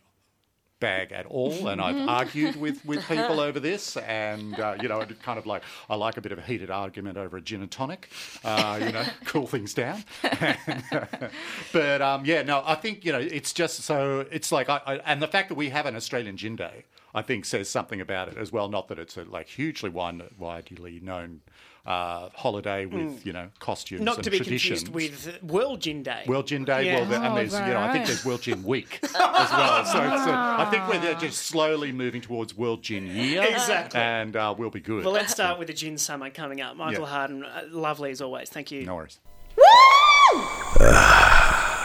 [0.80, 5.00] bag at all, and I've argued with, with people over this, and uh, you know,
[5.00, 7.62] it kind of like I like a bit of a heated argument over a gin
[7.62, 8.08] and tonic,
[8.44, 10.04] uh, you know, cool things down.
[11.72, 14.94] but um, yeah, no, I think you know, it's just so it's like, I, I,
[14.98, 16.84] and the fact that we have an Australian Gin Day,
[17.14, 18.68] I think says something about it as well.
[18.68, 21.40] Not that it's a like hugely wide, widely known.
[21.88, 23.24] Uh, holiday with Mm.
[23.24, 24.82] you know costumes Not and to be traditions.
[24.84, 24.88] confused
[25.24, 26.22] with World Gin Day.
[26.26, 26.84] World Gin Day.
[26.84, 26.96] Yeah.
[26.96, 29.84] Well, there- and Oh, there's, you know, I think there's World Gin Week as well.
[29.86, 33.42] So, so I think we're just slowly moving towards World Gin Year.
[33.42, 33.98] Exactly.
[33.98, 35.02] And uh, we'll be good.
[35.02, 36.76] Well, let's start with the gin summer coming up.
[36.76, 37.08] Michael Yeah.
[37.10, 38.50] Harden, uh, lovely as always.
[38.50, 38.84] Thank you.
[38.84, 39.18] No worries.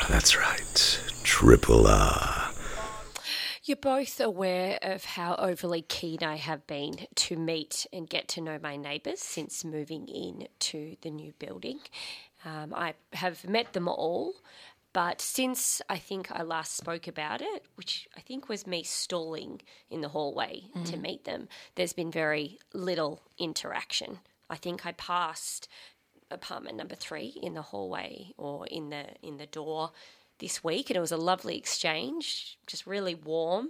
[0.10, 1.00] That's right.
[1.24, 2.43] Triple R.
[3.65, 8.41] You're both aware of how overly keen I have been to meet and get to
[8.41, 11.80] know my neighbours since moving in to the new building.
[12.44, 14.34] Um, I have met them all,
[14.91, 19.61] but since I think I last spoke about it, which I think was me stalling
[19.90, 21.02] in the hallway to Mhm.
[21.02, 24.19] meet them, there's been very little interaction.
[24.49, 25.69] I think I passed
[26.30, 29.94] apartment number three in the hallway or in the in the door
[30.39, 33.69] this week, and it was a lovely exchange, just really warm.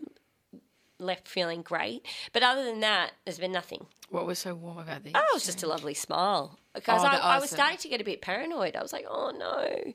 [1.00, 3.88] Left feeling great, but other than that, there's been nothing.
[4.10, 5.12] What was so warm about this?
[5.16, 6.58] Oh, it was just a lovely smile.
[6.74, 8.76] Because Oh, I, the I was starting to get a bit paranoid.
[8.78, 9.92] I was like, oh no,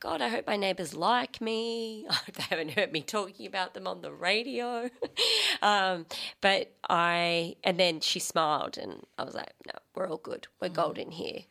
[0.00, 2.06] God, I hope my neighbours like me.
[2.10, 4.88] I hope they haven't heard me talking about them on the radio.
[5.62, 6.06] um,
[6.40, 10.48] but I, and then she smiled, and I was like, no, we're all good.
[10.60, 11.42] We're golden here.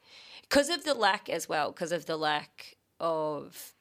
[0.42, 3.74] Because of the lack as well, because of the lack of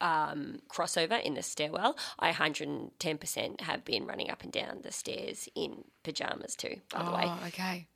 [0.00, 5.48] um, crossover in the stairwell, I 110% have been running up and down the stairs
[5.54, 7.24] in pajamas too, by the way.
[7.26, 7.86] Oh, okay.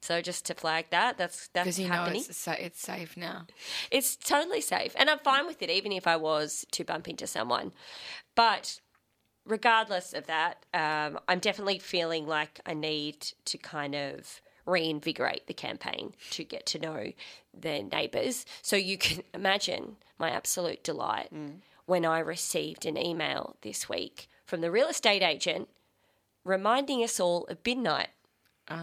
[0.00, 2.24] So just to flag that, that's that's you know happening.
[2.26, 3.46] it's, it's safe now.
[3.90, 7.26] It's totally safe, and I'm fine with it, even if I was to bump into
[7.26, 7.72] someone.
[8.36, 8.80] But
[9.44, 15.54] regardless of that, um, I'm definitely feeling like I need to kind of reinvigorate the
[15.54, 17.12] campaign to get to know
[17.54, 18.44] their neighbours.
[18.62, 21.56] So you can imagine my absolute delight mm.
[21.86, 25.68] when I received an email this week from the real estate agent
[26.44, 28.08] reminding us all of midnight.
[28.70, 28.78] night.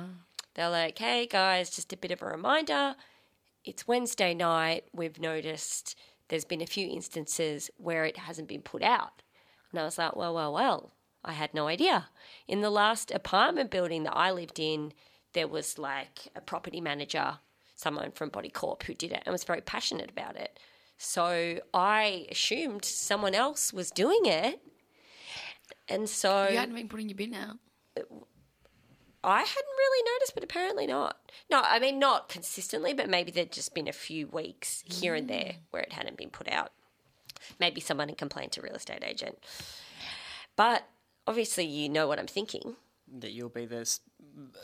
[0.54, 2.96] They're like, hey guys, just a bit of a reminder.
[3.66, 4.86] It's Wednesday night.
[4.94, 5.98] We've noticed
[6.30, 9.22] there's been a few instances where it hasn't been put out.
[9.72, 10.92] And I was like, well, well, well,
[11.26, 12.08] I had no idea.
[12.48, 14.94] In the last apartment building that I lived in,
[15.36, 17.38] there was like a property manager,
[17.76, 20.60] someone from Body Corp who did it and was very passionate about it.
[20.98, 24.62] So I assumed someone else was doing it.
[25.88, 27.58] And so You hadn't been putting your bin out.
[29.24, 31.32] I hadn't really noticed, but apparently not.
[31.50, 35.28] No, I mean not consistently, but maybe there'd just been a few weeks here and
[35.28, 35.58] there mm.
[35.72, 36.72] where it hadn't been put out.
[37.60, 39.38] Maybe someone had complained to real estate agent.
[40.56, 40.88] But
[41.28, 42.76] obviously, you know what I'm thinking.
[43.20, 44.00] That you'll be the s-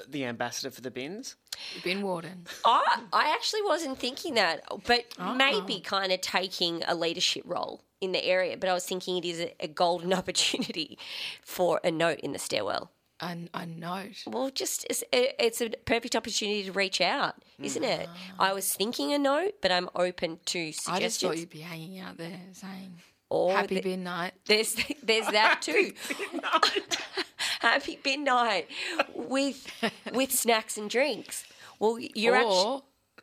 [0.08, 1.36] the ambassador for the bins.
[1.84, 2.46] Bin warden.
[2.66, 5.34] I I actually wasn't thinking that, but oh.
[5.34, 8.58] maybe kind of taking a leadership role in the area.
[8.58, 10.98] But I was thinking it is a, a golden opportunity
[11.44, 12.92] for a note in the stairwell.
[13.24, 14.24] A, a note.
[14.26, 18.08] Well, just it's, it's a perfect opportunity to reach out, isn't it?
[18.08, 18.36] Mm.
[18.40, 20.88] I was thinking a note, but I'm open to suggestions.
[20.88, 21.22] I just suggestions.
[21.22, 22.96] thought you'd be hanging out there saying
[23.30, 24.34] Or happy the- bin night.
[24.48, 25.94] There's there's that too.
[27.62, 28.68] Happy bin night
[29.14, 29.68] with
[30.14, 31.46] with snacks and drinks.
[31.80, 32.82] Well, you're or actually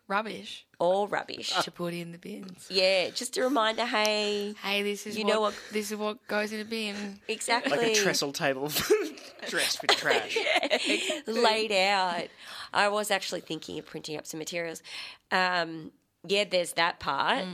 [0.08, 2.66] rubbish or rubbish to put in the bins.
[2.70, 3.84] Yeah, just a reminder.
[3.84, 7.20] Hey, hey, this is you what, know what this is what goes in a bin.
[7.28, 8.70] exactly Like a trestle table
[9.48, 10.38] dressed with trash.
[11.26, 12.28] laid out.
[12.72, 14.82] I was actually thinking of printing up some materials.
[15.30, 15.92] Um,
[16.26, 17.44] yeah, there's that part.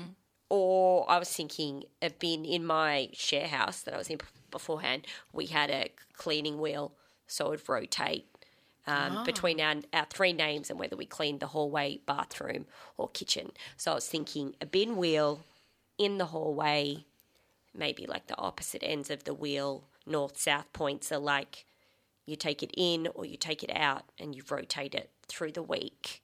[0.48, 4.18] Or I was thinking a bin in my share house that I was in
[4.50, 5.06] beforehand.
[5.32, 6.92] We had a cleaning wheel,
[7.26, 8.26] so it would rotate
[8.86, 9.24] um, Ah.
[9.24, 12.66] between our, our three names and whether we cleaned the hallway, bathroom,
[12.96, 13.52] or kitchen.
[13.76, 15.44] So I was thinking a bin wheel
[15.96, 17.06] in the hallway,
[17.74, 21.64] maybe like the opposite ends of the wheel, north south points are like
[22.26, 25.62] you take it in or you take it out and you rotate it through the
[25.62, 26.22] week.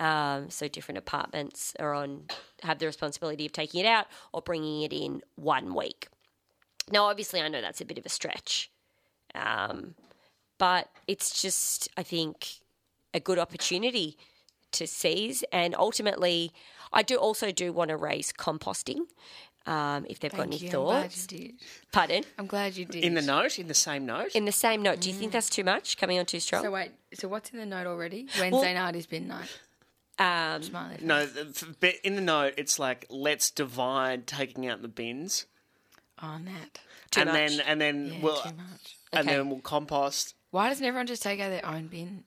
[0.00, 2.24] Um, so different apartments are on
[2.62, 6.08] have the responsibility of taking it out or bringing it in one week.
[6.90, 8.70] Now, obviously, I know that's a bit of a stretch,
[9.34, 9.94] um,
[10.58, 12.48] but it's just I think
[13.14, 14.16] a good opportunity
[14.72, 16.52] to seize, and ultimately,
[16.92, 19.00] I do also do want to raise composting.
[19.64, 20.66] Um, if they've got any you.
[20.68, 21.52] I'm glad thoughts, you did.
[21.92, 22.24] pardon.
[22.38, 23.04] I'm glad you did.
[23.04, 24.34] In the note, in the same note.
[24.34, 25.96] In the same note, do you think that's too much?
[25.98, 26.64] Coming on too strong?
[26.64, 28.26] So wait, so what's in the note already?
[28.40, 29.48] Wednesday night is bin night.
[30.18, 30.96] Um, Smiley.
[31.00, 35.46] No, the- f- but in the note, it's like let's divide taking out the bins,
[36.22, 36.80] Oh, Nat.
[37.16, 38.96] and then and then Yeah, we'll too much.
[39.12, 39.36] and Okay.
[39.38, 40.34] then we'll compost.
[40.50, 42.24] Why doesn't everyone just take out their own bin?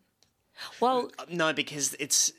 [0.80, 2.32] Well, No, because it's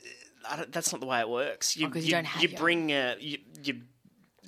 [0.49, 1.77] I don't, that's not the way it works.
[1.77, 3.81] You, Oh, 'cause you don't have you your bring uh, you, you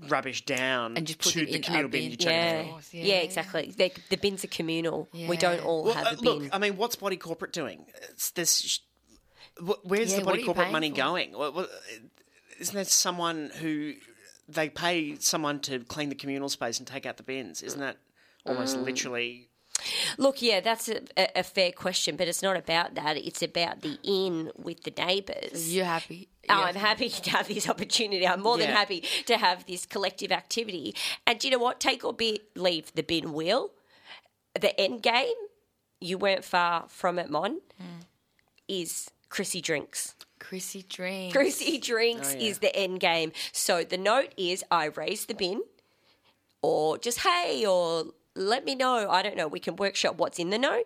[0.08, 2.02] rubbish down And just put to them the in a communal bin.
[2.04, 2.12] bin.
[2.12, 2.60] You chuck yeah.
[2.62, 2.68] in.
[2.70, 3.22] course, yeah, yeah, yeah.
[3.22, 3.74] exactly.
[3.78, 5.10] The, the bins are communal.
[5.14, 6.24] We don't all Well, have uh, a bin.
[6.26, 7.86] look, I mean, what's Body Corporate doing?
[8.10, 8.80] It's this.
[9.84, 10.96] Where's Yeah, the Body Corporate money for?
[10.98, 11.34] going?
[11.34, 11.70] What, what,
[12.60, 13.94] isn't there someone who
[14.48, 17.62] they pay someone to clean the communal space and take out the bins?
[17.62, 17.98] Isn't that
[18.46, 18.86] almost Mm.
[18.86, 19.49] literally?
[20.18, 23.18] Look, yeah, that's a, a, a fair question, but it's not about that.
[23.18, 25.74] It's about the in with the neighbours.
[25.74, 26.28] You're happy.
[26.50, 28.28] Oh, You're I'm happy to have this opportunity.
[28.28, 30.96] I'm more than happy to have this collective activity.
[31.28, 31.80] And do you know what?
[31.80, 33.72] Take or be, leave the bin wheel.
[34.60, 35.34] The end game,
[36.02, 38.00] you weren't far from it, Mon, Hmm.
[38.68, 40.16] is Chrissy Drinks.
[40.40, 41.34] Chrissy Drinks.
[41.34, 42.48] Chrissy Drinks Oh, yeah.
[42.50, 43.32] is the end game.
[43.52, 45.62] So the note is I raise the bin,
[46.62, 48.06] or just hey, or
[48.40, 49.10] let me know.
[49.10, 49.48] I don't know.
[49.48, 50.86] We can workshop what's in the note.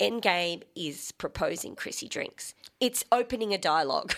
[0.00, 2.54] End game is proposing Chrissy Drinks.
[2.80, 4.14] It's opening a dialogue.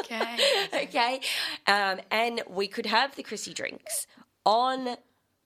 [0.00, 0.38] okay.
[0.74, 1.20] okay.
[1.66, 4.06] Um, and we could have the Chrissy Drinks
[4.44, 4.96] on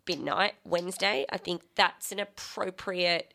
[0.09, 1.27] midnight Wednesday.
[1.31, 3.35] I think that's an appropriate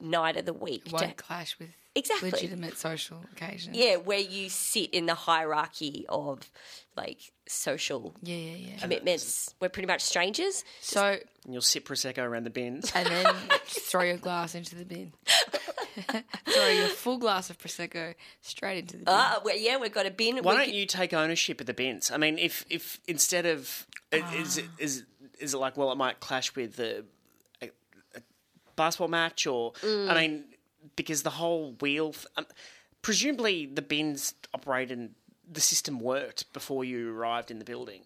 [0.00, 0.84] night of the week.
[0.86, 2.30] to- Won't clash with Exactly.
[2.30, 3.76] legitimate social occasions.
[3.76, 6.38] yeah, where you sit in the hierarchy of
[6.96, 7.18] like
[7.48, 8.76] social Yeah, yeah, yeah.
[8.78, 9.52] commitments.
[9.60, 10.62] We're pretty much strangers.
[10.80, 12.92] So, And you'll sip prosecco around the bins.
[12.94, 13.26] and then
[13.64, 15.12] throw your glass into the bin.
[16.48, 19.14] throw your full glass of prosecco straight into the bin.
[19.14, 20.36] Ah, well, yeah, we've got a bin.
[20.38, 22.10] Why We don't could- you take ownership of the bins?
[22.10, 25.04] I mean, if if instead of i- is it is
[25.38, 27.04] is it like well, it might clash with the
[27.60, 27.70] a,
[28.14, 28.20] a
[28.76, 30.08] basketball match, or Mm.
[30.10, 30.44] I mean,
[30.96, 32.14] because the whole wheel.
[32.36, 32.46] Um,
[33.02, 35.10] presumably, the bins operated and
[35.50, 38.02] the system worked before you arrived in the building.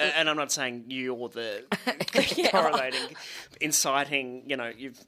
[0.00, 1.64] A- And I'm not saying you or the
[2.50, 3.16] correlating,
[3.60, 4.44] inciting.
[4.46, 5.00] You know, you've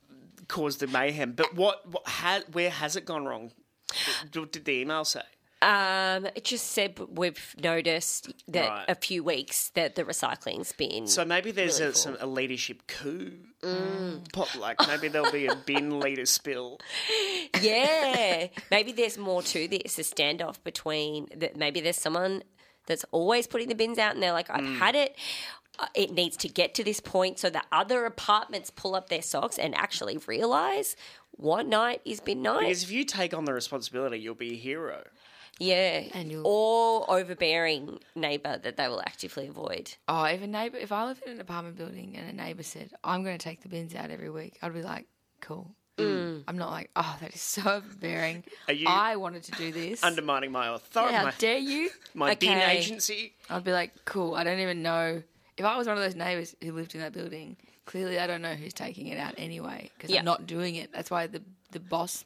[0.49, 1.33] caused the mayhem.
[1.33, 1.87] But what?
[1.91, 3.51] what ha, where has it gone wrong?
[4.33, 5.23] What did the email say?
[5.65, 8.85] Um, it just said we've noticed that Right.
[8.89, 11.07] a few weeks that the recycling's been.
[11.07, 13.33] So maybe there's really a, some, a leadership coup.
[13.63, 14.31] Mm.
[14.33, 16.79] Pop, like maybe there'll be a bin leader spill.
[17.63, 19.99] yeah, maybe there's more to this.
[19.99, 21.57] A standoff between that.
[21.57, 22.43] Maybe there's someone
[22.87, 24.79] that's always putting the bins out, and they're like, "I've Mm.
[24.79, 25.17] had it."
[25.79, 29.23] Uh, It needs to get to this point so that other apartments pull up their
[29.23, 30.95] socks and actually realize
[31.33, 32.61] what night is bin night.
[32.61, 35.03] Because if you take on the responsibility, you'll be a hero.
[35.59, 36.03] Yeah,
[36.45, 39.95] or overbearing neighbour that they will actively avoid.
[40.09, 42.93] Oh, if a neighbor, if I lived in an apartment building and a neighbor said,
[43.03, 45.07] "I'm going to take the bins out every week," I'd be like,
[45.41, 46.43] "Cool." Mm.
[46.49, 50.03] I'm not like, "Oh, that is so overbearing." Are you I wanted to do this.
[50.03, 51.15] Undermining my authority.
[51.15, 51.91] How my, dare you?
[52.15, 52.79] My bin Okay.
[52.79, 53.35] agency.
[53.49, 55.23] I'd be like, "Cool." I don't even know
[55.57, 57.57] if I was one of those neighbors who lived in that building.
[57.87, 60.21] Clearly, I don't know who's taking it out anyway because Yeah.
[60.21, 60.93] I'm not doing it.
[60.93, 62.25] That's why the the boss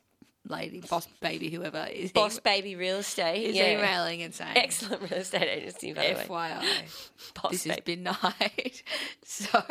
[0.48, 3.78] lady, boss baby, whoever is Boss baby real estate is yeah.
[3.78, 6.24] emailing and saying, Excellent real estate agency, by the way.
[6.28, 7.74] FYI, Boss this baby.
[7.74, 8.82] has been night.
[9.24, 9.62] so,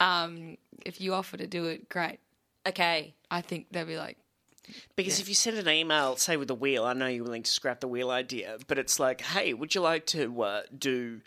[0.00, 2.18] um, if you offer to do it, great.
[2.66, 3.14] Okay.
[3.30, 4.16] I think they'll be like,
[4.96, 7.50] Because if you send an email, say with the wheel, I know you're willing to
[7.50, 11.20] scrap the wheel idea, but it's like, hey, would you like to uh, do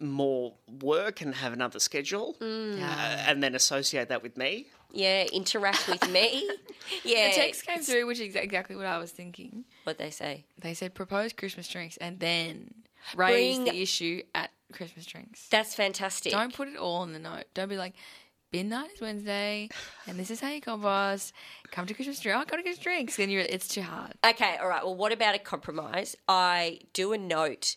[0.00, 2.80] more work and have another schedule, Mm.
[2.82, 2.84] uh,
[3.28, 4.66] and then associate that with me?
[4.94, 6.48] Yeah, interact with me.
[7.02, 7.30] Yeah.
[7.30, 9.64] the text came through, which is exactly what I was thinking.
[9.84, 10.44] What they say?
[10.60, 12.74] They said propose Christmas drinks and then
[13.16, 15.48] raise Bring- the issue at Christmas drinks.
[15.48, 16.32] That's fantastic.
[16.32, 17.44] Don't put it all in the note.
[17.54, 17.94] Don't be like,
[18.50, 19.70] bin night is Wednesday,
[20.06, 21.32] and this is how you compost.
[21.70, 22.38] Come to Christmas drink.
[22.38, 23.16] Oh, come to Christmas drinks.
[23.16, 24.12] Then you're, it's too hard.
[24.24, 24.84] Okay, all right.
[24.84, 26.16] Well, what about a compromise?
[26.28, 27.76] I do a note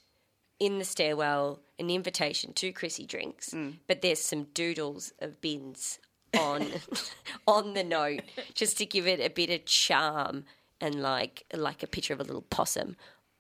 [0.60, 3.76] in the stairwell, an invitation to Chrissy drinks, mm.
[3.88, 6.00] but there's some doodles of bins
[6.40, 6.68] on
[7.48, 8.22] on the note
[8.54, 10.46] just to give it a bit of charm
[10.82, 12.96] and like like a picture of a little possum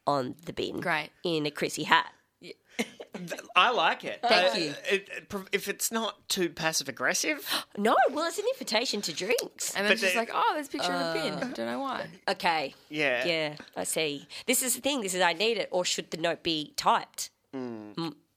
[0.06, 0.80] on the bin.
[0.80, 1.10] Great.
[1.24, 2.12] In a Chrissy hat.
[3.56, 4.20] I like it.
[4.22, 4.74] Thank Uh, you.
[4.92, 7.48] it- it if it's not too passive aggressive,
[7.78, 9.74] No, well, it's an invitation to drinks.
[9.76, 11.54] And then But it's just like, oh, there's a picture of a Uh, bin.
[11.54, 12.08] Don't know why.
[12.28, 12.76] Okay.
[12.90, 13.26] Yeah.
[13.26, 14.28] Yeah, I see.
[14.46, 15.02] This is the thing.
[15.02, 17.32] This is I need it, or should the note be typed?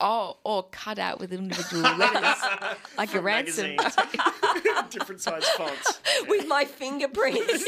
[0.00, 2.36] Oh, or cut out with individual letters,
[2.98, 3.76] like a ransom.
[4.90, 6.00] different size fonts.
[6.28, 7.64] with my fingerprints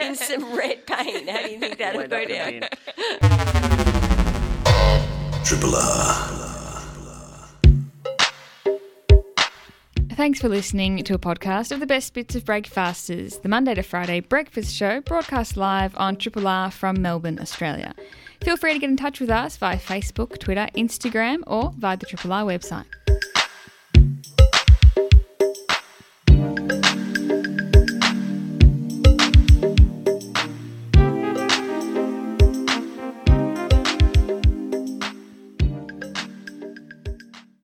[0.00, 1.28] in some red paint.
[1.28, 2.68] How do you think that'll Wind go up in a down?
[5.44, 6.39] Triple R.
[10.20, 13.82] Thanks for listening to a podcast of the best bits of Breakfasters, the Monday to
[13.82, 17.94] Friday breakfast show broadcast live on Triple R from Melbourne, Australia.
[18.42, 22.04] Feel free to get in touch with us via Facebook, Twitter, Instagram, or via the
[22.04, 22.84] Triple R website.